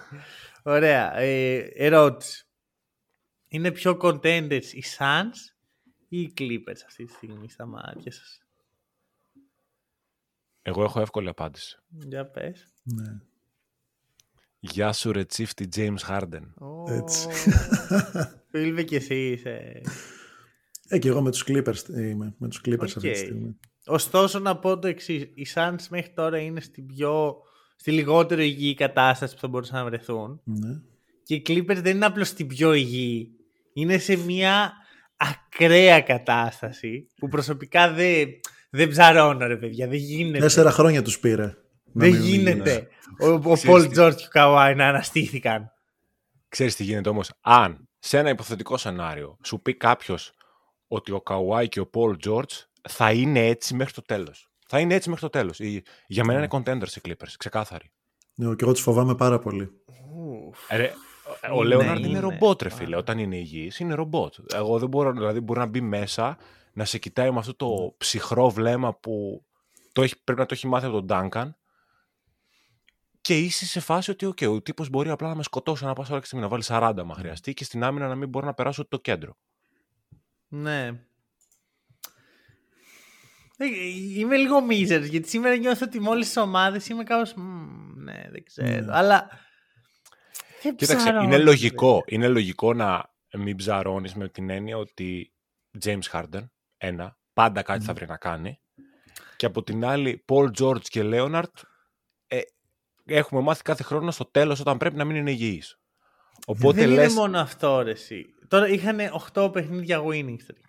[0.63, 1.17] Ωραία.
[1.17, 2.47] Ε, ερώτηση.
[3.47, 5.53] Είναι πιο contenders οι Suns
[6.07, 8.41] ή οι Clippers αυτή τη στιγμή στα μάτια σας;
[10.61, 11.79] Εγώ έχω εύκολη απάντηση.
[11.87, 12.67] Για πες.
[12.83, 13.19] Ναι.
[14.59, 16.43] Γεια σου ρε τσίφτη James Harden.
[16.87, 17.27] Έτσι.
[18.51, 19.81] Φίλε και εσύ είσαι.
[20.87, 23.15] Ε, και εγώ με τους Clippers είμαι, με τους Clippers αυτή τη Οκ.
[23.15, 23.59] στιγμή.
[23.89, 25.21] Ωστόσο να πω το εξής.
[25.21, 27.35] Οι Suns μέχρι τώρα είναι στην πιο...
[27.75, 30.41] στη λιγότερο υγιή κατάσταση που θα μπορούσαν να βρεθούν.
[30.43, 30.79] Ναι.
[31.23, 33.29] Και οι Clippers δεν είναι απλώς στην πιο υγιή.
[33.73, 34.71] Είναι σε μια
[35.17, 38.27] ακραία κατάσταση που προσωπικά δεν,
[38.69, 39.87] δεν ψαρώνω ρε παιδιά.
[39.87, 40.39] Δεν γίνεται.
[40.39, 41.43] Τέσσερα χρόνια τους πήρε.
[41.45, 41.53] να
[41.93, 42.37] δεν μείνουν υγιείς.
[42.43, 42.87] γίνεται.
[43.19, 45.71] Ο, ο Ξέρεις Πολ τι- Τζόρτ και ο Καουάι να αναστήθηκαν.
[46.49, 47.31] Ξέρεις τι γίνεται όμως.
[47.41, 50.31] Αν σε ένα υποθετικό σενάριο σου πει κάποιος
[50.87, 52.55] ότι ο Καουάι και ο Πολ Τζόρτζ
[52.89, 54.49] θα είναι έτσι μέχρι το τέλος.
[54.67, 55.59] Θα είναι έτσι μέχρι το τέλος.
[55.59, 57.91] Η- Για μένα είναι contenders οι Clippers, ξεκάθαροι.
[58.35, 59.71] Ναι, και εγώ τους φοβάμαι πάρα πολύ.
[60.67, 60.91] Ε, Ρε,
[61.51, 62.19] ο Είναι, Λέοναρντ είναι είναι.
[62.19, 62.95] ρομπότ, ρε φίλε.
[62.95, 64.35] Όταν είναι υγιής, είναι ρομπότ.
[64.53, 66.37] Εγώ δεν μπορώ, δηλαδή μπορεί να μπει μέσα,
[66.73, 69.45] να σε κοιτάει με αυτό το ψυχρό βλέμμα που
[69.91, 71.57] το έχει, πρέπει να το έχει μάθει από τον Ντάνκαν
[73.21, 76.11] και είσαι σε φάση ότι okay, ο τύπος μπορεί απλά να με σκοτώσει ένα πάσα
[76.11, 78.53] ώρα και στιγμή να βάλει 40 μα χρειαστεί και στην άμυνα να μην μπορεί να
[78.53, 79.37] περάσω το κέντρο.
[80.47, 81.03] Ναι.
[83.61, 83.65] Ε,
[84.19, 88.23] Είμαι λίγο μίζερ γιατί σήμερα νιώθω ότι με όλε τις ομάδες είμαι κάπως «Μμμ, Ναι,
[88.31, 88.67] δεν ξέρω.
[88.67, 88.85] Ναι.
[88.89, 89.29] Αλλά.
[90.61, 91.43] δεν Κοίταξε, ψαρώνω, είναι ρε.
[91.43, 95.33] λογικό, είναι λογικό να μην ψαρώνεις με την έννοια ότι
[95.83, 96.45] James Harden,
[96.77, 98.59] ένα, πάντα κάτι θα βρει να κάνει.
[99.35, 101.43] Και από την άλλη, Paul George και Leonard
[102.27, 102.39] ε,
[103.05, 105.79] έχουμε μάθει κάθε χρόνο στο τέλος όταν πρέπει να μην είναι υγιείς.
[106.45, 108.25] Οπότε δεν λες είναι μόνο αυτό, ρε, εσύ.
[108.47, 108.97] Τώρα είχαν
[109.33, 110.67] 8 παιχνίδια winning streak.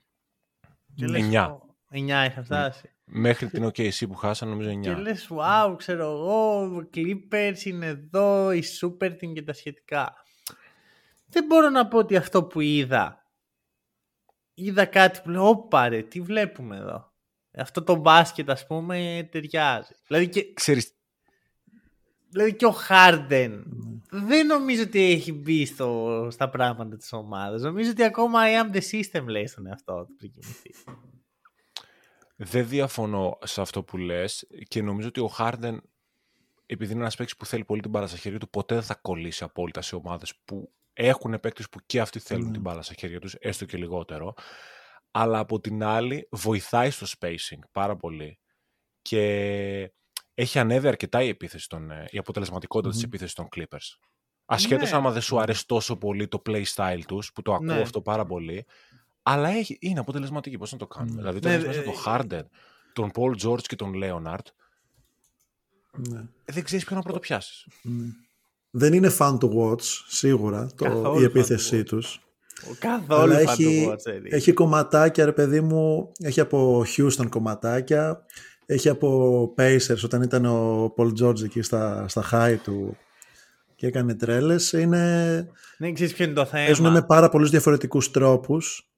[0.94, 1.07] Και
[1.90, 2.16] λες, Εννιά.
[2.16, 2.90] «Ω, εννιά είχαν φτάσει.
[3.05, 4.81] μέχρι την OKC που χάσαν νομίζω 9.
[4.81, 10.14] Και λες, wow, ξέρω εγώ, Clippers είναι εδώ, η Super Team και τα σχετικά.
[11.26, 13.26] Δεν μπορώ να πω ότι αυτό που είδα,
[14.55, 17.12] είδα κάτι που λέω, όπα ρε, τι βλέπουμε εδώ.
[17.57, 19.94] Αυτό το μπάσκετ, ας πούμε, ταιριάζει.
[20.07, 20.94] Δηλαδή και, Ξέρεις,
[22.31, 23.62] δηλαδή και ο Harden
[24.11, 27.62] δεν νομίζω ότι έχει μπει στο, στα πράγματα της ομάδας.
[27.62, 30.70] Νομίζω ότι ακόμα I am the system λέει στον εαυτό του πριν κοιμηθεί.
[32.42, 35.76] Δεν διαφωνώ σε αυτό που λες και νομίζω ότι ο Harden
[36.66, 38.94] επειδή είναι ένας παίκτης που θέλει πολύ την μπάλα στα χέρια του, ποτέ δεν θα
[38.94, 42.53] κολλήσει απόλυτα σε ομάδες που έχουν παίκτες που και αυτοί θέλουν Ναι.
[42.53, 44.35] την μπάλα στα χέρια τους, έστω και λιγότερο.
[45.11, 48.38] Αλλά από την άλλη βοηθάει στο spacing πάρα πολύ
[49.03, 49.93] και
[50.34, 53.05] έχει ανέβει αρκετά η, επίθεση των, ε, η αποτελεσματικότητα της Μμμ.
[53.07, 53.97] επίθεσης των Clippers.
[54.45, 54.97] Ασχέτως Ναι.
[54.97, 57.80] άμα δεν σου αρέσει τόσο πολύ το play style τους, που το ακούω Ναι.
[57.80, 58.66] αυτό πάρα πολύ,
[59.23, 60.59] αλλά έχει, είναι αποτελεσματική.
[60.59, 61.12] Πώς να το κάνουμε.
[61.14, 61.18] Ναι.
[61.21, 62.45] Δηλαδή, το Ναι, έχεις μέσα ε, τον Harden,
[62.93, 64.45] τον Paul George και τον Leonard,
[65.97, 66.18] Ναι.
[66.45, 67.66] ε, δεν ξέρεις ποιον να πρωτοπιάσεις.
[67.83, 68.05] Ναι.
[68.71, 71.87] Δεν είναι fun to watch, σίγουρα, το, Καθόλου η fun to επίθεσή watch.
[71.87, 72.21] τους.
[72.79, 74.31] Καθόλου Αλλά fan έχει, του watch, Eddie.
[74.33, 78.25] έχει κομματάκια, ρε παιδί μου, έχει από Houston κομματάκια,
[78.66, 82.97] έχει από Pacers όταν ήταν ο Paul George εκεί στα, στα high του
[83.77, 84.73] και έκανε τρέλες.
[84.73, 85.49] Είναι,
[85.79, 86.64] Δεν ξέρεις ποιο είναι το θέμα.
[86.64, 88.89] παίζουν με πάρα πολλούς διαφορετικούς τρόπους,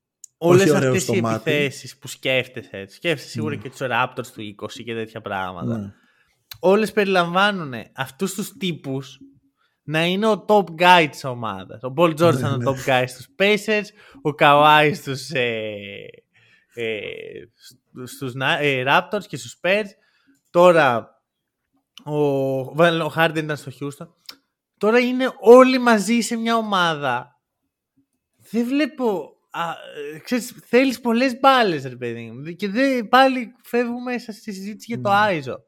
[0.49, 1.51] όλες ωραίο αυτές στο οι μάτι.
[1.51, 5.79] επιθέσεις που σκέφτεσαι, σκέφτεσαι σίγουρα και τους Raptors του 20 και τέτοια πράγματα.
[5.79, 5.93] Ναι.
[6.61, 9.19] Όλες περιλαμβάνουν αυτούς τους τύπους
[9.83, 11.83] να είναι ο top guy της ομάδας.
[11.83, 12.69] Ο Paul George Ναι, ήταν ναι.
[12.71, 13.85] ο top guy στους Pacers,
[14.23, 15.71] ο Kawhi στους, ε,
[16.75, 17.01] ε,
[18.05, 19.87] στους Να- ε, Raptors και στους Spurs.
[20.51, 21.09] Τώρα
[22.05, 22.17] ο,
[23.05, 24.07] ο Harden ήταν στο Houston.
[24.79, 27.41] Τώρα είναι όλοι μαζί σε μια ομάδα.
[28.51, 29.32] Δεν βλέπω...
[29.55, 29.71] Α,
[30.15, 32.43] ε, ξέρεις, θέλεις πολλές μπάλες, ρε παιδί μου.
[32.43, 35.65] Και δεν, πάλι φεύγουμε μέσα στη συζήτηση για το Άιζο.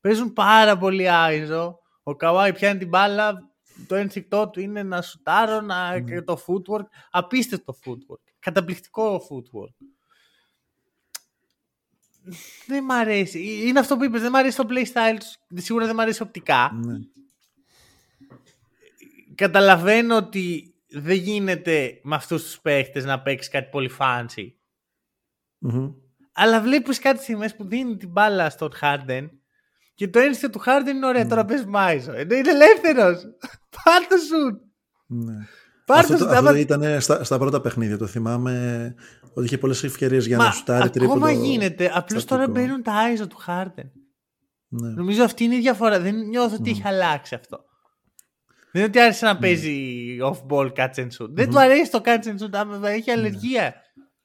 [0.00, 1.78] Παίζουν πάρα πολύ Άιζο.
[2.02, 3.52] Ο Καουάι πιάνει την μπάλα.
[3.86, 6.86] Το ένστικτό του είναι να σουτάρω, να, και το footwork.
[7.10, 8.32] Απίστευτο footwork.
[8.38, 9.86] Καταπληκτικό footwork.
[12.66, 13.66] Δεν μ' αρέσει.
[13.66, 14.20] Είναι αυτό που είπες.
[14.20, 15.62] Δεν μ' αρέσει το playstyle τους.
[15.62, 16.70] Σίγουρα δεν μ' αρέσει οπτικά.
[16.84, 16.98] Ναι.
[19.34, 24.46] Καταλαβαίνω ότι δεν γίνεται με αυτούς τους παίχτες να παίξεις κάτι πολύ fancy.
[25.58, 25.90] Μμμ.
[26.32, 29.28] Αλλά βλέπεις κάτι στιγμές που δίνει την μπάλα στον Harden
[29.94, 31.26] και το ένστιο του Harden είναι ωραία.
[31.26, 32.12] Τώρα πες Μάιζο.
[32.12, 33.22] Ενώ είναι ελεύθερος.
[33.84, 34.60] Πάρ' το σουτ.
[35.06, 35.34] Ναι.
[35.86, 36.32] Πάρ' Αυτό, το το- σουτ.
[36.34, 37.98] αυτό Άμα- ήταν στα, στα πρώτα παιχνίδια.
[37.98, 38.94] Το θυμάμαι
[39.34, 41.12] ότι είχε πολλές ευκαιρίες για Μα να σουτάρει τρίποντο.
[41.12, 41.90] ακόμα γίνεται.
[41.94, 42.66] Απλώς τώρα στατικό.
[42.66, 43.90] μπαίνουν τα Άιζο του Harden.
[44.68, 44.88] Ναι.
[44.88, 46.00] Νομίζω αυτή είναι η διαφορά.
[46.00, 47.64] Δεν νιώθω ότι έχει αλλάξει αυτό.
[48.74, 51.28] Δεν είναι ότι άρχισε να παίζει off-ball catch and shoot.
[51.30, 52.52] Δεν του αρέσει το catch and shoot.
[52.52, 53.74] άμα Έχει αλλεργία.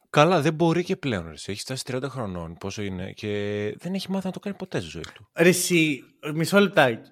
[0.09, 1.23] Καλά, δεν μπορεί και πλέον.
[1.23, 1.33] Ρε.
[1.45, 3.27] Έχει φτάσει 30 χρονών, πόσο είναι, και
[3.79, 5.29] δεν έχει μάθει να το κάνει ποτέ στη ζωή του.
[5.35, 7.09] Ρε εσύ, μισό λεπτάκι.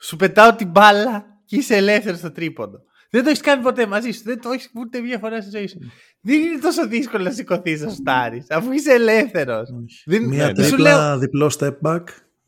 [0.00, 2.78] Σου πετάω την μπάλα και είσαι ελεύθερος στο τρίποντο.
[3.10, 4.22] Δεν το έχεις κάνει ποτέ μαζί σου.
[4.24, 5.78] Δεν το έχεις ούτε μία φορά στη ζωή σου.
[6.20, 9.68] Δεν είναι τόσο δύσκολο να σηκωθείς να στάρει, αφού είσαι ελεύθερος.
[10.04, 12.04] Δεν, Μία δεν σου τρίπλα, λέω, διπλό step back.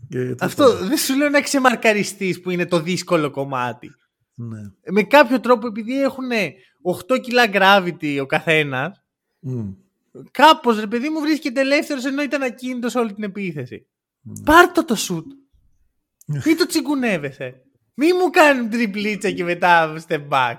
[0.09, 0.45] Και τίποτα.
[0.45, 3.91] αυτό δεν σου λέω να ξεμαρκαριστείς που είναι το δύσκολο κομμάτι.
[4.41, 4.61] Ναι.
[4.91, 6.31] Με κάποιο τρόπο, επειδή έχουν
[7.09, 9.03] 8 κιλά gravity ο καθένας,
[9.39, 9.71] Μμ.
[10.31, 13.87] κάπως ρε παιδί μου βρίσκεται ελεύθερος ενώ ήταν ακίνητος σε όλη την επίθεση.
[14.45, 15.33] Πάρ' το το σουτ.
[16.27, 17.63] Μην το τσιγκουνεύεσαι.
[17.95, 20.57] Μη μου κάνουν τριπλίτσα και μετά step back.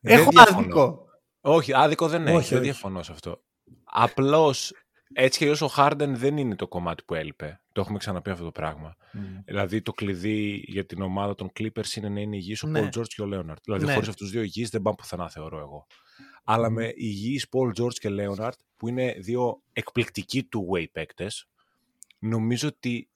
[0.00, 0.58] Δεν Έχω διαφωνώ.
[0.60, 1.06] άδικο.
[1.40, 2.36] Όχι, άδικο δεν έχει.
[2.36, 2.66] Όχι, δεν όχι.
[2.70, 3.42] διαφωνώ σε αυτό.
[3.84, 4.72] Απλώς
[5.12, 7.61] έτσι κι αλλιώς ο Χάρντεν δεν είναι το κομμάτι που έλειπε.
[7.72, 8.96] Το έχουμε ξαναπεί αυτό το πράγμα.
[9.44, 12.80] Δηλαδή το κλειδί για την ομάδα των Clippers είναι να είναι υγιής ο Ναι.
[12.80, 13.56] Paul George και ο Leonard.
[13.64, 13.92] Δηλαδή Ναι.
[13.92, 15.86] χωρίς αυτούς τους δύο υγιείς δεν πάνε πουθενά, θεωρώ εγώ.
[16.44, 21.48] Αλλά με υγιείς Paul George και Leonard, που είναι δύο εκπληκτικοί two-way παίκτες,
[22.18, 23.08] νομίζω ότι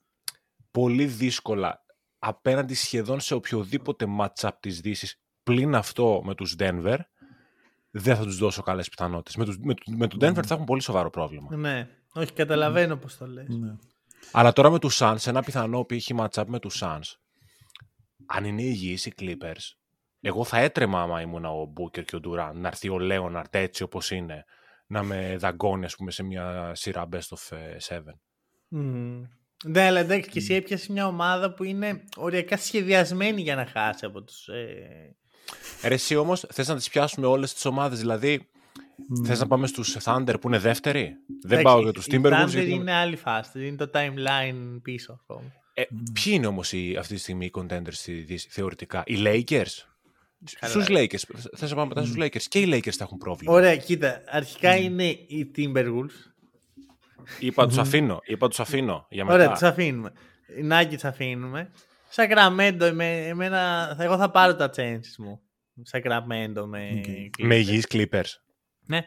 [0.71, 1.85] πολύ δύσκολα
[2.19, 6.97] απέναντι σχεδόν σε οποιοδήποτε match-up της Δύσης πλην αυτό με τους Denver
[7.91, 9.35] δεν θα τους δώσω καλές πιθανότητες.
[9.35, 11.55] Με, τους, με, του- με τον Denver θα έχουν πολύ σοβαρό πρόβλημα.
[11.55, 11.87] Ναι.
[12.13, 13.47] Όχι, καταλαβαίνω πώς το λες.
[13.47, 13.75] Ναι.
[14.31, 16.07] Αλλά τώρα με τους Suns, ένα πιθανό π.χ.
[16.17, 17.15] match-up με τους Suns,
[18.25, 19.75] αν είναι υγιείς οι Clippers,
[20.21, 23.83] εγώ θα έτρεμα άμα ήμουν ο Booker και ο Durant, να έρθει ο Leonard έτσι
[23.83, 24.45] όπως είναι,
[24.87, 28.19] να με δαγκώνει ας πούμε σε μια σειρά best of ε, seven.
[28.67, 29.23] Μμμ.
[29.63, 34.05] Ναι, αλλά εντάξει, και εσύ έπιασες μια ομάδα που είναι οριακά σχεδιασμένη για να χάσει
[34.05, 34.47] από τους...
[34.47, 35.15] Ε...
[35.83, 38.49] Ρε, εσύ όμως θες να τις πιάσουμε όλες τις ομάδες, δηλαδή
[39.25, 42.43] θες να πάμε στους Thunder που είναι δεύτεροι; Δεν εντάξει, πάω για τους οι Timberwolves.
[42.43, 43.67] Thunder γιατί- είναι άλλη φάση.
[43.67, 45.51] Είναι το timeline πίσω ακόμα.
[45.73, 45.83] Ε,
[46.13, 49.85] ποιοι είναι όμως οι, αυτή τη στιγμή οι contenders στη Δύση, θεωρητικά; Οι Lakers;
[50.59, 50.71] Καλά.
[50.73, 51.35] Στους Lakers.
[51.57, 52.41] Θες να πάμε μετά στους Lakers.
[52.41, 53.53] Και οι Lakers θα έχουν πρόβλημα.
[53.53, 54.21] Ωραία, κοίτα.
[54.29, 56.31] Αρχικά είναι οι Timberwolves.
[57.39, 58.19] Είπα τους αφήνω.
[58.23, 59.35] Είπα τους αφήνω για μετά.
[59.35, 60.11] Ωραία, τους αφήνουμε.
[60.59, 61.71] Οι Nuggets αφήνουμε.
[62.09, 65.41] Σακραμέντο, εμέ- εμένα, θα- εγώ θα πάρω τα chances μου.
[65.81, 67.01] Σακραμέντο με.
[67.05, 67.45] Clippers.
[67.45, 68.31] Με υγιείς Clippers.
[68.87, 69.01] Ναι.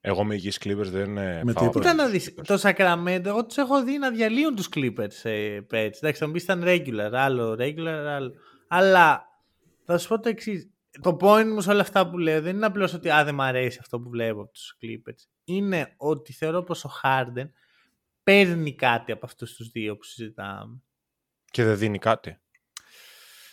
[0.00, 1.70] Εγώ με υγιείς Clippers δεν ε, Με πάω τίποτα.
[1.72, 2.44] τώρα Κοίτα να στους δεις, Clippers.
[2.46, 5.98] το Σακραμέντο, εγώ τους έχω δει να διαλύουν τους Clippers ε, πέρσι.
[6.02, 8.32] Εντάξει, θα μου πεις ήταν regular, άλλο regular, άλλο.
[8.68, 9.24] Αλλά
[9.84, 10.70] θα σου πω το εξής.
[11.02, 13.40] Το point μου σε όλα αυτά που λέω δεν είναι απλώς ότι α, δεν μ'
[13.40, 15.28] αρέσει αυτό που βλέπω από τους Clippers.
[15.44, 17.48] Είναι ότι θεωρώ πως ο Harden
[18.22, 20.82] παίρνει κάτι από αυτούς τους δύο που συζητάμε.
[21.50, 22.38] Και δεν δίνει κάτι.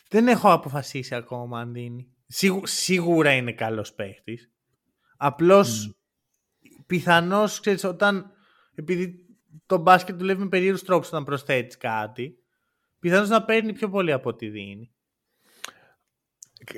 [0.09, 2.07] Δεν έχω αποφασίσει ακόμα αν δίνει.
[2.27, 4.49] Σίγου- σίγουρα είναι καλός παίχτης.
[5.17, 5.95] Απλώς
[6.85, 8.31] πιθανώς, ξέρεις, όταν,
[8.75, 9.25] επειδή
[9.65, 12.37] το μπάσκετ δουλεύει με περίεργους τρόπους όταν προσθέτεις κάτι,
[12.99, 14.91] πιθανώς να παίρνει πιο πολύ από ό,τι δίνει.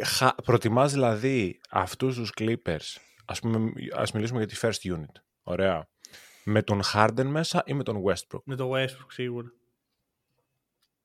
[0.03, 5.87] Χα- Προτιμάς δηλαδή αυτούς τους Clippers, ας, πούμε, ας μιλήσουμε για τη first unit, ωραία,
[6.43, 9.51] με τον Harden μέσα ή με τον Westbrook; Με το Westbrook σίγουρα.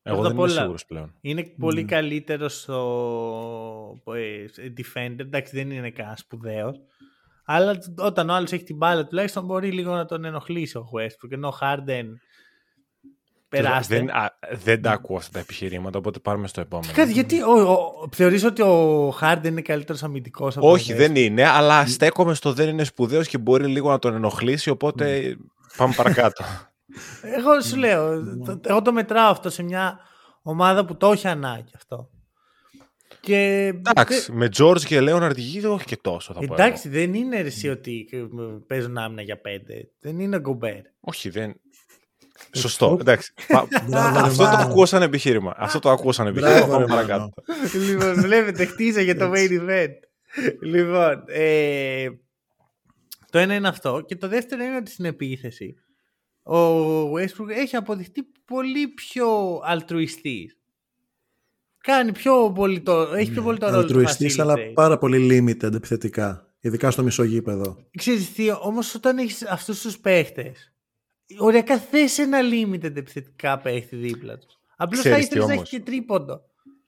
[0.04, 1.14] Εγώ Πρώτα δεν απ' είμαι όλα, σίγουρος πλέον.
[1.20, 4.44] Είναι πολύ καλύτερος στο ε,
[4.76, 5.18] defender.
[5.18, 6.80] Εντάξει, δεν είναι κανένας σπουδαίος.
[7.44, 11.30] Αλλά όταν ο άλλος έχει την μπάλα, τουλάχιστον μπορεί λίγο να τον ενοχλήσει ο Westbrook.
[11.30, 12.04] Ενώ ο Harden
[13.48, 13.96] Περάστε.
[13.96, 16.92] Δεν, α, δεν τα ακούω αυτά τα επιχειρήματα, οπότε πάρουμε στο επόμενο.
[16.92, 21.16] Κάτι, γιατί ο, ο, θεωρείς ότι ο Χάρντεν είναι καλύτερος αμυντικός από Όχι, τον δεν
[21.16, 25.36] είναι, αλλά στέκομαι στο δεν είναι σπουδαίος και μπορεί λίγο να τον ενοχλήσει, οπότε
[25.76, 26.44] πάμε παρακάτω.
[27.22, 29.98] Εγώ σου λέω, το- εγώ το μετράω αυτό σε μια
[30.42, 32.08] ομάδα που το έχει ανάγκη αυτό.
[33.20, 36.44] Και Εντάξει, με George και Λέοναρντ γη όχι και τόσο θα πω.
[36.44, 36.54] εγώ.
[36.62, 38.18] Εντάξει, δεν είναι εσύ ότι ε,
[38.66, 39.90] παίζουν άμυνα για πέντε.
[40.00, 40.80] Δεν είναι γκομπέρ.
[41.00, 41.54] Όχι, δεν.
[42.54, 43.32] Σωστό, εντάξει.
[43.48, 44.62] Πα- Μπράβο, ρε, Αυτό το Μάνο.
[44.70, 45.54] ακούω σαν επιχείρημα.
[45.56, 46.56] Αυτό το ακούω σαν επιχείρημα.
[46.56, 47.30] Μπράβο, Πάμε ρε, παρακάτω.
[47.46, 47.86] Μάνο.
[47.86, 49.92] λοιπόν, βλέπετε, χτίζα για το main event.
[50.60, 52.08] λοιπόν, ε,
[53.30, 54.00] το ένα είναι αυτό.
[54.06, 55.74] Και το δεύτερο είναι ότι στην επίθεση
[56.42, 56.56] ο
[57.12, 60.56] Westbrook έχει αποδειχτεί πολύ πιο αλτρουιστής.
[61.82, 64.72] Κάνει πιο πολύ το, έχει πιο πολύ το ρόλο του Αλτρουιστής, αλλά facilitate.
[64.74, 66.46] πάρα πολύ limited επιθετικά.
[66.60, 67.76] Ειδικά στο μισογείπεδο.
[67.96, 70.72] Ξέρεις τι, όμως όταν έχεις αυτούς τους παίχτες,
[71.38, 74.58] οριακά θες ένα limited επιθετικά παίχτη δίπλα τους.
[74.76, 76.42] Απλώς θα Ξέρεις τι ήθελες να έχεις όμως; και τρίποντο.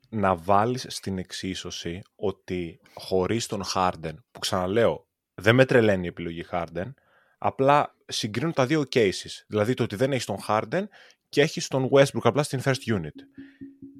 [0.08, 6.44] να βάλεις στην εξίσωση ότι χωρίς τον Harden, που ξαναλέω, δεν με τρελαίνει η επιλογή
[6.50, 6.92] Harden,
[7.38, 9.42] απλά συγκρίνουν τα δύο cases.
[9.46, 10.84] Δηλαδή το ότι δεν έχεις τον Harden
[11.28, 13.18] και έχεις τον Westbrook απλά στην first unit.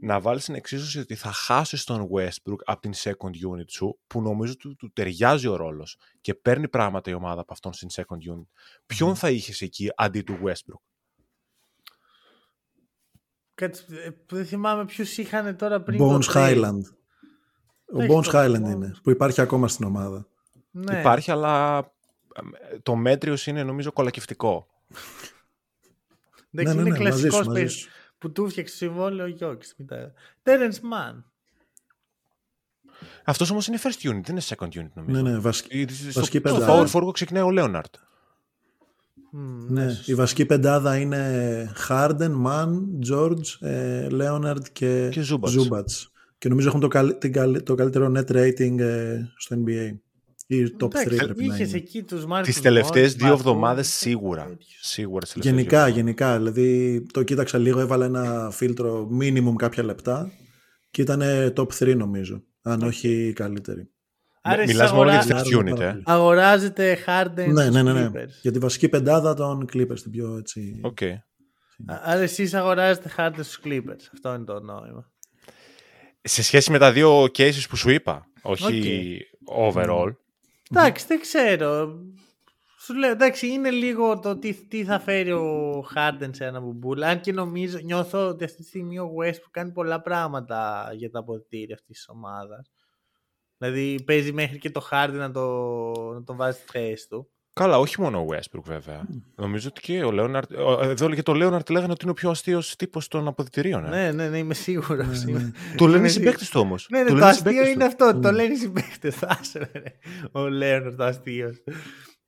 [0.05, 4.23] Να βάλεις στην εξίσωση ότι θα χάσεις τον Westbrook από την second unit σου, που
[4.23, 8.33] νομίζω ότι του ταιριάζει ο ρόλος και παίρνει πράγματα η ομάδα από αυτόν στην second
[8.33, 8.47] unit.
[8.87, 10.81] Ποιον θα είχες εκεί αντί του Westbrook;
[13.55, 16.01] Κάτι, ε, που δεν θυμάμαι ποιους είχαν τώρα πριν.
[16.03, 16.55] Bones το trade.
[16.55, 16.83] Highland.
[17.93, 18.71] Ο Έχει Bones το Highland Bones.
[18.71, 20.29] είναι, που υπάρχει ακόμα στην ομάδα.
[20.71, 20.99] Ναι.
[20.99, 21.79] Υπάρχει, αλλά
[22.71, 24.67] ε, το μέτριος είναι νομίζω κολακευτικό.
[26.51, 27.09] Εντάξει, ναι, ναι, είναι
[27.47, 27.67] ναι,
[28.29, 28.33] μαζί κλασικός σου, μαζί παίκτης σου.
[28.33, 29.77] που του έφτιαξε συμβόλαιο ο Γιώκης.
[30.45, 31.23] Terence Mann.
[33.25, 35.23] Αυτός όμως είναι first unit, δεν είναι second unit νομίζω.
[35.23, 36.85] Ναι, ναι, βασική, Ε, Στο, βασική στο πεντάδα.
[36.87, 37.95] power forward ξεκινάει ο Λέοναρτ.
[39.31, 40.13] Μμ, Ναι, σωστό.
[40.13, 42.71] η βασική πεντάδα είναι Harden, Mann,
[43.11, 45.49] George, ε, Leonard και, Και Zubats.
[45.69, 46.07] Zubats.
[46.39, 49.97] Και νομίζω έχουν το, καλ- την καλ- το καλύτερο net rating ε, στο NBA.
[50.47, 51.77] Ή top 3 Εντάξει, πρέπει να είχες είναι.
[51.77, 54.43] εκεί τους Μάρκους Τις τελευταίες Μόρις, δύο Μπακούν, εβδομάδες και σίγουρα.
[54.43, 54.79] τέτοιους.
[54.81, 55.95] Σίγουρα τις τελευταίες δύο Γενικά, εβδομάδες.
[56.27, 56.37] γενικά.
[56.39, 60.33] Δηλαδή το κοίταξα λίγο, έβαλα ένα φίλτρο minimum κάποια λεπτά
[60.91, 61.21] και ήταν
[61.57, 62.43] top 3 νομίζω.
[62.63, 63.89] Αν όχι η καλύτερη.
[64.47, 65.91] Άρα εσείς Μιλάς μόνο για αγορά- τις first Λάρουν unit, πάρα ε.
[65.93, 66.03] πολύ.
[66.07, 68.11] αγοράζετε Harden Ναι, στους ναι, ναι, ναι.
[68.15, 68.31] Clippers.
[68.43, 70.81] Για τη βασική πεντάδα των Clippers, την πιο έτσι.
[70.83, 71.03] Οκ.
[71.03, 71.21] Α-
[72.05, 74.09] Άρα εσείς αγοράζετε Harden στους Clippers.
[74.13, 75.11] Αυτό είναι το νόημα.
[76.23, 79.19] Σε σχέση με τα δύο cases που σου είπα, όχι
[79.73, 80.13] overall.
[80.71, 82.01] Εντάξει, δεν ξέρω.
[82.79, 87.03] Σου λέω, εντάξει, είναι λίγο το τι, τι θα φέρει ο Harden σε ένα μπουμπούλ.
[87.03, 91.19] Αν και νομίζω, νιώθω ότι αυτή τη στιγμή ο Westbrook κάνει πολλά πράγματα για τα
[91.19, 92.71] αποδυτήρια αυτής της ομάδας.
[93.59, 95.43] Δηλαδή παίζει μέχρι και το Harden να το,
[96.13, 97.31] να το βάζει στη θέση του.
[97.55, 99.03] Καλά, όχι μόνο ο Westbrook βέβαια.
[99.35, 100.51] Νομίζω ότι και ο Leonard.
[100.83, 103.85] Εδώ και το Leonard λέγανε ότι είναι ο πιο αστείος τύπος των αποδυτηρίων.
[103.85, 103.89] ε.
[103.89, 105.25] Ναι, ναι, ναι, είμαι σίγουρος.
[105.77, 106.87] Το λένε οι συμπαίκτες του όμως.
[106.91, 108.19] Ναι, ναι, το αστείο είναι αυτό.
[108.23, 109.23] Το λένε οι συμπαίκτες.
[109.23, 109.83] Άσε, ρε.
[110.33, 111.57] Ο Λέοναρ το αστείος.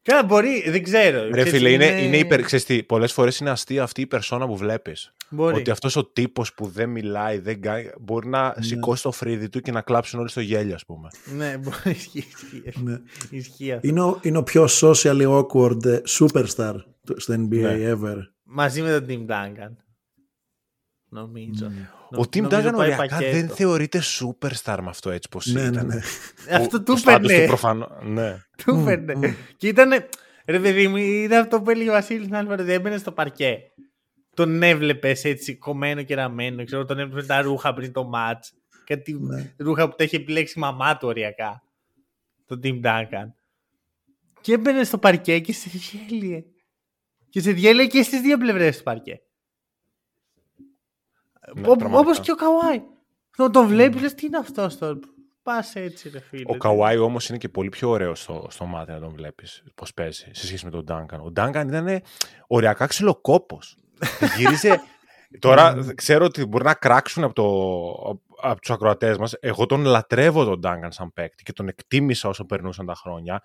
[0.07, 1.23] Καλά, μπορεί, δεν ξέρω.
[1.23, 4.47] Ρε Ξέρεις, φίλε, είναι, είναι υπερ, ξέρεις τι, πολλές φορές είναι αστεία αυτή η περσόνα
[4.47, 5.13] που βλέπεις.
[5.31, 5.57] Μπορεί.
[5.57, 8.63] Ότι αυτός ο τύπος που δεν μιλάει, δεν κάνει, μπορεί να Ναι.
[8.65, 11.09] σηκώσει το φρύδι του και να κλάψουν όλοι στο γέλιο, ας πούμε.
[11.37, 11.77] Ναι, μπορεί.
[11.91, 12.19] Ισχύει.
[12.35, 12.83] ισχύει.
[12.83, 13.01] Ναι.
[13.31, 13.89] Ισχύει αυτό.
[13.89, 16.75] Είναι ο, είναι ο πιο socially awkward ε, superstar
[17.07, 17.93] του- στο NBA Ναι.
[17.93, 18.17] ever.
[18.43, 19.71] Μαζί με τον Tim Duncan.
[21.09, 21.71] Νομίζω.
[22.11, 23.37] Ο Tim Νομίζω Duncan πάει οριακά πακέτο.
[23.37, 25.87] δεν θεωρείται superstar με αυτό έτσι πως Ναι, ναι, ήταν.
[25.87, 26.01] ναι.
[26.57, 27.43] Αυτό Ο- του ο στάτους έπαιρνε.
[27.43, 28.37] του προφανώς, ναι.
[28.65, 29.37] Του έπαιρνε.
[29.57, 29.91] Και ήταν.
[30.47, 32.65] Ρε παιδί μου, είναι αυτό που έλεγε ο Βασίλης την άλλη φορά.
[32.65, 33.59] Δεν έμπαινε στο παρκέ.
[34.35, 36.65] Τον έβλεπες έτσι κομμένο και ραμμένο.
[36.65, 38.45] Ξέρω, τον έβλεπες με τα ρούχα πριν το ματ.
[38.85, 39.53] Κάτι Ναι.
[39.57, 41.63] ρούχα που τα είχε επιλέξει η μαμά του οριακά.
[42.47, 43.33] Το Tim Duncan.
[44.41, 46.45] Και έμπαινε στο παρκέ και σε διέλυε.
[47.31, 49.21] Και σε διέλυε και στις δύο πλευρές του παρκέ.
[51.55, 52.21] Ναι, Όπω πραγματικά.
[52.21, 52.83] και ο Καουάι.
[53.37, 54.99] Τον, τον βλέπεις, λες τι είναι αυτό τώρα.
[55.43, 56.43] Πας έτσι, ρε φίλε.
[56.47, 59.95] Ο Καουάι όμως είναι και πολύ πιο ωραίο στο, στο μάτι να τον βλέπεις πώς
[59.95, 61.21] παίζει σε σχέση με τον Ντάγκαν.
[61.21, 62.03] Ο Ντάγκαν ήταν
[62.47, 63.77] οριακά ξυλοκόπος.
[64.37, 64.81] Γύριζε...
[65.39, 67.49] Τώρα ξέρω ότι μπορεί να κράξουν από, το,
[68.49, 69.35] από τους ακροατές μας.
[69.41, 73.43] Εγώ τον λατρεύω τον Ντάγκαν σαν παίκτη και τον εκτίμησα όσο περνούσαν τα χρόνια.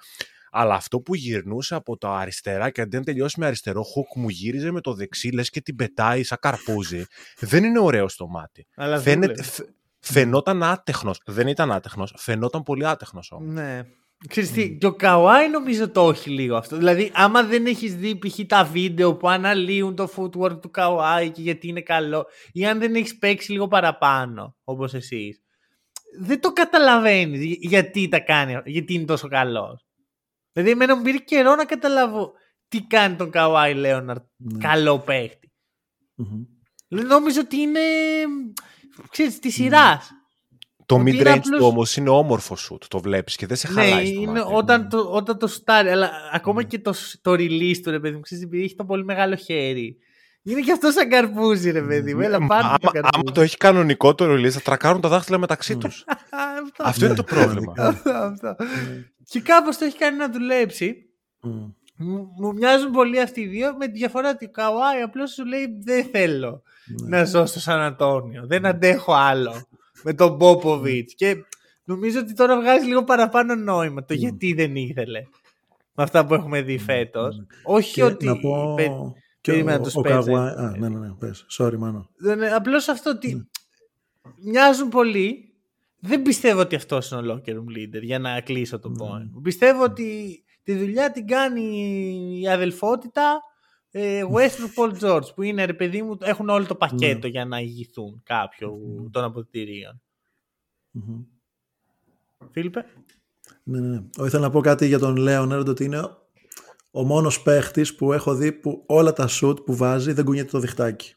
[0.53, 4.29] Αλλά αυτό που γυρνούσε από τα αριστερά και αντί να τελειώσει με αριστερό χουκ μου
[4.29, 7.05] γύριζε με το δεξί λες και την πετάει σαν καρπούζι.
[7.39, 8.67] Δεν είναι ωραίο στο μάτι.
[8.75, 9.43] Αλλά Φαίνεται, δούλευε.
[9.43, 11.21] φ- φαινόταν άτεχνος.
[11.25, 12.13] Δεν ήταν άτεχνος.
[12.17, 13.53] Φαινόταν πολύ άτεχνος όμως.
[13.53, 13.81] Ναι.
[14.27, 16.77] Ξέρεις τι, και ο Καουάι νομίζω το έχει λίγο αυτό.
[16.77, 18.39] Δηλαδή, άμα δεν έχεις δει π.χ.
[18.47, 22.95] τα βίντεο που αναλύουν το footwork του Καουάι και γιατί είναι καλό, ή αν δεν
[22.95, 25.41] έχεις παίξει λίγο παραπάνω, όπως εσείς,
[26.19, 29.85] δεν το καταλαβαίνεις γι- γιατί τα κάνει, γιατί είναι τόσο καλός.
[30.51, 32.31] Δηλαδή, εμένα μου πήρε καιρό να καταλάβω
[32.67, 34.57] τι κάνει τον Καουάι Λέοναρτ Ναι.
[34.67, 35.51] καλό παίχτη.
[36.15, 36.43] Μμμ.
[36.87, 37.79] Νόμιζα ότι είναι.
[39.09, 40.09] ξέρεις, της σειράς.
[40.85, 42.83] Το Ότι είναι mid-range απλώς- του όμως είναι όμορφο shoot.
[42.87, 44.05] Το βλέπεις και δεν σε Ναι, χαλάει.
[44.05, 44.53] στο είναι μάτι.
[44.53, 45.89] όταν το, όταν το στάρει.
[45.89, 49.03] Αλλά ακόμα και το, το release του, ρε παιδί μου, ξέρεις, επειδή έχει το πολύ
[49.03, 49.97] μεγάλο χέρι.
[50.43, 52.21] Είναι και αυτός σαν καρπούζι, ρε παιδί μου.
[52.21, 53.33] Έλα, Μα πάρτε το άμα, άμα καρπούζι.
[53.33, 56.03] το έχει κανονικό το release, θα τρακάρουν τα δάχτυλα μεταξύ τους.
[56.63, 56.83] Αυτό.
[56.83, 57.73] Αυτό είναι το πρόβλημα.
[57.73, 58.25] πραγματικά.
[58.25, 58.55] Αυτό.
[59.23, 60.95] Και κάπως το έχει κάνει να δουλέψει.
[61.41, 61.51] Μμ.
[62.03, 65.45] Μου, μου μοιάζουν πολύ αυτοί οι δύο με τη διαφορά ότι ο Καουάι απλώς σου
[65.45, 66.61] λέει δεν θέλω
[67.01, 67.17] Ναι.
[67.17, 68.43] να ζω στο Σαν Αντώνιο.
[68.47, 69.67] Δεν αντέχω άλλο
[70.03, 71.09] με τον Μπόποβιτ.
[71.15, 71.35] Και
[71.83, 75.19] νομίζω ότι τώρα βγάζει λίγο παραπάνω νόημα το γιατί δεν ήθελε.
[75.93, 77.35] Με αυτά που έχουμε δει φέτος.
[77.63, 78.25] Όχι Και ότι.
[78.25, 78.75] να πω...
[79.41, 80.31] πε- Και περίμενα ο, τους ο παίζε.
[80.31, 80.53] Καουάι...
[80.53, 81.45] Α, ναι, ναι, ναι, πες.
[81.57, 82.09] Sorry, Μάνο.
[82.17, 83.49] Δεν- Απλώς αυτό ότι
[84.43, 85.45] μοιάζουν πολύ.
[86.03, 89.41] Δεν πιστεύω ότι αυτός είναι ο locker room leader για να κλείσω το point.
[89.41, 91.61] Πιστεύω ότι τη δουλειά την κάνει
[92.41, 93.41] η αδελφότητα
[93.91, 97.59] ε, Westbrook Paul George που είναι ρε παιδί μου έχουν όλο το πακέτο για να
[97.59, 98.77] ηγηθούν κάποιο
[99.11, 100.01] των αποδητηρίων.
[100.91, 101.21] Μμμ.
[102.51, 102.85] Φίλιππε;
[103.63, 104.03] Ναι, ναι, ναι.
[104.19, 106.17] Ο, ήθελα να πω κάτι για τον Λέοναρντ ότι είναι
[106.91, 110.59] ο μόνος παίχτης που έχω δει που όλα τα σουτ που βάζει δεν κουνιέται το
[110.59, 111.13] διχτάκι.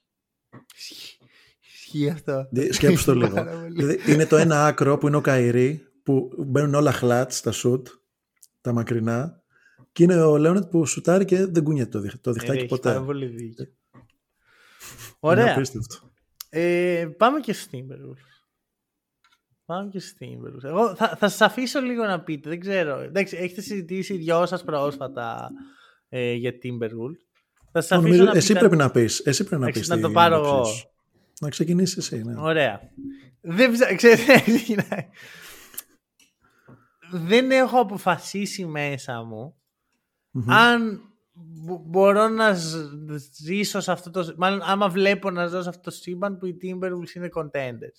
[1.75, 2.49] Ισχύει αυτό.
[2.51, 3.35] Δη- Σκέψου το λίγο.
[3.35, 3.75] Πάρα πολύ.
[3.75, 7.89] Δηλαδή, είναι το ένα άκρο που είναι ο Καϊρή που μπαίνουν όλα χλάτς στα σουτ,
[8.61, 9.43] τα μακρινά
[9.93, 12.67] και είναι ο Λέοναρντ που σουτάρει και δεν κουνιέται το, διχ- το Ε, διχτάκι έχει
[12.69, 12.89] ποτέ.
[12.93, 13.65] πάρα πολύ δίκιο.
[13.65, 14.05] Είναι
[15.21, 15.55] Ωραία.
[15.55, 16.11] απίστευτο.
[16.49, 18.34] Ε, πάμε και στους Timberwolves.
[19.65, 20.65] Πάμε και στους Timberwolves.
[20.65, 22.99] Εγώ θα, θα σας αφήσω λίγο να πείτε, δεν ξέρω.
[22.99, 25.51] Εντάξει, έχετε συζητήσει οι δυο σας πρόσφατα
[26.09, 27.23] ε, για Timberwolves.
[27.73, 28.59] Θα σας αφήσω Νομίζω, να εσύ πείτε...
[28.59, 29.19] πρέπει να πεις.
[29.19, 30.65] Εσύ πρέπει να Εντάξει, πεις να την το πάρω άποψή εγώ.
[30.65, 30.89] σου.
[31.41, 32.23] Να ξεκινήσεις εσύ.
[32.23, 32.41] Ναι.
[32.41, 32.81] Ωραία.
[33.41, 35.09] Δεν, ψα- ξέρετε, ξεκινάει.
[37.13, 39.55] δεν έχω αποφασίσει μέσα μου
[40.31, 40.51] Μμμ.
[40.51, 41.01] αν
[41.33, 42.91] μπο- μπορώ να ζ-
[43.43, 44.35] ζήσω σε αυτό το...
[44.37, 47.99] Μάλλον άμα βλέπω να ζω σε αυτό το σύμπαν που οι Timberwolves είναι contenders.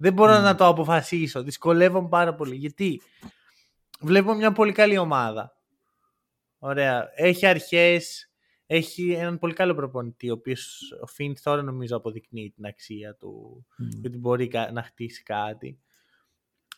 [0.00, 1.42] Δεν μπορώ να το αποφασίσω.
[1.42, 2.54] Δυσκολεύομαι πάρα πολύ.
[2.56, 3.02] Γιατί
[4.00, 5.56] βλέπω μια πολύ καλή ομάδα.
[6.58, 7.08] Ωραία.
[7.14, 8.22] Έχει αρχές.
[8.70, 13.66] Έχει έναν πολύ καλό προπονητή, ο οποίος ο Φιντ τώρα νομίζω αποδεικνύει την αξία του
[13.76, 15.78] και ότι μπορεί κα- να χτίσει κάτι.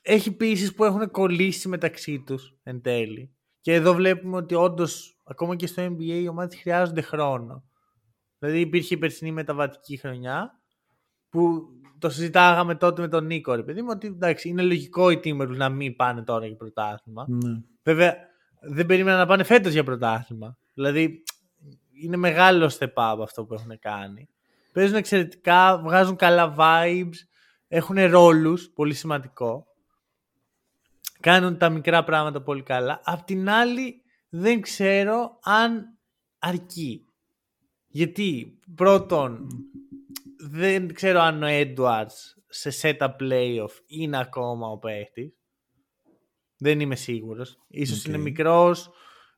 [0.02, 3.34] Έχει πίσεις που έχουν κολλήσει μεταξύ τους εν τέλει.
[3.60, 7.64] Και εδώ βλέπουμε ότι όντως ακόμα και στο NBA οι ομάδες χρειάζονται χρόνο.
[8.38, 10.59] Δηλαδή υπήρχε η περσινή μεταβατική χρονιά
[11.30, 11.68] που
[11.98, 15.56] το συζητάγαμε τότε με τον Νίκο, ρε παιδί μου, ότι εντάξει, είναι λογικό οι Timberwolves
[15.56, 17.24] να μην πάνε τώρα για πρωτάθλημα.
[17.28, 17.60] Ναι.
[17.82, 18.16] Βέβαια,
[18.60, 20.56] δεν περίμενα να πάνε φέτος για πρωτάθλημα.
[20.74, 21.22] Δηλαδή,
[22.02, 24.28] είναι μεγάλο step up αυτό που έχουν κάνει.
[24.72, 27.16] Παίζουν εξαιρετικά, βγάζουν καλά vibes,
[27.68, 29.64] έχουν ρόλους, πολύ σημαντικό.
[31.20, 33.00] Κάνουν τα μικρά πράγματα πολύ καλά.
[33.04, 35.98] Απ' την άλλη, δεν ξέρω αν
[36.38, 37.04] αρκεί.
[37.86, 39.46] Γιατί, πρώτον,
[40.48, 45.34] δεν ξέρω αν ο Edwards σε setup playoff είναι ακόμα ο παίχτης.
[46.58, 47.58] Δεν είμαι σίγουρος.
[47.68, 48.04] Ίσως Οκ.
[48.04, 48.90] είναι μικρός.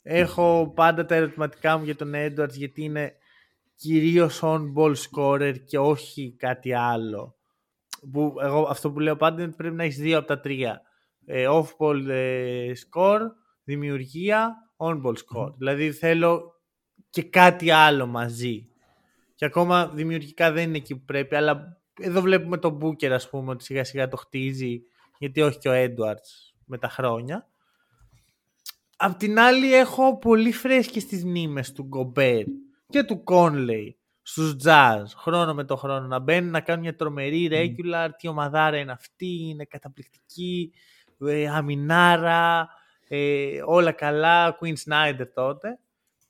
[0.02, 3.12] Έχω πάντα τα ερωτηματικά μου για τον Edwards γιατί είναι
[3.76, 7.36] κυρίως on-ball scorer και όχι κάτι άλλο.
[8.12, 10.82] Που εγώ αυτό που λέω πάντα είναι ότι πρέπει να έχεις δύο από τα τρία.
[11.26, 13.20] Ε, off-ball ε, score,
[13.64, 15.54] δημιουργία, on-ball score.
[15.56, 16.52] Δηλαδή θέλω
[17.10, 18.71] και κάτι άλλο μαζί.
[19.42, 23.50] Και ακόμα δημιουργικά δεν είναι εκεί που πρέπει, αλλά εδώ βλέπουμε τον Booker ας πούμε
[23.50, 24.82] ότι σιγά σιγά το χτίζει,
[25.18, 27.48] γιατί όχι και ο Edwards με τα χρόνια.
[28.96, 32.44] Απ' την άλλη έχω πολύ φρέσκες τις μνήμες του Γκομπέρ
[32.88, 33.90] και του Conley
[34.22, 38.76] στους Jazz, χρόνο με το χρόνο, να μπαίνουν να κάνουν μια τρομερή regular, τι ομαδάρα
[38.76, 40.72] είναι αυτή, είναι καταπληκτική,
[41.18, 42.68] ε, αμινάρα,
[43.08, 45.78] ε, όλα καλά, Queen Snyder τότε.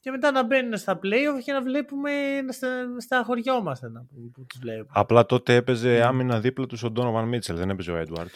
[0.02, 4.30] Και μετά να μπαίνουν στα playoff και να βλέπουμε, να στα, στα χωριόμαστε να, που,
[4.34, 4.86] που τους βλέπουμε.
[4.92, 8.30] Απλά τότε έπαιζε άμυνα δίπλα τους ο Donovan Μίτσελ, δεν έπαιζε ο Έντουαρτ.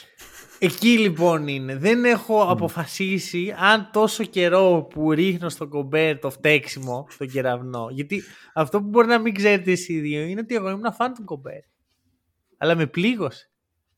[0.58, 1.76] Εκεί λοιπόν είναι.
[1.76, 7.88] Δεν έχω αποφασίσει αν τόσο καιρό που ρίχνω στο κομπέρ το φταίξιμο, τον κεραυνό.
[7.90, 8.22] Γιατί
[8.54, 11.24] αυτό που μπορεί να μην ξέρετε εσείς οι δύο είναι ότι εγώ ήμουν φαν του
[11.24, 11.60] κομπέρ.
[12.58, 13.50] Αλλά με πλήγωσε.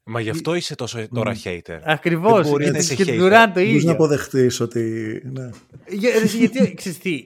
[0.05, 1.79] Μα γι' αυτό είσαι τόσο τώρα hater.
[1.85, 2.41] Ακριβώς.
[2.41, 3.27] Δεν μπορείς να είσαι Και την hater.
[3.27, 3.91] Durant το Μπορείς να ίδιο.
[3.93, 4.83] αποδεχτείς ότι...
[5.33, 5.51] Ναι.
[5.89, 7.25] Για- ρε, γιατί, ξέρεις τι,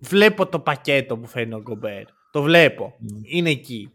[0.00, 2.04] βλέπω το πακέτο που φέρνει ο Γκομπέρ.
[2.30, 2.94] Το βλέπω.
[3.22, 3.92] Είναι εκεί.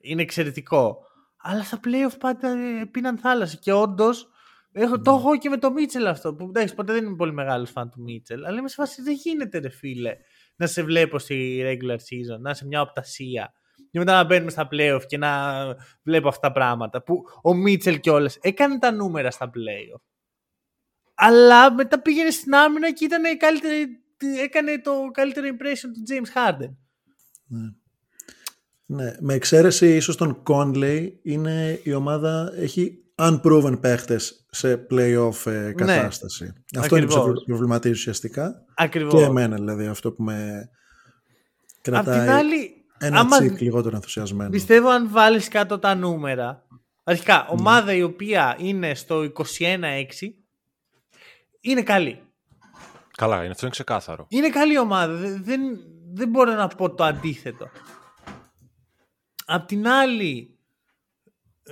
[0.00, 0.98] Είναι εξαιρετικό.
[1.42, 3.56] Αλλά στα playoff πάντα ε, πίναν θάλασσα.
[3.56, 4.28] Και όντως,
[4.72, 6.34] έχω, το έχω και με το Μίτσελ αυτό.
[6.34, 8.44] Που εντάξει, ποτέ δεν είμαι πολύ μεγάλος φαν του Μίτσελ.
[8.44, 10.16] Αλλά είμαι σε φάση δεν γίνεται, ρε φίλε,
[10.56, 13.52] να σε βλέπω στη regular season, να είσαι μια οπτασία.
[13.90, 15.54] Και μετά να μπαίνουμε στα playoff και να
[16.02, 17.02] βλέπω αυτά τα πράγματα.
[17.02, 20.00] Που ο Μίτσελ κιόλας έκανε τα νούμερα στα playoff.
[21.14, 26.38] Αλλά μετά πήγαινε στην άμυνα και ήταν η καλύτερη, έκανε το καλύτερο impression του James
[26.38, 26.74] Harden.
[27.46, 27.68] ναι.
[28.92, 35.72] Ναι, με εξαίρεση ίσως τον Conley είναι η ομάδα έχει unproven παίχτες σε playoff ε,
[35.72, 36.52] κατάσταση.
[36.78, 38.64] Αυτό είναι που σε προβληματίζει ουσιαστικά.
[38.74, 39.14] Ακριβώς.
[39.14, 40.68] Και εμένα δηλαδή αυτό που με
[41.80, 44.50] κρατάει Απ' την άλλη, ένα άμα τσικ λιγότερο ενθουσιασμένο.
[44.50, 46.66] πιστεύω αν βάλεις κάτω τα νούμερα,
[47.04, 49.76] αρχικά, ομάδα η οποία είναι στο 21-6,
[51.60, 52.22] είναι καλή.
[53.20, 54.26] Καλά, είναι αυτό είναι ξεκάθαρο.
[54.28, 55.14] Είναι καλή ομάδα.
[55.16, 55.60] Δε- Δεν,
[56.12, 57.68] δεν μπορώ να πω το αντίθετο.
[59.46, 60.58] Απ' την άλλη,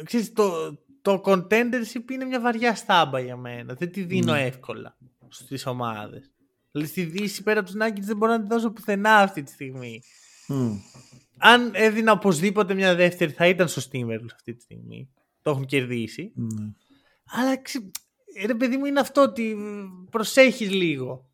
[0.05, 3.75] ξέρεις, το, το contendership είναι μια βαριά στάμπα για μένα.
[3.75, 4.97] Δεν τη δίνω εύκολα
[5.29, 6.33] στις ομάδες.
[6.71, 9.51] Δηλαδή στη Δύση πέρα από τους Nuggets δεν μπορώ να τη δώσω πουθενά αυτή τη
[9.51, 10.03] στιγμή.
[10.47, 10.77] Μμ.
[11.39, 15.11] Αν έδινα οπωσδήποτε μια δεύτερη θα ήταν στο Timberwolves αυτή τη στιγμή.
[15.43, 16.33] Το έχουν κερδίσει.
[16.35, 16.67] Ναι.
[17.25, 17.91] Αλλά ξε...
[18.47, 19.57] ρε παιδί μου είναι αυτό ότι
[20.11, 21.28] προσέχεις λίγο.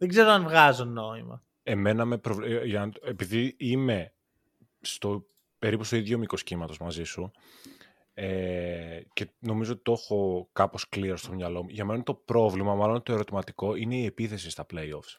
[0.00, 1.42] Δεν ξέρω αν βγάζω νόημα.
[1.62, 2.60] Εμένα με προβλε...
[2.60, 2.92] ε, για να...
[3.02, 4.14] επειδή είμαι
[4.80, 5.26] στο
[5.58, 7.30] περίπου στο ίδιο μήκος κύματος μαζί σου
[8.14, 11.68] ε, και νομίζω ότι το έχω κάπως clear στο μυαλό μου.
[11.68, 15.16] Για μένα το πρόβλημα, μάλλον το ερωτηματικό, είναι η επίθεση στα playoffs.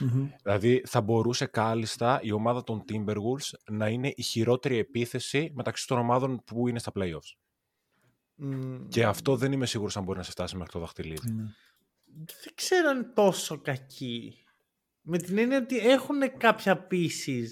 [0.00, 0.28] Μμμ.
[0.42, 5.98] Δηλαδή θα μπορούσε κάλλιστα η ομάδα των Timberwolves να είναι η χειρότερη επίθεση μεταξύ των
[5.98, 7.36] ομάδων που είναι στα playoffs.
[8.34, 11.54] Μ, Και αυτό δεν είμαι σίγουρος αν μπορεί να σε φτάσει μέχρι το δαχτυλίδι.
[12.24, 14.34] Δεν ξέρω αν είναι τόσο κακή.
[15.00, 17.46] Με την έννοια ότι έχουν κάποια pieces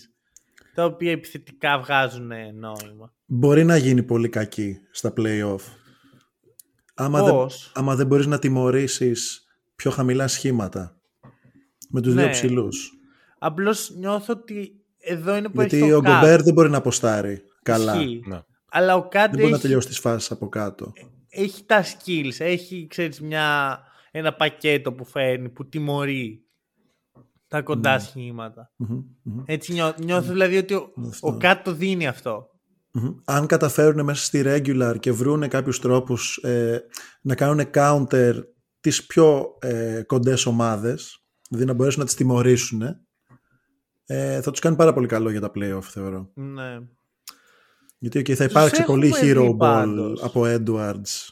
[0.75, 3.13] τα οποία επιθετικά βγάζουν νόημα.
[3.27, 5.61] Μπορεί να γίνει πολύ κακή στα play-off.
[6.95, 9.45] Άμα δεν, Πώς; άμα δεν μπορείς να τιμωρήσεις
[9.77, 10.97] πιο χαμηλά σχήματα
[11.89, 12.23] με τους Ναι.
[12.23, 12.93] δύο ψηλούς.
[13.39, 16.03] Απλώς νιώθω ότι εδώ είναι που Γιατί έχει το ο Kat.
[16.03, 17.95] Γκομπέρ δεν μπορεί να αποστάρει καλά.
[17.95, 18.23] Ισχύει.
[18.27, 18.41] Ναι.
[18.69, 20.93] Αλλά ο Κάτ Δεν μπορεί να έχει, τελειώσει τις φάσεις από κάτω.
[21.29, 23.79] έχει τα skills, έχει ξέρεις, μια,
[24.17, 26.45] ένα πακέτο που φέρνει, που τιμωρεί
[27.49, 27.99] τα κοντά Ναι.
[27.99, 28.73] σχήματα.
[28.77, 29.43] Μμμ, μμμ.
[29.47, 31.29] Έτσι νιώ, νιώθω δηλαδή ότι ο, Αυτό.
[31.29, 32.49] ο Κάτ το δίνει αυτό.
[32.91, 33.15] Μμμ.
[33.25, 36.85] Αν καταφέρουν μέσα στη regular και βρουν κάποιους τρόπους ε,
[37.21, 38.35] να κάνουν counter
[38.81, 42.83] τις πιο ε, κοντές ομάδες, δηλαδή να μπορέσουν να τις τιμωρήσουν,
[44.07, 46.31] ε, θα τους κάνει πάρα πολύ καλό για τα playoff θεωρώ.
[46.35, 46.79] Ναι.
[47.99, 50.23] Γιατί okay, θα υπάρξει έχουμε πολύ hero δει ball πάντως.
[50.23, 51.29] από Edwards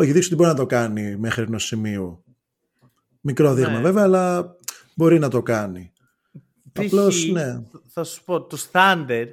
[0.00, 2.24] που έχει δείξει ότι μπορεί να το κάνει μέχρι ενός σημείου.
[3.20, 3.80] Μικρό δείγμα Ναι.
[3.80, 4.56] βέβαια, αλλά
[4.94, 5.92] μπορεί να το κάνει.
[6.72, 6.84] Π.χ.
[6.84, 7.62] Απλώς, ναι.
[7.86, 9.26] Θα σου πω, το Thunder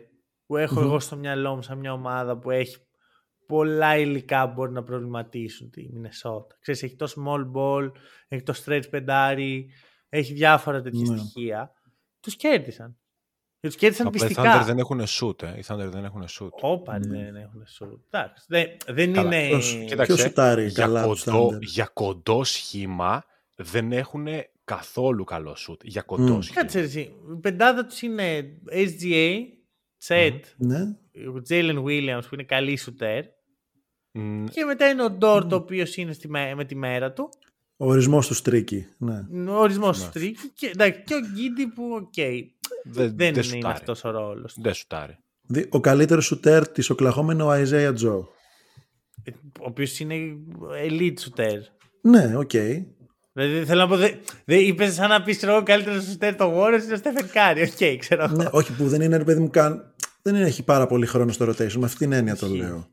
[0.45, 0.86] που έχω Μμμ.
[0.86, 2.78] εγώ στο μυαλό μου σαν μια ομάδα που έχει
[3.45, 6.57] πολλά υλικά που μπορεί να προβληματίσουν τη Μινεσότα.
[6.59, 7.91] Ξέρεις, έχει το small ball,
[8.28, 9.70] έχει το stretch πεντάρι,
[10.09, 11.18] έχει διάφορα τέτοια Ναι.
[11.18, 11.72] στοιχεία.
[12.20, 12.97] Τους κέρδισαν.
[13.60, 14.62] Και τους κέρδισαν Απλά οι πιστικά.
[14.62, 15.58] Thunder δεν έχουν shoot, ε.
[15.58, 16.49] Οι Thunder δεν έχουν shoot.
[16.62, 18.03] Όπα δεν έχουν σου.
[18.12, 19.47] Εντάξει, δεν, δεν Καλά, είναι...
[19.47, 21.62] ποιος- Κοίταξε, Ποιος σουτάρει για, καλά τους κοντό, Thunder?
[21.62, 23.24] για κοντό σχήμα
[23.55, 24.28] δεν έχουν
[24.64, 25.82] καθόλου καλό σουτ.
[25.84, 26.39] Για κοντό Μμ.
[26.41, 26.62] σχήμα.
[26.62, 26.99] Κάτσε ρε εσύ.
[26.99, 29.38] Η πεντάδα τους είναι SGA,
[30.08, 30.80] Chet, Ναι.
[31.36, 33.24] ο Jalen Williams που είναι καλή σουτέρ
[34.12, 37.30] Μ, και μετά είναι ο Ντόρ το οποίος είναι στη, με, με τη μέρα του.
[37.78, 38.86] Ο ορισμός του streaky.
[38.97, 39.25] Ναι.
[39.49, 40.05] Ο ορισμός Ναι.
[40.05, 42.13] του streaky και, εντάξει, και ο Γκίντι που οκ.
[42.84, 43.73] δεν, δεν είναι σουτάρει.
[43.73, 44.53] αυτός ο ρόλος.
[44.53, 44.61] του.
[44.61, 45.17] Δεν σουτάρει.
[45.41, 48.21] Δηλαδή, ο καλύτερος σουτέρ της Οκλαχώμα είναι ο Isaiah Joe.
[49.59, 50.15] Ο οποίος είναι
[50.89, 51.59] elite σουτέρ.
[52.01, 52.49] Ναι, οκ.
[53.34, 56.84] Δηλαδή θέλω να πω, δεν δε, είπες σαν να πεις εγώ καλύτερος σουτέρ των Warriors
[56.84, 57.61] είναι ο Στέφεν Κάρι.
[57.61, 58.36] Οκ, ξέρω εγώ.
[58.36, 59.93] Ναι, όχι που δεν είναι, ρε παιδί μου, καν...
[60.21, 61.71] δεν είναι, έχει πάρα πολύ χρόνο στο rotation.
[61.71, 62.57] Με αυτήν την έννοια το Ισχύει.
[62.57, 62.88] λέω.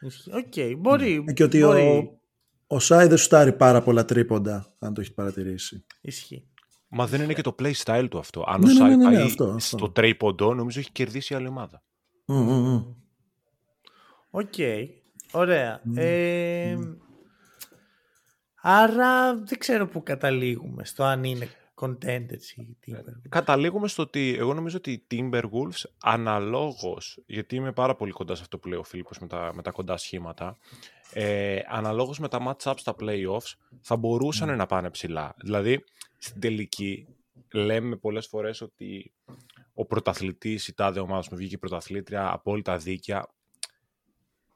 [0.00, 0.30] Ισχύει.
[0.34, 1.24] Οκ, μπορεί.
[1.28, 1.80] Ε, Και ότι μπορεί.
[1.82, 2.20] ο,
[2.66, 5.84] ο Σάι δεν σουτάρει πάρα πολλά τρίποντα, αν το έχεις παρατηρήσει.
[6.00, 6.48] Ισχύει.
[6.88, 8.44] Μα δεν είναι και το play style του αυτό.
[8.46, 9.76] Αν Ναι, ο ναι, Σάι ναι, ναι, πάει αυτό, αυτό.
[9.76, 11.82] στο τρίποντο, νομίζω έχει κερδίσει η άλλη ομάδα.
[12.26, 12.84] Μμ, μμ, μμ.
[14.30, 14.54] Οκ.
[15.32, 15.80] Ωραία.
[15.94, 16.76] Ε,
[18.62, 23.28] άρα δεν ξέρω πού καταλήγουμε στο αν είναι contenders ή Timberwolves.
[23.28, 28.42] Καταλήγουμε στο ότι εγώ νομίζω ότι οι Timberwolves αναλόγως, γιατί είμαι πάρα πολύ κοντά σε
[28.42, 30.56] αυτό που λέει ο Φίλιππος με τα, με τα κοντά σχήματα,
[31.12, 35.34] ε, αναλόγως με τα match-ups στα playoffs θα μπορούσαν να πάνε ψηλά.
[35.38, 35.84] Δηλαδή,
[36.18, 37.06] στην τελική
[37.52, 39.12] λέμε πολλές φορές ότι
[39.74, 43.26] ο πρωταθλητής, η τάδε ομάδα που βγήκε πρωταθλήτρια, απόλυτα δίκαια,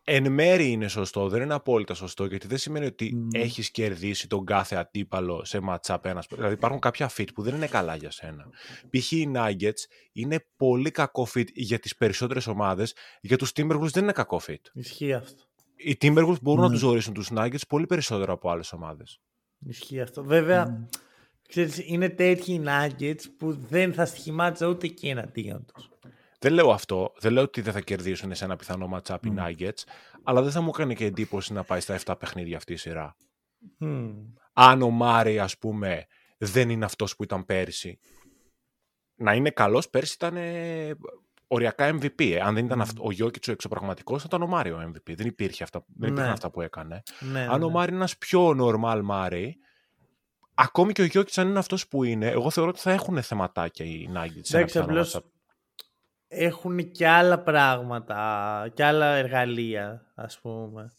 [0.05, 3.29] εν μέρη είναι σωστό, δεν είναι απόλυτα σωστό, γιατί δεν σημαίνει ότι Μμμ.
[3.33, 6.27] έχεις κερδίσει τον κάθε αντίπαλο σε match-up ένας.
[6.31, 8.49] Δηλαδή υπάρχουν κάποια fit που δεν είναι καλά για σένα.
[8.91, 9.13] Π.χ.
[9.13, 9.81] οι Nuggets
[10.13, 14.61] είναι πολύ κακό fit για τις περισσότερες ομάδες, για τους Timberwolves δεν είναι κακό fit.
[14.73, 15.43] Ισχύει αυτό.
[15.85, 16.75] Οι Timberwolves μπορούν να Ναι.
[16.75, 19.21] τους ορίσουν τους Nuggets πολύ περισσότερο από άλλες ομάδες.
[19.59, 20.25] Ισχύει αυτό.
[20.25, 20.89] Βέβαια,
[21.49, 25.89] ξέρεις, είναι τέτοιοι οι Nuggets που δεν θα στοιχημάτιζα ούτε εκεί εναντίον τους.
[26.39, 29.39] Δεν λέω αυτό, δεν λέω ότι δεν θα κερδίσουν σε ένα πιθανό match-up οι Mm.
[29.47, 29.83] Nuggets,
[30.23, 33.17] αλλά δεν θα μου έκανε και εντύπωση να πάει στα 7 παιχνίδια αυτή η σειρά.
[33.79, 34.15] Μμμ.
[34.53, 36.07] Αν ο Μάρι, ας πούμε,
[36.39, 37.99] δεν είναι αυτός που ήταν πέρσι.
[39.15, 40.95] Να είναι καλός, πέρσι ήταν ε,
[41.53, 42.23] οριακά MVP.
[42.31, 42.41] Ε.
[42.41, 45.15] Αν δεν ήταν αυτό, ο Γιώκητς ο εξωπραγματικός, θα ήταν ο Μάριο MVP.
[45.17, 46.33] Δεν υπήρχε αυτά, δεν υπήρχαν Ναι.
[46.33, 47.03] αυτά που έκανε.
[47.21, 47.75] Ναι, αν ναι, ο ναι.
[47.75, 49.57] Μάρι είναι ένας πιο normal Μάρι,
[50.55, 53.87] ακόμη και ο Γιώκητς αν είναι αυτός που είναι, εγώ θεωρώ ότι θα έχουν θεματάκια
[53.87, 54.41] οι Nuggets.
[54.41, 55.21] σε ένα Εντάξει, πιθανό απλώς matchup.
[56.29, 60.93] έχουν και άλλα πράγματα και άλλα εργαλεία, ας πούμε.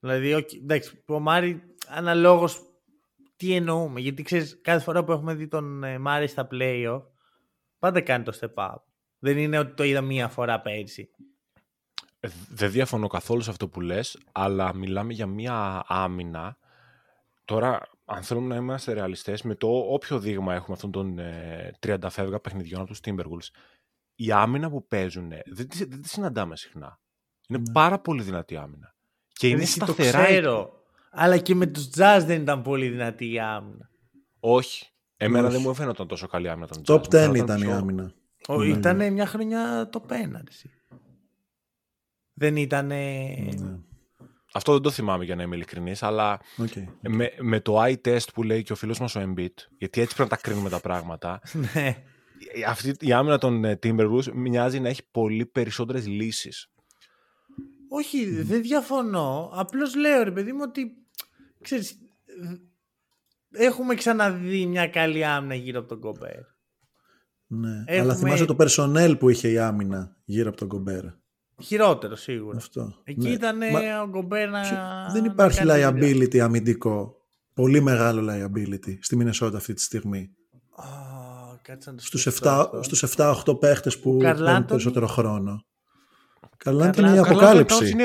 [0.00, 2.60] Δηλαδή, οκ, εντάξει, ο Μάρι αναλόγως
[3.36, 4.00] τι εννοούμε.
[4.00, 7.02] Γιατί ξέρεις, κάθε φορά που έχουμε δει τον ε, Μάρι στα play
[7.78, 8.76] πάντα κάνει το step up.
[9.24, 11.10] Δεν είναι ότι το είδα μία φορά πέρσι.
[12.20, 16.56] Ε, Δεν διαφωνώ καθόλου σε αυτό που λες, αλλά μιλάμε για μια άμυνα.
[17.44, 21.96] Τώρα, αν θέλουμε να είμαστε ρεαλιστές, με το όποιο δείγμα έχουμε αυτών των ε, 30
[22.10, 23.50] φεύγα παιχνιδιών από τους Timberwolves,
[24.14, 26.98] η άμυνα που παίζουν δεν τη, δεν τη συναντάμε συχνά.
[27.48, 28.94] Είναι πάρα πολύ δυνατή άμυνα.
[29.32, 30.24] Και είναι Εσύ το σταθερά.
[30.24, 30.72] ξέρω.
[31.10, 33.90] Αλλά και με τους Jazz δεν ήταν πολύ δυνατή η άμυνα.
[34.40, 34.86] Όχι.
[35.16, 35.54] Εμένα Όχι.
[35.56, 37.24] δεν μου έφαινε τόσο καλή άμυνα τον Top Jazz.
[37.24, 38.12] 10 Μου φαίνονταν ήταν η πιο- άμυνα.
[38.48, 38.66] Ο, Ναι.
[38.66, 40.70] Ήταν μια χρονιά το πέναρση.
[42.34, 42.86] Δεν ήταν.
[42.86, 43.48] Ναι.
[44.56, 46.68] Αυτό δεν το θυμάμαι για να είμαι ειλικρινής, αλλά Οκ.
[47.00, 50.14] με, με το eye test που λέει και ο φίλος μας ο Embiid, γιατί έτσι
[50.14, 51.40] πρέπει να τα κρίνουμε τα πράγματα,
[51.74, 52.02] ναι.
[52.66, 56.68] αυτή η άμυνα των ε, Timberwolves μοιάζει να έχει πολύ περισσότερες λύσεις.
[57.88, 59.50] Όχι, δεν διαφωνώ.
[59.54, 60.92] Απλώς λέω ρε παιδί μου ότι
[61.60, 61.98] ξέρεις,
[63.50, 66.53] έχουμε ξαναδεί μια καλή άμυνα γύρω από τον Κομπέρ.
[67.60, 67.68] Ναι.
[67.86, 71.02] Έχουμε- Αλλά θυμάσαι το personnel που είχε η άμυνα γύρω από τον Κομπέρ.
[71.62, 72.56] Χειρότερο σίγουρα.
[72.56, 72.94] Αυτό.
[73.04, 73.32] Εκεί Ναι.
[73.32, 74.60] ήταν Μα- ο Κομπέρ να.
[74.60, 76.16] Ποιο- να Δεν υπάρχει κάνει δουλειά.
[76.26, 77.16] liability αμυντικό.
[77.54, 80.30] Πολύ μεγάλο liability στη Μινεσότα αυτή τη στιγμή.
[80.76, 80.84] Α,
[81.62, 82.82] κάτσε να το Στους σκεφτώ 7, αυτό.
[82.82, 84.64] στους 7-8 παίχτες που Καρλ παίρνουν Άντονι.
[84.66, 85.64] περισσότερο χρόνο.
[86.56, 87.78] Καρλάντ Καρλ είναι η Ο Karl Anthony αποκάλυψη.
[87.80, 88.04] Towns είναι,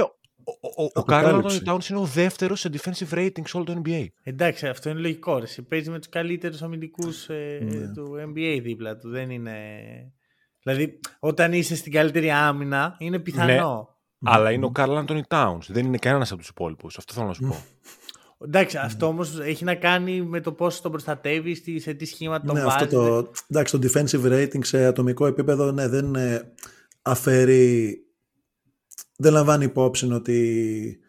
[0.61, 1.61] ο, ο, ο, ο Karl Αποκάλυψη.
[1.65, 4.05] Anthony Towns είναι ο δεύτερος σε defensive rating σε όλο το NBA.
[4.23, 5.37] Εντάξει, αυτό είναι λογικό.
[5.37, 5.43] Ρε.
[5.43, 7.87] Εσύ Παίζεις με τους καλύτερους αμυντικούς ε, Ναι.
[7.93, 9.09] του NBA δίπλα του.
[9.09, 9.53] Δεν είναι...
[10.63, 13.89] Δηλαδή, όταν είσαι στην καλύτερη άμυνα, είναι πιθανό.
[14.23, 15.65] Αλλά είναι ο Karl Anthony Towns.
[15.67, 16.97] Δεν είναι κανένας από τους υπόλοιπους.
[16.97, 17.55] Αυτό θέλω να σου πω.
[18.45, 22.55] Εντάξει, αυτό όμως έχει να κάνει με το πώς τον προστατεύεις, σε τι σχήμα τον
[22.55, 22.81] Ναι, βάζεις.
[22.81, 26.53] αυτό το, εντάξει, το defensive rating σε ατομικό επίπεδο ναι, δεν ε,
[27.01, 27.97] αφαιρεί,
[29.21, 30.99] δεν λαμβάνει υπόψη ότι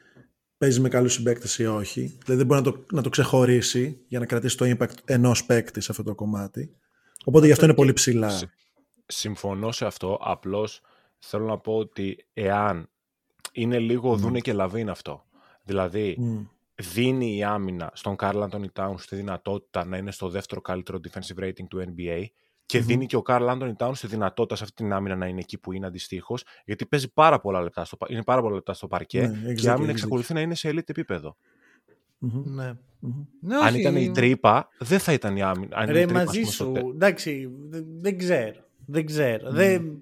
[0.59, 2.01] παίζει με καλούς συμπαίκτες ή όχι.
[2.01, 5.81] Δηλαδή δεν μπορεί να το, να το ξεχωρίσει για να κρατήσει το impact ενός παίκτη
[5.81, 6.77] σε αυτό το κομμάτι.
[7.25, 8.31] Οπότε γι' αυτό είναι πολύ ψηλά.
[8.31, 8.49] Συ-
[9.07, 10.19] Συμφωνώ σε αυτό.
[10.23, 10.81] Απλώς
[11.19, 12.89] θέλω να πω ότι εάν
[13.53, 15.25] είναι λίγο δούνε και λαβίν αυτό.
[15.65, 16.41] Δηλαδή, Μμ.
[16.75, 21.43] δίνει η άμυνα στον Carl Anthony Towns τη δυνατότητα να είναι στο δεύτερο καλύτερο defensive
[21.45, 22.25] rating του NBA
[22.71, 25.41] και δίνει και ο Carl Anthony Towns τη δυνατότητα σε αυτή την άμυνα να είναι
[25.41, 28.75] εκεί που είναι αντιστοίχως, γιατί παίζει πάρα πολλά λεπτά στο, πα- είναι πάρα πολλά λεπτά
[28.75, 31.37] στο παρκέ Ναι, έχεις και η δίκιο, άμυνα έχεις εξακολουθεί να είναι σε elite επίπεδο.
[32.19, 32.43] Μμμ.
[32.55, 32.73] Ναι.
[32.99, 33.25] Μμμ.
[33.41, 33.81] ναι Αν όχι.
[33.81, 35.77] ήταν η τρύπα, δεν θα ήταν η άμυνα.
[35.77, 36.73] Αν είναι Ρε, η τρύπα, ας μαζί πούμε, στο σου.
[36.73, 38.65] τε- Εντάξει, δεν, δεν ξέρω.
[38.87, 39.51] Δεν ξέρω.
[39.51, 39.97] Δεν, ε, δ-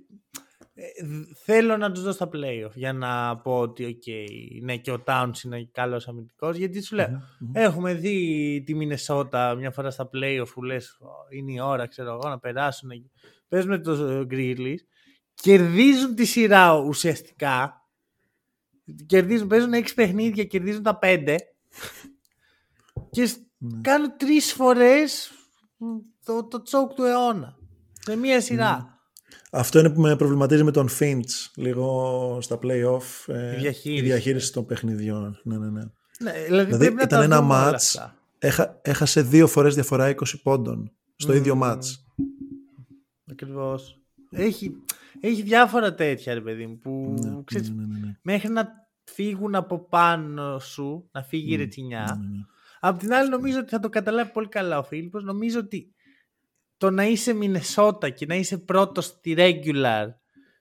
[1.44, 4.26] θέλω να τους δω στα playoff για να πω ότι okay,
[4.62, 7.22] ναι και ο Towns είναι καλός αμυντικός γιατί σου λέω
[7.52, 12.12] έχουμε δει τη Μινεσότα μια φορά στα playoff που λες «Ω, είναι η ώρα ξέρω
[12.12, 12.90] εγώ να περάσουν
[13.48, 14.78] παίζουν με το Grizzlies
[15.34, 17.82] κερδίζουν τη σειρά ουσιαστικά
[19.06, 21.36] κερδίζουν, παίζουν 6 παιχνίδια κερδίζουν τα 5
[23.10, 23.80] και σ- Ναι.
[23.80, 25.30] κάνουν τρεις φορές
[26.24, 27.56] το, το τσόκ του αιώνα
[28.00, 28.97] σε μία σειρά
[29.52, 33.02] Αυτό είναι που με προβληματίζει με τον Finch λίγο στα play-off.
[33.34, 34.02] ε, Η διαχείριση.
[34.02, 35.40] η διαχείριση των παιχνιδιών.
[35.42, 35.82] Ναι, ναι, ναι.
[36.20, 38.16] Ναι, δηλαδή, Δηλαδή πρέπει να ήταν τα ένα δούμε όλα μάτς, αυτά.
[38.38, 42.04] έχα, έχασε δύο φορές διαφορά 20 πόντων στο ίδιο μάτς.
[43.30, 43.98] Ακριβώς.
[44.30, 44.72] Έχει,
[45.20, 48.16] έχει διάφορα τέτοια, ρε παιδί μου, που Ναι, ξέρεις, ναι, ναι, ναι.
[48.22, 48.68] μέχρι να
[49.04, 52.18] φύγουν από πάνω σου, να φύγει η ρετσινιά.
[52.20, 52.42] ναι, ναι.
[52.80, 55.24] Απ' την άλλη νομίζω ότι θα το καταλάβει πολύ καλά ο Φίλιππος.
[55.24, 55.94] Νομίζω ότι
[56.78, 60.06] το να είσαι Μινεσότα και να είσαι πρώτος στη regular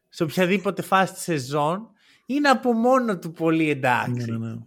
[0.10, 1.90] σε οποιαδήποτε φάση της σεζόν
[2.26, 4.32] είναι από μόνο του πολύ εντάξει.
[4.32, 4.60] Ναι, ναι, ναι.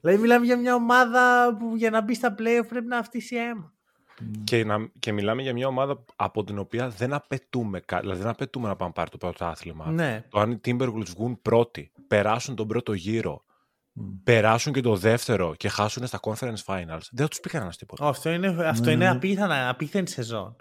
[0.00, 3.72] Δηλαδή μιλάμε για μια ομάδα που για να μπει στα playoff πρέπει να αυτήσει αίμα.
[4.44, 8.02] Και, να, και μιλάμε για μια ομάδα από την οποία δεν απαιτούμε κάτι.
[8.02, 9.90] Δηλαδή δεν απαιτούμε να πάμε πάρει το πρώτο άθλημα.
[9.90, 10.24] Ναι.
[10.28, 13.44] Το αν οι Timberwolves βγουν πρώτοι, περάσουν τον πρώτο γύρο,
[14.24, 18.06] περάσουν και το δεύτερο και χάσουν στα conference finals, δεν θα τους πει κανένας τίποτα.
[18.08, 19.10] Αυτό είναι, αυτό Ναι, είναι ναι.
[19.10, 20.56] απίθανα, απίθανη σεζόν.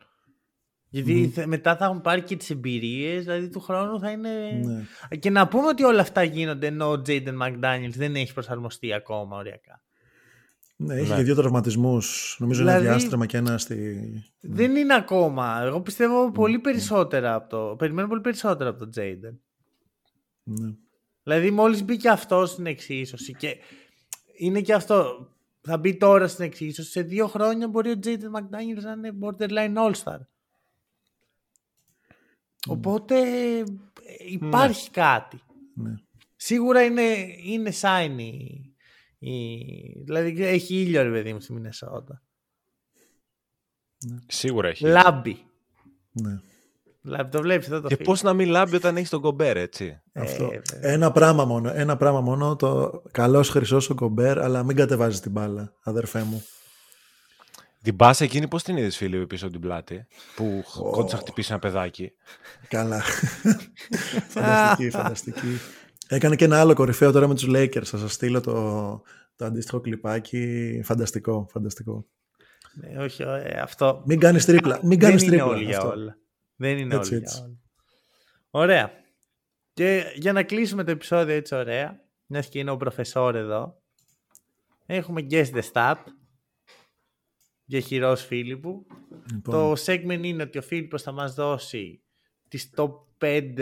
[0.89, 4.29] Γιατί θε- μετά θα έχουν πάρει και τις εμπειρίες, δηλαδή του χρόνου θα είναι...
[4.63, 5.17] Ναι.
[5.17, 9.37] Και να πούμε ότι όλα αυτά γίνονται ενώ ο Jaden McDaniels δεν έχει προσαρμοστεί ακόμα
[9.37, 9.81] οριακά.
[10.79, 11.15] Ναι, έχει Ναι.
[11.15, 12.35] και δύο τραυματισμούς.
[12.39, 13.99] Νομίζω Δηλαδή- ένα διάστρεμα και ένα στη...
[14.41, 15.61] Δεν είναι ακόμα.
[15.63, 17.75] Εγώ πιστεύω πολύ περισσότερα από το...
[17.77, 19.35] Περιμένω πολύ περισσότερα από τον Jaden.
[20.43, 20.69] Ναι.
[21.23, 23.55] Δηλαδή μόλις μπήκε αυτός στην εξίσωση και
[24.37, 25.27] είναι και αυτό.
[25.61, 26.89] Θα μπει τώρα στην εξίσωση.
[26.91, 28.07] Σε δύο χρόνια μπορεί ο Jaden
[28.39, 30.17] McDaniels να είναι borderline all-star.
[32.67, 33.63] Οπότε ε,
[34.29, 35.41] υπάρχει κάτι.
[35.75, 35.93] Ναι.
[36.35, 37.01] Σίγουρα είναι,
[37.43, 38.31] είναι shiny.
[39.19, 39.57] Η...
[40.03, 42.21] Δηλαδή έχει ήλιο ρε παιδί μου στη Μινεσότα.
[44.27, 44.85] Σίγουρα έχει.
[44.85, 45.37] Λάμπει.
[46.11, 46.39] Ναι.
[47.01, 48.07] Λάμπει, το βλέπεις εδώ το Και φίλο.
[48.07, 50.01] πώς να μην λάμπει όταν έχεις τον κομπέρ, έτσι.
[50.13, 50.43] Αυτό.
[50.43, 50.91] βέβαια.
[50.91, 51.71] Ένα πράγμα μόνο.
[51.73, 52.55] Ένα πράγμα μόνο.
[52.55, 56.43] Το καλός χρυσός ο κομπέρ, αλλά μην κατεβάζεις την μπάλα, αδερφέ μου.
[57.83, 60.91] Την μπάσα εκείνη πώς την είδες, φίλε, πίσω από την πλάτη, που oh.
[60.91, 62.11] κόντυσε να χτυπήσει ένα παιδάκι;
[62.67, 63.01] Καλά.
[64.33, 65.59] φανταστική, φανταστική.
[66.07, 67.85] Έκανε και ένα άλλο κορυφαίο τώρα με τους Lakers.
[67.85, 68.53] Θα σας στείλω το,
[69.35, 70.81] το αντίστοιχο κλιπάκι.
[70.83, 72.05] Φανταστικό, φανταστικό.
[72.73, 74.03] Ναι, όχι, ε, αυτό.
[74.05, 74.79] Μην κάνεις τρίπλα.
[74.81, 75.51] Μην Δεν κάνεις είναι τρίπλα.
[75.51, 75.89] όλοι για αυτό.
[75.89, 76.17] όλα.
[76.55, 77.35] Δεν είναι Έτσι, όλοι έτσι.
[77.35, 77.57] για όλα.
[78.49, 78.91] Ωραία.
[79.73, 83.81] Και για να κλείσουμε το επεισόδιο έτσι ωραία, μιας και είναι ο προφεσόρ εδώ,
[84.85, 85.95] έχουμε guess the stat
[87.69, 88.85] για χειρός Φίλιππου.
[89.33, 92.01] Λοιπόν, Το segment είναι ότι ο Φίλιππος θα μας δώσει
[92.47, 93.53] τις top 5,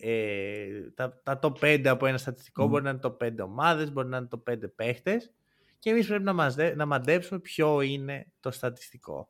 [0.00, 2.66] ε, τα, τα top 5 από ένα στατιστικό.
[2.68, 5.32] Μπορεί να είναι το 5 ομάδες, μπορεί να είναι το 5 παίχτες.
[5.78, 9.28] Και εμείς πρέπει να, μας, δε- να μαντέψουμε ποιο είναι το στατιστικό.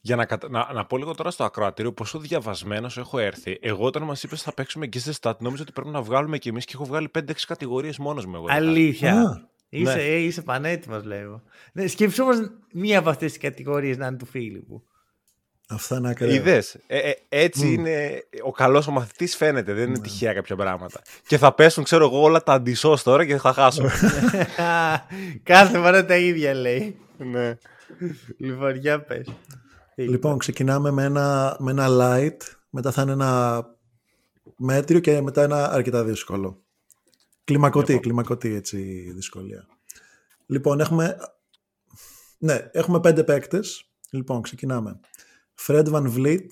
[0.00, 0.48] Για να, κατα...
[0.50, 3.58] να, να πω λίγο τώρα στο ακροατήριο πόσο διαβασμένος έχω έρθει.
[3.60, 6.48] Εγώ όταν μας είπες θα παίξουμε και σε stat, νόμιζα ότι πρέπει να βγάλουμε κι
[6.48, 8.34] εμείς και έχω βγάλει 5-6 κατηγορίες μόνος μου.
[8.36, 8.46] Εγώ.
[8.48, 9.48] Αλήθεια.
[9.76, 10.02] Α, Είσαι, ναι.
[10.02, 11.42] ε, είσαι πανέτοιμος λέγω.
[11.72, 12.36] Ναι, σκέψου όμως
[12.72, 14.82] μία από αυτές τις κατηγορίες να είναι του Φίλιππου.
[15.68, 16.34] αυτά είναι ακραία.
[16.34, 16.74] Είδες.
[16.86, 18.22] Ε, ε, έτσι είναι.
[18.44, 19.72] Ο καλός ο μαθητή φαίνεται.
[19.72, 21.00] Δεν είναι τυχαία κάποια πράγματα.
[21.26, 23.84] Και θα πέσουν, ξέρω εγώ, όλα τα αντισώς τώρα και θα χάσω.
[25.42, 26.98] Κάθε φορά τα ίδια λέει.
[27.18, 27.58] ναι.
[28.38, 29.26] Λοιπόν, για πες.
[29.94, 32.36] Λοιπόν, ξεκινάμε με ένα, με ένα light,
[32.70, 33.64] μετά θα είναι ένα
[34.56, 36.62] μέτριο και μετά ένα αρκετά δύσκολο.
[37.44, 39.66] Κλιμακωτή, κλιμακωτή έτσι δυσκολία.
[40.46, 41.16] Λοιπόν, έχουμε,
[42.38, 43.90] ναι, έχουμε πέντε παίκτες.
[44.10, 45.00] Λοιπόν, ξεκινάμε.
[45.66, 46.48] Fred Van Vliet,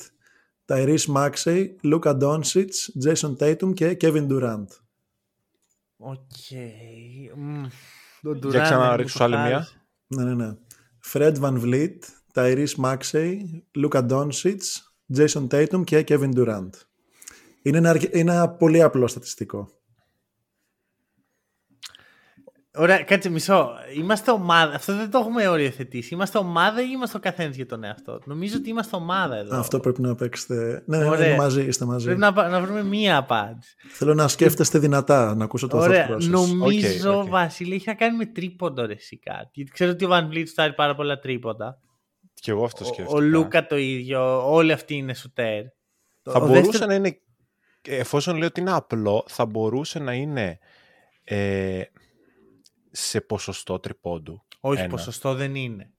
[0.66, 2.68] Tyrese Maxey, Luka Doncic,
[3.04, 4.66] Jason Tatum και Kevin Durant.
[5.96, 6.16] Ok.
[7.36, 7.64] Μμ.
[8.22, 9.50] Το Για Durant ξαναρίξου μου άλλη το μία.
[9.50, 9.82] χάρισε.
[10.06, 10.54] Ναι, ναι, ναι.
[11.12, 11.98] Fred Van Vliet,
[12.34, 13.36] Tyrese Maxey,
[13.78, 14.58] Luka Doncic,
[15.16, 16.70] Jason Tatum και Kevin Durant.
[17.62, 19.79] Είναι ένα, αρκε- είναι ένα πολύ απλό στατιστικό.
[22.74, 23.70] Ωραία, κάτσε μισό.
[23.96, 24.74] Είμαστε ομάδα.
[24.74, 26.14] Αυτό δεν το έχουμε οριοθετήσει.
[26.14, 29.58] Είμαστε ομάδα ή είμαστε ο καθένας για τον εαυτό του; Νομίζω ότι είμαστε ομάδα εδώ.
[29.58, 30.82] Αυτό πρέπει να παίξετε.
[30.86, 31.26] Ναι, ναι, ναι, Ωραία.
[31.28, 32.04] είναι μαζί, είστε μαζί.
[32.04, 33.74] Πρέπει να, πα- να βρούμε μία απάντηση.
[33.88, 36.08] Θέλω να σκέφτεστε δυνατά, να ακούσω το Ωραία.
[36.08, 36.20] thought process.
[36.28, 37.28] Νομίζω, OK, OK.
[37.28, 39.48] Βασίλη, έχει να κάνει με τρίποντο ρε εσύ κάτι.
[39.52, 41.78] Γιατί ξέρω ότι ο Βαν Βλιτ σουτάρει πάρα πολλά τρίποντα.
[42.34, 43.16] Και εγώ αυτό Ο, σκέφτηκα.
[43.16, 44.52] ο Λούκα το ίδιο.
[44.52, 45.62] Όλοι αυτοί είναι σουτέρ.
[46.22, 47.20] Θα Ο μπορούσε δεύτερο- να είναι.
[47.88, 50.58] Εφόσον λέω ότι είναι απλό, θα μπορούσε να είναι
[51.24, 51.82] ε,
[52.90, 54.44] σε ποσοστό τριπώντου.
[54.60, 54.88] Όχι, Ένα.
[54.88, 55.90] ποσοστό δεν είναι.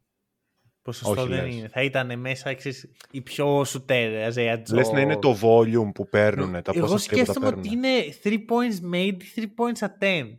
[0.82, 1.56] Ποσοστό Όχι, δεν λες.
[1.56, 1.68] είναι.
[1.68, 4.76] Θα ήταν μέσα εξής, οι πιο σουτέρ, Αζέα Τζο.
[4.76, 7.84] Λες να είναι το volume που παίρνουν, τα Εγώ πόσα τρίποτα σκέφτομαι ότι παίρνουν.
[7.84, 10.38] είναι 3 points made, 3 points attempt.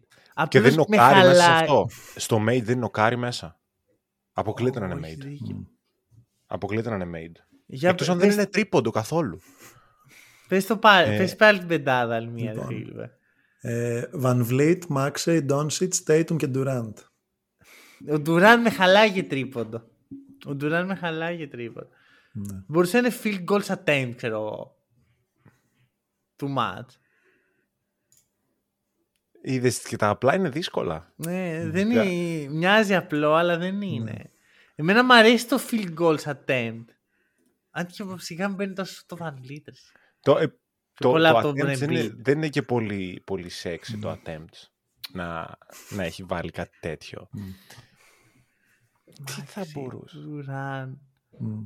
[0.48, 1.61] Και δεν Απλώς με νοκάρει μέσα σε χαλάει.
[1.61, 1.88] αυτό.
[2.16, 3.61] Στο made δεν νοκάρει μέσα.
[4.32, 5.24] Αποκλείται να είναι Όχι, made.
[5.24, 5.66] δίκιο.
[6.46, 7.36] Αποκλείται να είναι made.
[7.66, 9.40] Για Εκτός πε- αν δεν πες- είναι τρίποντο καθόλου.
[10.48, 12.84] Πες το πάλι, Ε, πες πάλι την πεντάδα άλλη μία, λοιπόν.
[13.62, 13.98] Ρε φίλε.
[13.98, 16.92] Ε, Van Vliet, Maxey, Doncic, Tatum και Durant.
[18.10, 19.88] Ο Ντουράν με χαλάει για τρίποντο.
[20.46, 21.88] Ο Ντουράν με χαλάει για τρίποντο.
[22.32, 22.64] Ναι.
[22.66, 24.76] Μπορούσε να είναι field goals attempt, ξέρω εγώ.
[26.36, 26.86] Too much.
[29.42, 31.12] Είδες και τα απλά είναι δύσκολα.
[31.16, 33.86] Ναι, δεν Για- είναι, μοιάζει απλό, αλλά δεν Ναι.
[33.86, 34.30] είναι.
[34.74, 36.84] Εμένα μου αρέσει το field goals attempt.
[37.70, 39.72] Αν και σιγά μην μπαίνει τόσο το Van Vliet, ρε.
[40.20, 40.58] Το, ε,
[40.99, 41.93] το, πολλά το από τον attempt δεν Embiid.
[41.93, 44.55] είναι, δεν είναι και πολύ, πολύ sexy το attempt.
[45.12, 45.59] Να,
[45.90, 47.28] να έχει βάλει κάτι τέτοιο.
[49.24, 50.16] Τι θα μπορούσε.
[50.28, 50.93] Durant.
[51.38, 51.62] Μμ.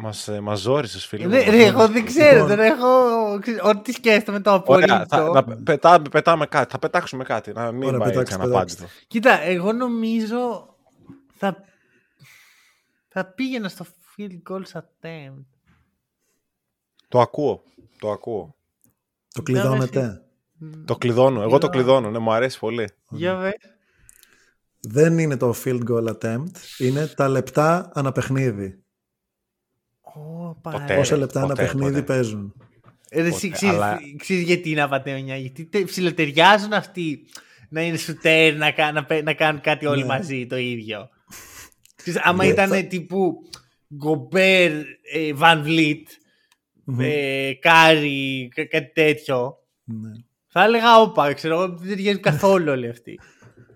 [0.00, 1.24] Μας, ε, μας ζόρισες φίλε.
[1.24, 1.92] μου, Ναι, μας ρε, εγώ ζόρισες.
[1.92, 2.46] δεν ξέρω, Λοιπόν.
[2.46, 3.38] δεν έχω.
[3.40, 5.32] ξέρεις, Ό,τι σκέφτομαι το Ωραία, θα, απολύτω.
[5.54, 6.70] να πετάμε, πετάμε κάτι.
[6.72, 7.52] Θα πετάξουμε κάτι.
[7.52, 8.84] Να μην Ωραία, πάει πετάξτε, έτσι αναπάντητο.
[9.06, 10.68] Κοίτα, εγώ νομίζω
[11.34, 11.64] θα,
[13.08, 13.86] θα πήγαινα στο
[14.16, 15.44] field goals attempt.
[17.08, 17.62] Το ακούω.
[17.98, 18.54] Το ακούω.
[19.34, 20.22] Το κλειδώνετε.
[20.84, 21.40] Το κλειδώνω.
[21.42, 21.68] Εγώ το Είδα.
[21.68, 22.10] κλειδώνω.
[22.10, 22.88] Ναι, μου αρέσει πολύ.
[23.10, 23.50] Για βε.
[24.80, 28.82] Δεν είναι το field goal attempt, είναι τα λεπτά αναπαιχνίδι.
[30.00, 30.78] Ω, Ποτέ.
[30.78, 30.96] παρέ.
[30.96, 32.02] Πόσα λεπτά ποτέ, ανά παιχνίδι ποτέ.
[32.12, 32.54] παίζουν.
[33.12, 35.36] Ρε, εσύ ποτέ, ξέρεις, αλλά- ξέρεις γιατί είναι απατεωνιά.
[35.36, 37.24] Γιατί τε- ψιλοταιριάζουν αυτοί
[37.68, 40.06] να είναι σουτέρ, να, κα- να, πε- να κάνουν κάτι όλοι Ναι.
[40.06, 41.08] μαζί το ίδιο.
[41.96, 43.42] Ξέρεις, άμα Ναι, ήταν θα- τύπου
[43.94, 44.72] Γκομπέρ,
[45.12, 46.08] ε, Βαν Βλίτ,
[46.90, 47.00] Μμμ.
[47.00, 50.10] ε, Κάρι, κα- κάτι τέτοιο, Ναι.
[50.46, 53.20] θα έλεγα όπα, ξέρω εγώ, δεν ταιριάζουν καθόλου όλοι αυτοί.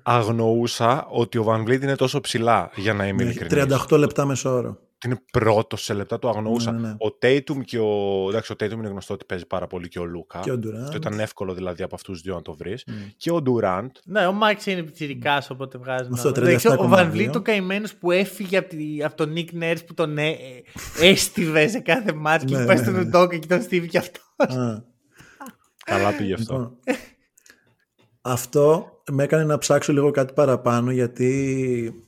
[0.03, 3.65] Αγνοούσα ότι ο Van Vliet είναι τόσο ψηλά για να είμαι Ναι, ειλικρινής.
[3.89, 4.79] 38 λεπτά μέσο όρο.
[5.07, 6.73] Ότι είναι πρώτος σε λεπτά, το αγνοούσα.
[6.73, 6.93] Ναι, ναι, ναι.
[6.93, 8.27] Ο Tatum και ο.
[8.29, 10.41] Εντάξει, ο Tatum είναι γνωστό ότι παίζει πάρα πολύ και ο Λούκα.
[10.41, 10.83] Και ο Durant.
[10.83, 12.85] Αυτό ήταν εύκολο δηλαδή από αυτούς του δύο να το βρεις.
[12.87, 12.93] Mm.
[13.17, 13.91] Και ο Durant.
[14.05, 16.09] Ναι, ο Μάξ είναι πιτσιρικά, οπότε βγάζει.
[16.13, 16.49] Αυτό, νόημα.
[16.49, 16.79] Εντάξει, 37,2.
[16.79, 20.19] Ο Βαν Βλίτ ο καημένος που έφυγε από, τη, από τον Νίκ Νέρ που τον
[20.19, 20.63] ε, ε,
[21.01, 23.01] έστειβε σε κάθε μάτι και Ναι, έχει πάει ναι, στον ναι.
[23.01, 24.57] Ουντόκα και τον στίβει κι αυτός.
[24.57, 24.85] Α,
[25.85, 26.53] Καλά πήγε αυτό.
[26.53, 26.79] λοιπόν.
[28.21, 32.05] Αυτό με έκανε να ψάξω λίγο κάτι παραπάνω γιατί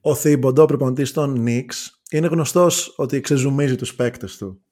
[0.00, 4.62] ο Θήμποντο, ο προπονητής των Νίξ, είναι γνωστός ότι ξεζουμίζει τους παίκτες του.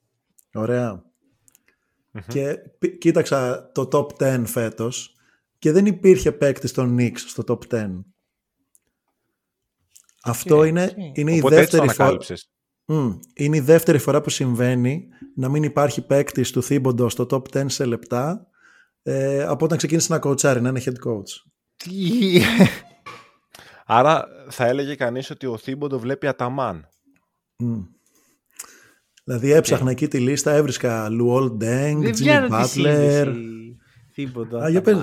[0.53, 1.03] Ωραία.
[2.27, 5.15] Και πι- κοίταξα το top 10 φέτος
[5.59, 7.89] και δεν υπήρχε παίκτη των Knicks στο top 10.
[10.23, 12.51] Αυτό είναι, είναι, η Οπότε έτσι το δεύτερη φορά, ανακάλυψες.
[12.85, 17.41] Μμ, είναι η δεύτερη φορά που συμβαίνει να μην υπάρχει παίκτη του Θήμποντο στο top
[17.57, 18.47] 10 σε λεπτά
[19.03, 21.51] ε, από όταν ξεκίνησε να κοουτσάρει, να είναι head coach.
[21.75, 22.41] Τι-
[23.85, 26.87] Άρα θα έλεγε κανείς ότι ο Θίμποντο βλέπει Αταμάν.
[27.61, 27.81] Μμ.
[29.23, 33.25] Δηλαδή έψαχνα εκεί τη λίστα, έβρισκα Λουόλ Ντενγκ, Δεν Τζίμι βγαίνω τη Μπάτλερ.
[33.27, 33.77] σύνδεση.
[34.13, 34.63] Τίποτα.
[34.63, 34.97] Α, για πες.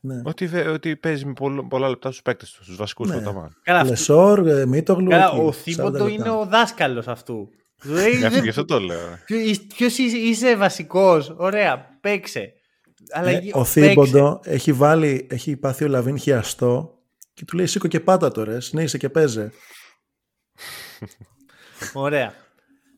[0.00, 0.20] Ναι.
[0.24, 3.12] Ότι, βε- ότι παίζει με πολλο- πολλά λεπτά στους παίκτες τους, στους βασικούς Ναι.
[3.12, 3.56] του Αταμάν.
[3.62, 5.08] Καλά, αυτό- Λεσόρ, ε, Μίτογλου.
[5.10, 6.10] καλά, εκεί, ο 40 Θίμποντο λεπτά.
[6.10, 7.48] είναι ο δάσκαλος αυτού.
[8.18, 8.98] Γι' αυτό- Γι' αυτό το λέω.
[9.76, 9.86] Ποιο
[10.24, 12.52] είσαι βασικός, ωραία, παίξε.
[13.10, 13.80] Αλλά Ε, γε- ο παίξε.
[13.80, 16.98] Θήμποντο έχει βάλει, έχει πάθει ο Λαβίν χιαστό
[17.34, 19.52] και του λέει σήκω και πάτα τώρα, συνέχισε και παίζε.
[21.92, 22.32] Ωραία.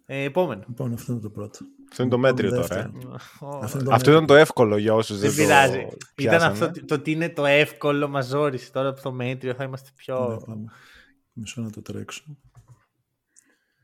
[0.06, 0.64] Ε, επόμενο.
[0.68, 1.58] Λοιπόν, αυτό είναι το πρώτο.
[1.90, 2.80] Αυτό είναι το μέτριο Λοιπόν, τώρα.
[2.80, 2.90] ε.
[2.92, 3.16] δεύτερο.
[3.40, 5.72] Ω, Αυτό είναι το Αυτό ήταν το εύκολο για όσους δεν, Δεν πειράζει.
[5.72, 6.52] το Ήταν πιάσανε.
[6.52, 8.70] αυτό το ότι είναι το εύκολο, μα ζόρισε.
[8.72, 10.42] Τώρα από το μέτριο θα είμαστε Ναι, πιο.
[10.46, 10.64] πάμε.
[11.32, 12.22] Μισό να το τρέξω.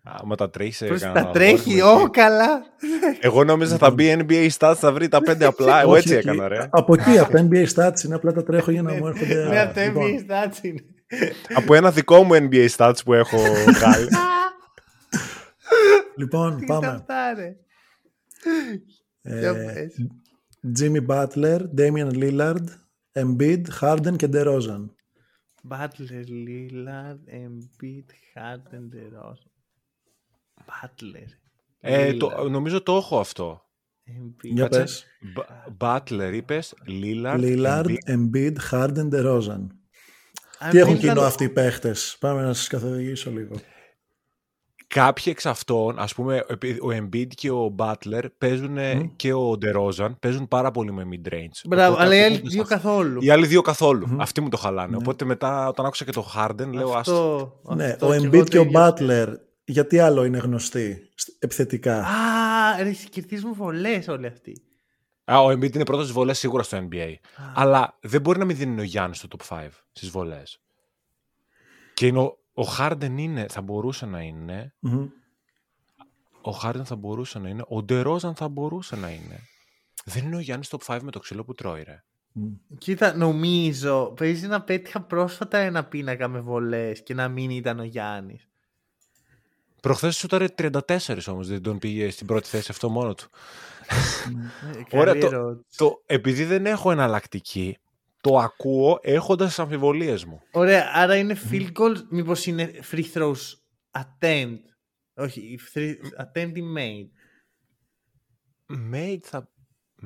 [0.09, 2.11] Άμα τα τρέχεις σε Πώς κανένα τα τρέχει, αλγόριθμο ω εκεί.
[2.11, 2.63] καλά.
[3.21, 5.81] Εγώ νόμιζα θα μπει NBA stats, θα βρει τα πέντε απλά.
[5.81, 6.29] Εγώ Όχι έτσι εκεί.
[6.29, 6.67] έκανα, ρε.
[6.71, 9.45] Από εκεί, από τα NBA stats είναι απλά τα τρέχω για να μου έρχονται.
[9.49, 10.85] Ναι, από το Λοιπόν, NBA stats είναι.
[11.55, 13.39] Από ένα δικό μου NBA stats που έχω
[13.79, 14.09] βγάλει
[16.17, 17.05] λοιπόν, πάμε.
[17.05, 17.57] Τι.
[20.73, 22.69] Τζίμι Μπάτλερ, Ντέμιαν Λίλαρντ,
[23.13, 24.95] Εμπίτ, Χάρντεν και Ντερόζαν.
[25.63, 29.51] Μπάτλερ, Λίλαρντ, Εμπίτ, Χάρντεν, Ντερόζαν.
[30.67, 31.29] Μπάτλερ.
[32.51, 33.61] Νομίζω το έχω αυτό.
[34.43, 35.07] Για πες.
[35.77, 39.81] Μπάτλερ, είπες, Λίλαρντ, Εμπίτ, Χάρντεν, Ντερόζαν.
[40.71, 42.19] Τι έχουν κοινό αυτοί οι.
[42.19, 43.57] Πάμε να σας καθοδηγήσω λίγο.
[44.89, 48.77] Κάποιοι εξ αυτών, ας πούμε, επει- ο Embiid και ο Butler παίζουν
[49.17, 51.61] και ο DeRozan παίζουν πάρα πολύ με mid-range.
[51.67, 53.23] Μπράβο, Οπότε αλλά οι αυτό άλλοι που δύο στα- καθόλου.
[53.23, 54.17] Οι άλλοι δύο καθόλου.
[54.21, 54.97] Αυτοί μου το χαλάνε.
[54.97, 57.13] Οπότε μετά, όταν άκουσα και το Harden, λέω άστο.
[57.63, 58.95] Αυτό, Ναι, αυτό ο κι εγώ Embiid το και ο ίδιο.
[58.99, 59.27] Butler,
[59.65, 64.63] γιατί άλλο είναι γνωστοί σ- επιθετικά; Α, ρε, κερδίζουν βολές όλοι αυτοί.
[65.25, 67.15] Α, ο Embiid είναι πρώτος στις βολές σίγουρα στο NBA.
[67.55, 70.61] Αλλά δεν μπορεί να μην δίνει ο Γιάννης στο top 5 στις βολές.
[71.95, 74.75] Και είναι ο, ο Harden είναι, θα μπορούσε να είναι.
[74.79, 75.09] Μμμ.
[76.43, 77.63] Ο Harden θα μπορούσε να είναι.
[77.63, 79.41] Ο DeRozan θα μπορούσε να είναι.
[80.05, 82.05] Δεν είναι ο Γιάννης top 5 με το ξύλο που τρώει, ρε.
[82.79, 87.85] Κοίτα, νομίζω, παίζει να πέτυχα πρόσφατα ένα πίνακα με βολές και να μην ήταν ο
[87.85, 88.49] Γιάννης.
[89.83, 90.79] Προχθές σου τώρα 34
[91.27, 93.29] όμως, δεν τον πήγε στην πρώτη θέση αυτό μόνο του.
[94.91, 95.79] Ε, Ωραία, καλή το, ερώτηση.
[95.79, 97.77] το, επειδή δεν έχω εναλλακτική,
[98.31, 100.41] το ακούω έχοντας τις αμφιβολίες μου.
[100.53, 103.37] Ωραία, άρα είναι field goals, μήπως είναι free throws
[103.91, 104.61] attempt.
[105.15, 107.09] Όχι, free, attempt ή made.
[108.95, 109.51] Made θα,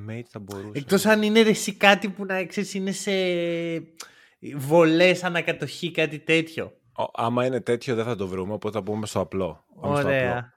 [0.08, 0.70] made θα μπορούσε.
[0.78, 3.12] Εκτός αν είναι ρε, εσύ κάτι που να ξέρεις είναι σε
[4.56, 6.72] βολές ανά κατοχή, κάτι τέτοιο.
[6.98, 9.64] Ο- άμα είναι τέτοιο δεν θα το βρούμε, οπότε θα πούμε στο απλό.
[9.80, 10.18] Πάμε στο απλό.
[10.18, 10.52] Ωραία.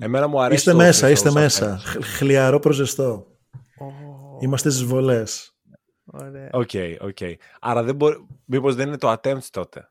[0.00, 1.78] Εμένα μου αρέσει Είστε το μέσα, free είστε throws μέσα.
[1.78, 1.84] attempt.
[1.84, 3.26] Χ- Χλιαρό προς ζεστό.
[3.80, 3.86] Ω,
[4.40, 5.57] Είμαστε στις βολές.
[6.10, 6.48] Ωραία.
[6.52, 6.70] OK,
[7.00, 7.18] OK.
[7.60, 8.26] Άρα δεν μπορεί...
[8.44, 9.88] μήπως δεν είναι το attempt τότε;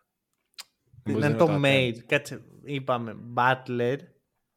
[1.03, 1.99] Μήπως Να δεν είναι το attempt; made.
[2.05, 3.97] Κάτσε, είπαμε, Butler.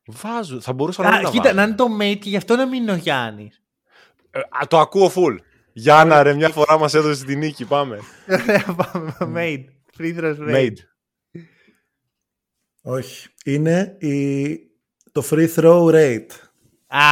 [0.06, 1.56] Βάζω, θα μπορούσα να μην Α, τα κοίτα, βάλω.
[1.56, 3.62] να είναι το mate και γι' αυτό να μην είναι ο Γιάννης.
[4.30, 5.36] Ε, α, το ακούω full.
[5.72, 7.98] Γιάννα ρε, μια φορά μας έδωσε τη νίκη, πάμε.
[8.28, 9.16] Ωραία, πάμε.
[9.20, 9.64] Made.
[9.98, 10.54] Free throws made.
[10.54, 10.76] Made.
[12.82, 13.28] Όχι.
[13.44, 14.56] Είναι η...
[15.12, 16.30] το free throw rate.
[16.86, 17.02] Α,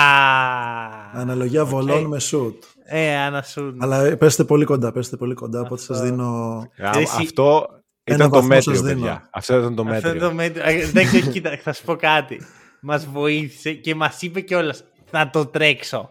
[1.12, 2.58] Αναλογία βολών με shoot.
[2.90, 3.76] Ε, ανασούν.
[3.82, 5.94] Αλλά πέστε πολύ κοντά, πέστε πολύ κοντά, οπότε Αυτό.
[5.94, 6.58] σας δίνω...
[6.78, 7.68] Α, Εσύ- Αυτό
[8.04, 8.94] Ένα ήταν το βαθμό μέτριο, σας δίνω.
[9.00, 9.28] παιδιά.
[9.32, 10.10] Αυτό ήταν το Αυτό μέτριο.
[10.10, 10.62] είναι το μέτριο.
[10.64, 12.40] Α, Εντάξει, όχι, κοίτα, θα σου πω κάτι.
[12.80, 16.10] Μας βοήθησε και μας είπε κιόλας να το τρέξω.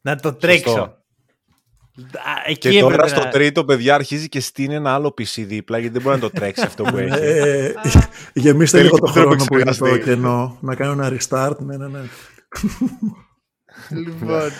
[0.00, 0.70] Να το τρέξω.
[0.70, 0.96] Σωστό.
[2.18, 5.44] Α, εκεί Και τώρα έπρεπε στο να- τρίτο, παιδιά, αρχίζει και στείνει ένα άλλο PC
[5.46, 7.18] δίπλα, γιατί δεν μπορεί να το τρέξει αυτό που έχει.
[7.20, 7.72] Ε,
[8.34, 10.04] γεμίστε Θέλει λίγο το και τρόπο χρόνο που είναι το εξεργαστή.
[10.10, 10.58] κενό.
[10.60, 11.56] Να κάνω ένα restart.
[11.58, 12.00] Ναι, ναι, ναι.
[13.90, 14.50] Λοιπόν.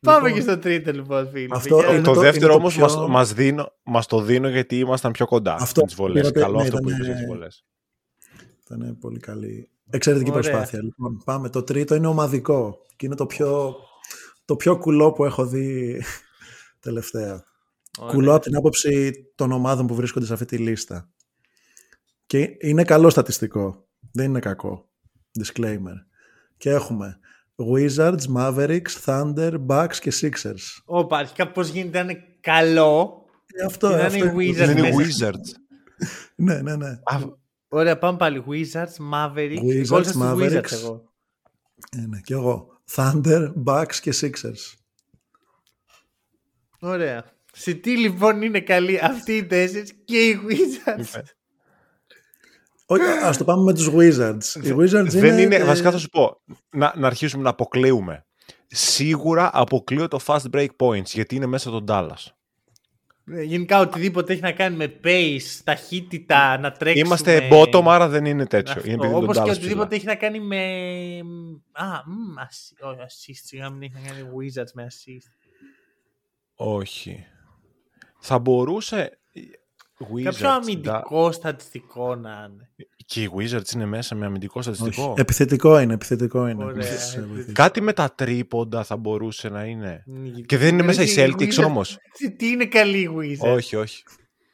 [0.00, 1.48] Πάμε και στο τρίτο, λοιπόν, φίλοι.
[1.52, 4.20] Αυτό Παιδιά, είναι το, το- δεύτερο είναι το όμως πιο- μας, μας, δίνω, μας το
[4.20, 6.22] δίνω γιατί ήμασταν πιο κοντά Αυτό με τις βολές.
[6.22, 7.64] είπατε, Καλό ναι, αυτό που ήταν, είπες για τις ε, βολές.
[8.64, 9.70] Ήταν πολύ καλή.
[9.90, 10.42] Εξαιρετική Ωραία.
[10.42, 10.82] προσπάθεια.
[10.82, 11.48] Λοιπόν, πάμε.
[11.48, 12.78] Το τρίτο είναι ομαδικό.
[12.96, 13.76] Και είναι το πιο,
[14.44, 16.00] το πιο κουλό που έχω δει
[16.80, 17.44] τελευταία.
[17.98, 18.14] Ωραία.
[18.14, 21.10] Κουλό από την άποψη των ομάδων που βρίσκονται σε αυτή τη λίστα.
[22.26, 23.86] Και είναι καλό στατιστικό.
[24.12, 24.88] Δεν είναι κακό.
[25.42, 25.96] Disclaimer.
[26.56, 27.18] Και έχουμε
[27.60, 30.82] Wizards, Mavericks, Thunder, Bucks και Sixers.
[30.84, 33.24] Όπα, αρχικά πώς γίνεται να είναι καλό.
[33.54, 35.30] Ε, αυτό, Και να αυτό είναι είναι- Wizards Δεν είναι μέσα.
[35.32, 35.52] Wizards.
[36.36, 36.88] Ναι, ναι, ναι.
[36.88, 37.18] Α,
[37.68, 38.44] Ωραία, πάμε πάλι.
[38.48, 39.58] Wizards, Mavericks.
[39.62, 40.52] Wizards, Κόλλησα στους Mavericks.
[40.52, 41.12] Wizards εγώ.
[41.96, 42.20] Ε, ναι.
[42.20, 42.68] Και εγώ.
[42.94, 44.74] Thunder, Bucks και Sixers.
[46.80, 47.24] Ωραία.
[47.52, 51.20] Σε τι λοιπόν είναι καλοί αυτοί οι τέσσερις και οι Wizards;
[52.90, 54.64] Όχι, ας το πάμε με τους Wizards.
[54.64, 55.40] Οι Wizards δεν είναι...
[55.40, 56.40] είναι, ε, βασικά θα σου πω,
[56.70, 58.26] να, να αρχίσουμε να αποκλείουμε.
[58.66, 62.26] Σίγουρα αποκλείω το fast break points, γιατί είναι μέσα τον Dallas.
[63.30, 67.06] Ε, Γενικά οτιδήποτε έχει να κάνει με pace, ταχύτητα, να τρέξουμε.
[67.06, 68.72] Είμαστε bottom, άρα δεν είναι τέτοιο.
[68.72, 68.84] Αυτό.
[68.88, 70.12] Είναι επειδή είναι Όπως τον και Dallas οτιδήποτε ψηλά.
[70.12, 70.62] έχει να κάνει με...
[71.72, 75.30] Α, μ, ασι- όχι, assist, σιγά μην έχει να κάνει Wizards με assist.
[76.54, 77.26] Όχι.
[78.20, 79.18] Θα μπορούσε...
[80.14, 82.68] Wizards, Κάποιο da- αμυντικό στατιστικό να είναι.
[83.06, 85.02] Και οι Wizards είναι μέσα με αμυντικό στατιστικό.
[85.02, 85.20] όχι.
[85.20, 86.64] Επιθετικό είναι, επιθετικό είναι.
[86.64, 87.52] Ωραία, Στις, ε, επιθετικό.
[87.52, 90.02] Κάτι με τα τρίποντα θα μπορούσε να είναι.
[90.06, 91.96] Μ, Και δεν είναι μέσα οι Ρε, Celtics Wizards- όμως.
[92.12, 94.02] Σε τι είναι καλή η Wizards; Όχι, όχι.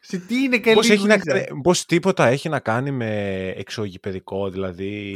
[0.06, 1.20] Σε τι είναι καλή Πώς, η έχει να, Wizards.
[1.24, 5.14] κάνει- πώς τίποτα έχει να κάνει με εξωγηπαιδικό, δηλαδή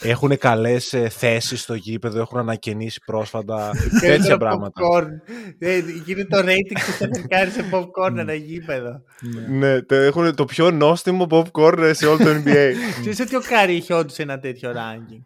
[0.00, 4.80] έχουν καλές ε, θέσεις στο γήπεδο, έχουν ανακαινήσει πρόσφατα, τέτοια Καλύτερο πράγματα.
[4.82, 5.06] popcorn.
[5.58, 9.02] Ε, γίνεται το rating που θα κάνεις σε popcorn ένα γήπεδο.
[9.48, 12.72] Ναι, το, έχουν το πιο νόστιμο popcorn ε, σε όλο το NBA.
[13.00, 15.22] Ξέρεις ότι ο Κάρι είχε όντως ένα τέτοιο ranking;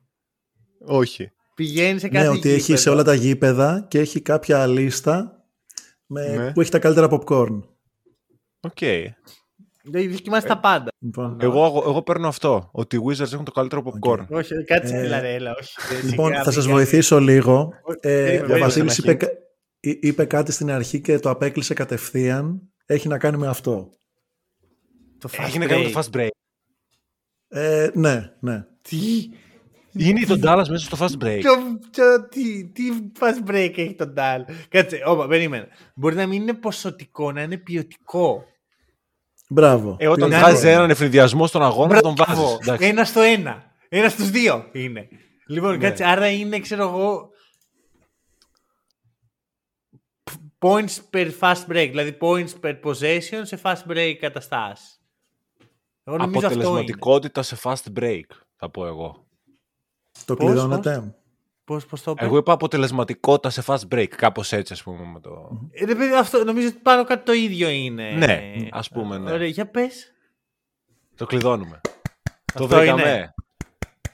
[0.87, 1.31] Όχι.
[1.55, 2.79] Πηγαίνει σε κάθε Ναι, ότι έχει γήπεδο.
[2.81, 5.45] σε όλα τα γήπεδα και έχει κάποια λίστα
[6.07, 6.53] με, Ναι.
[6.53, 7.61] που έχει τα καλύτερα popcorn.
[8.67, 8.79] OK.
[9.83, 10.89] Δηλαδή, Δοκιμάζει τα πάντα.
[10.99, 14.27] Λοιπόν, Εγώ, εγώ, εγώ παίρνω αυτό, ότι οι Wizards έχουν το καλύτερο popcorn.
[14.29, 16.07] Όχι, κάτσε Ε, φιλαρέλα, όχι.
[16.07, 17.73] λοιπόν Σιγά, θα σας μην βοηθήσω λίγο.
[17.83, 18.59] Όχι, Ε, περίμενε, ο περίμενε.
[18.65, 19.33] Βασίλης Ένα είπε, κα-
[19.81, 22.61] εί- είπε κάτι στην αρχή και το απέκλεισε κατευθείαν.
[22.87, 23.91] Έχει να κάνει με αυτό.
[25.19, 26.03] Το fast Έχει να κάνει με το break.
[26.03, 26.29] fast break.
[27.49, 28.65] Ε, ναι, ναι.
[28.83, 28.97] Τι,
[29.93, 31.39] Είναι τον Dallas μέσα στο fast break.
[31.41, 31.53] ποιο,
[31.91, 32.83] ποιο, τι, τι
[33.21, 34.45] fast break έχει τον Ντάλ.
[34.69, 35.69] Κάτσε, όπα, περίμενε.
[35.95, 38.45] Μπορεί να μην είναι ποσοτικό, να είναι ποιοτικό.
[39.49, 39.97] Μπράβο.
[39.99, 40.49] Ε, όταν Ποιοτικό.
[40.51, 42.43] βγάζει έναν εφηδιασμό στον αγώνα, θα τον Μπράβο.
[42.43, 42.59] βάζεις.
[42.59, 42.87] Εντάξει.
[42.87, 43.65] Ένα στο ένα.
[43.89, 45.09] Ένα στους δύο είναι.
[45.47, 45.79] Λοιπόν, Ναι.
[45.79, 47.31] κάτσε, άρα είναι, ξέρω εγώ,
[50.59, 55.01] points per fast break, δηλαδή points per possession σε fast break καταστάσεις.
[56.05, 56.67] Εγώ νομίζω αυτό είναι.
[56.69, 58.21] Αποτελεσματικότητα σε fast break,
[58.57, 59.27] θα πω εγώ.
[60.25, 61.15] Το Πώς, κλειδώνετε.
[61.67, 62.25] Πώς, πώς το είπε.
[62.25, 64.99] Εγώ είπα αποτελεσματικότητα σε fast break, κάπως έτσι ας πούμε.
[65.13, 65.61] Με το...
[65.71, 68.11] Ε, ρε παιδί, αυτό, νομίζω ότι πάνω κάτω το ίδιο είναι.
[68.11, 69.33] Ναι, ας πούμε, ναι.
[69.33, 70.13] Ωραία, για πες.
[71.17, 71.81] το κλειδώνουμε.
[72.55, 73.03] το Αυτό βρήκαμε.
[73.03, 73.35] είναι.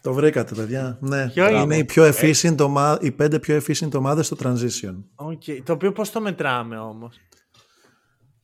[0.02, 0.98] Το βρήκατε, παιδιά.
[1.00, 1.28] Ναι.
[1.28, 2.98] Ποιο είναι είναι; οι, πιο efficient ομα...
[3.00, 4.94] οι πέντε πιο efficient ομάδες στο transition.
[5.14, 5.42] OK.
[5.64, 7.16] Το οποίο πώς το μετράμε όμως;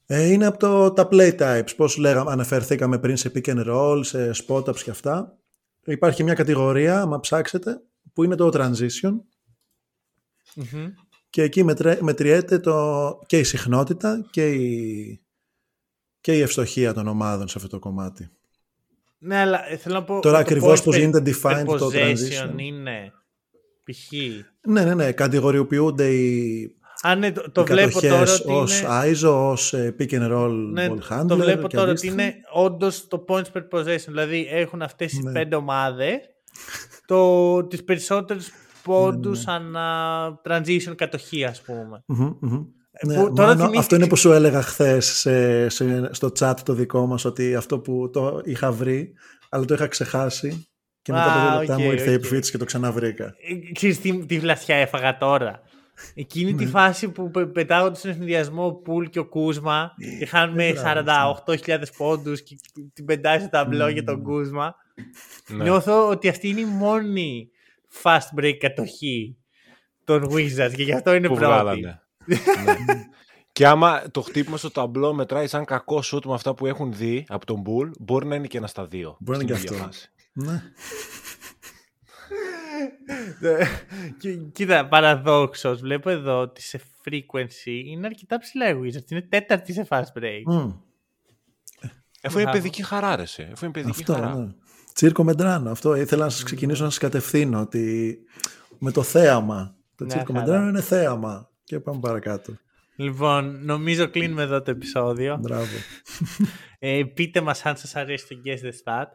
[0.06, 4.00] Ε, είναι από το, τα play types, πώς λέγαμε, αναφερθήκαμε πριν σε pick and roll,
[4.00, 5.38] σε spot-ups και αυτά.
[5.84, 7.80] Υπάρχει μια κατηγορία, άμα ψάξετε,
[8.18, 9.12] που είναι το transition
[10.54, 10.86] Μμμ.
[11.30, 15.20] και εκεί μετρέ- μετριέται το, και η συχνότητα και η,
[16.20, 18.30] και η ευστοχία των ομάδων σε αυτό το κομμάτι.
[19.18, 20.20] Ναι, αλλά ε, θέλω να πω...
[20.20, 22.54] Τώρα το ακριβώς points πώς per- γίνεται per defined το possession transition.
[22.58, 23.12] είναι
[23.84, 24.12] π.χ.
[24.68, 28.80] Ναι, ναι, ναι, κατηγοριοποιούνται οι, Α, ναι, το, το οι βλέπω τώρα κατοχές ότι ως
[28.80, 28.88] είναι...
[29.04, 32.12] ISO, ως ε, pick and roll Ναι, ball handler το βλέπω και τώρα ότι αντίστοιχα.
[32.12, 34.04] είναι όντως το points per possession.
[34.06, 35.32] Δηλαδή έχουν αυτές οι Ναι.
[35.32, 36.18] πέντε ομάδες
[37.06, 38.50] το, τις περισσότερες
[38.82, 42.02] πόντους Ναι, ανά transition κατοχή, ας πούμε.
[42.06, 42.64] Μμμ, μμμ.
[42.90, 45.26] Ε, Ναι, που- τώρα μάλλον θυμήθηκα- αυτό είναι που σου έλεγα χθες
[46.10, 49.12] στο chat το δικό μας ότι αυτό που το είχα βρει
[49.48, 50.68] αλλά το είχα ξεχάσει
[51.02, 52.18] και μετά Α, από δύο λεπτά οκ, μου ήρθε η οκ.
[52.18, 53.24] επιφοίτηση και το ξαναβρήκα.
[53.24, 55.60] Ε, Ξέρεις τι, τι φλασιά έφαγα τώρα.
[56.14, 56.56] Εκείνη Ναι.
[56.58, 60.72] τη φάση που πε- πετάγονται στον αιφνιδιασμό ο Πουλ και ο Κούσμα και χάνουμε Ε,
[60.72, 62.56] μπράβο, 48.000 πόντους και
[62.92, 64.74] την πετάει στο ταμπλό για τον Κούσμα.
[65.48, 65.62] Ναι.
[65.62, 67.50] Νιώθω ότι αυτή είναι η μόνη
[68.02, 69.36] fast break κατοχή
[70.04, 71.50] των Wizards και γι' αυτό είναι που πρώτη.
[71.52, 72.02] βγάλανε.
[72.26, 73.04] ναι.
[73.52, 77.24] Και άμα το χτύπημα στο ταμπλό μετράει σαν κακό σουτ με αυτά που έχουν δει
[77.28, 79.16] από τον Bull, μπορεί να είναι και ένα στα δύο.
[79.20, 79.98] Μπορεί να είναι στην και ίδια αυτό.
[79.98, 80.10] φάση.
[80.32, 80.62] Ναι.
[84.18, 89.10] Κι- Κοίτα, παραδόξως, βλέπω εδώ ότι σε frequency είναι αρκετά ψηλά οι Wizards.
[89.10, 90.42] Είναι τέταρτη σε fast break.
[90.44, 90.70] Μμ,
[92.22, 92.50] Αφού είναι Μπράβο.
[92.58, 93.24] παιδική χαρά, ρε.
[93.26, 93.48] σε.
[93.52, 94.34] Αφού είναι παιδική αυτό, χαρά.
[94.34, 94.48] ναι.
[94.98, 95.70] Τσίρκο Μεντράνο.
[95.70, 98.18] Αυτό ήθελα να σας ξεκινήσω να σας κατευθύνω ότι
[98.78, 99.76] με το θέαμα.
[99.96, 100.44] Το Ναι, Τσίρκο χαρά.
[100.44, 101.50] Μεντράνο είναι θέαμα.
[101.64, 102.52] Και πάμε παρακάτω.
[102.96, 105.38] Λοιπόν, νομίζω κλείνουμε εδώ το επεισόδιο.
[105.40, 105.66] Μπράβο.
[106.78, 109.06] Ε, πείτε μας αν σας αρέσει το Guess the Stat.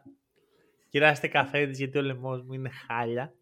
[0.88, 3.32] Κυράστε καφέδες γιατί ο λαιμός μου είναι χάλια.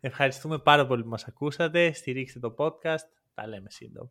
[0.00, 1.92] Ευχαριστούμε πάρα πολύ που μας ακούσατε.
[1.92, 3.08] Στηρίξτε το podcast.
[3.34, 4.08] Τα λέμε σύντομα.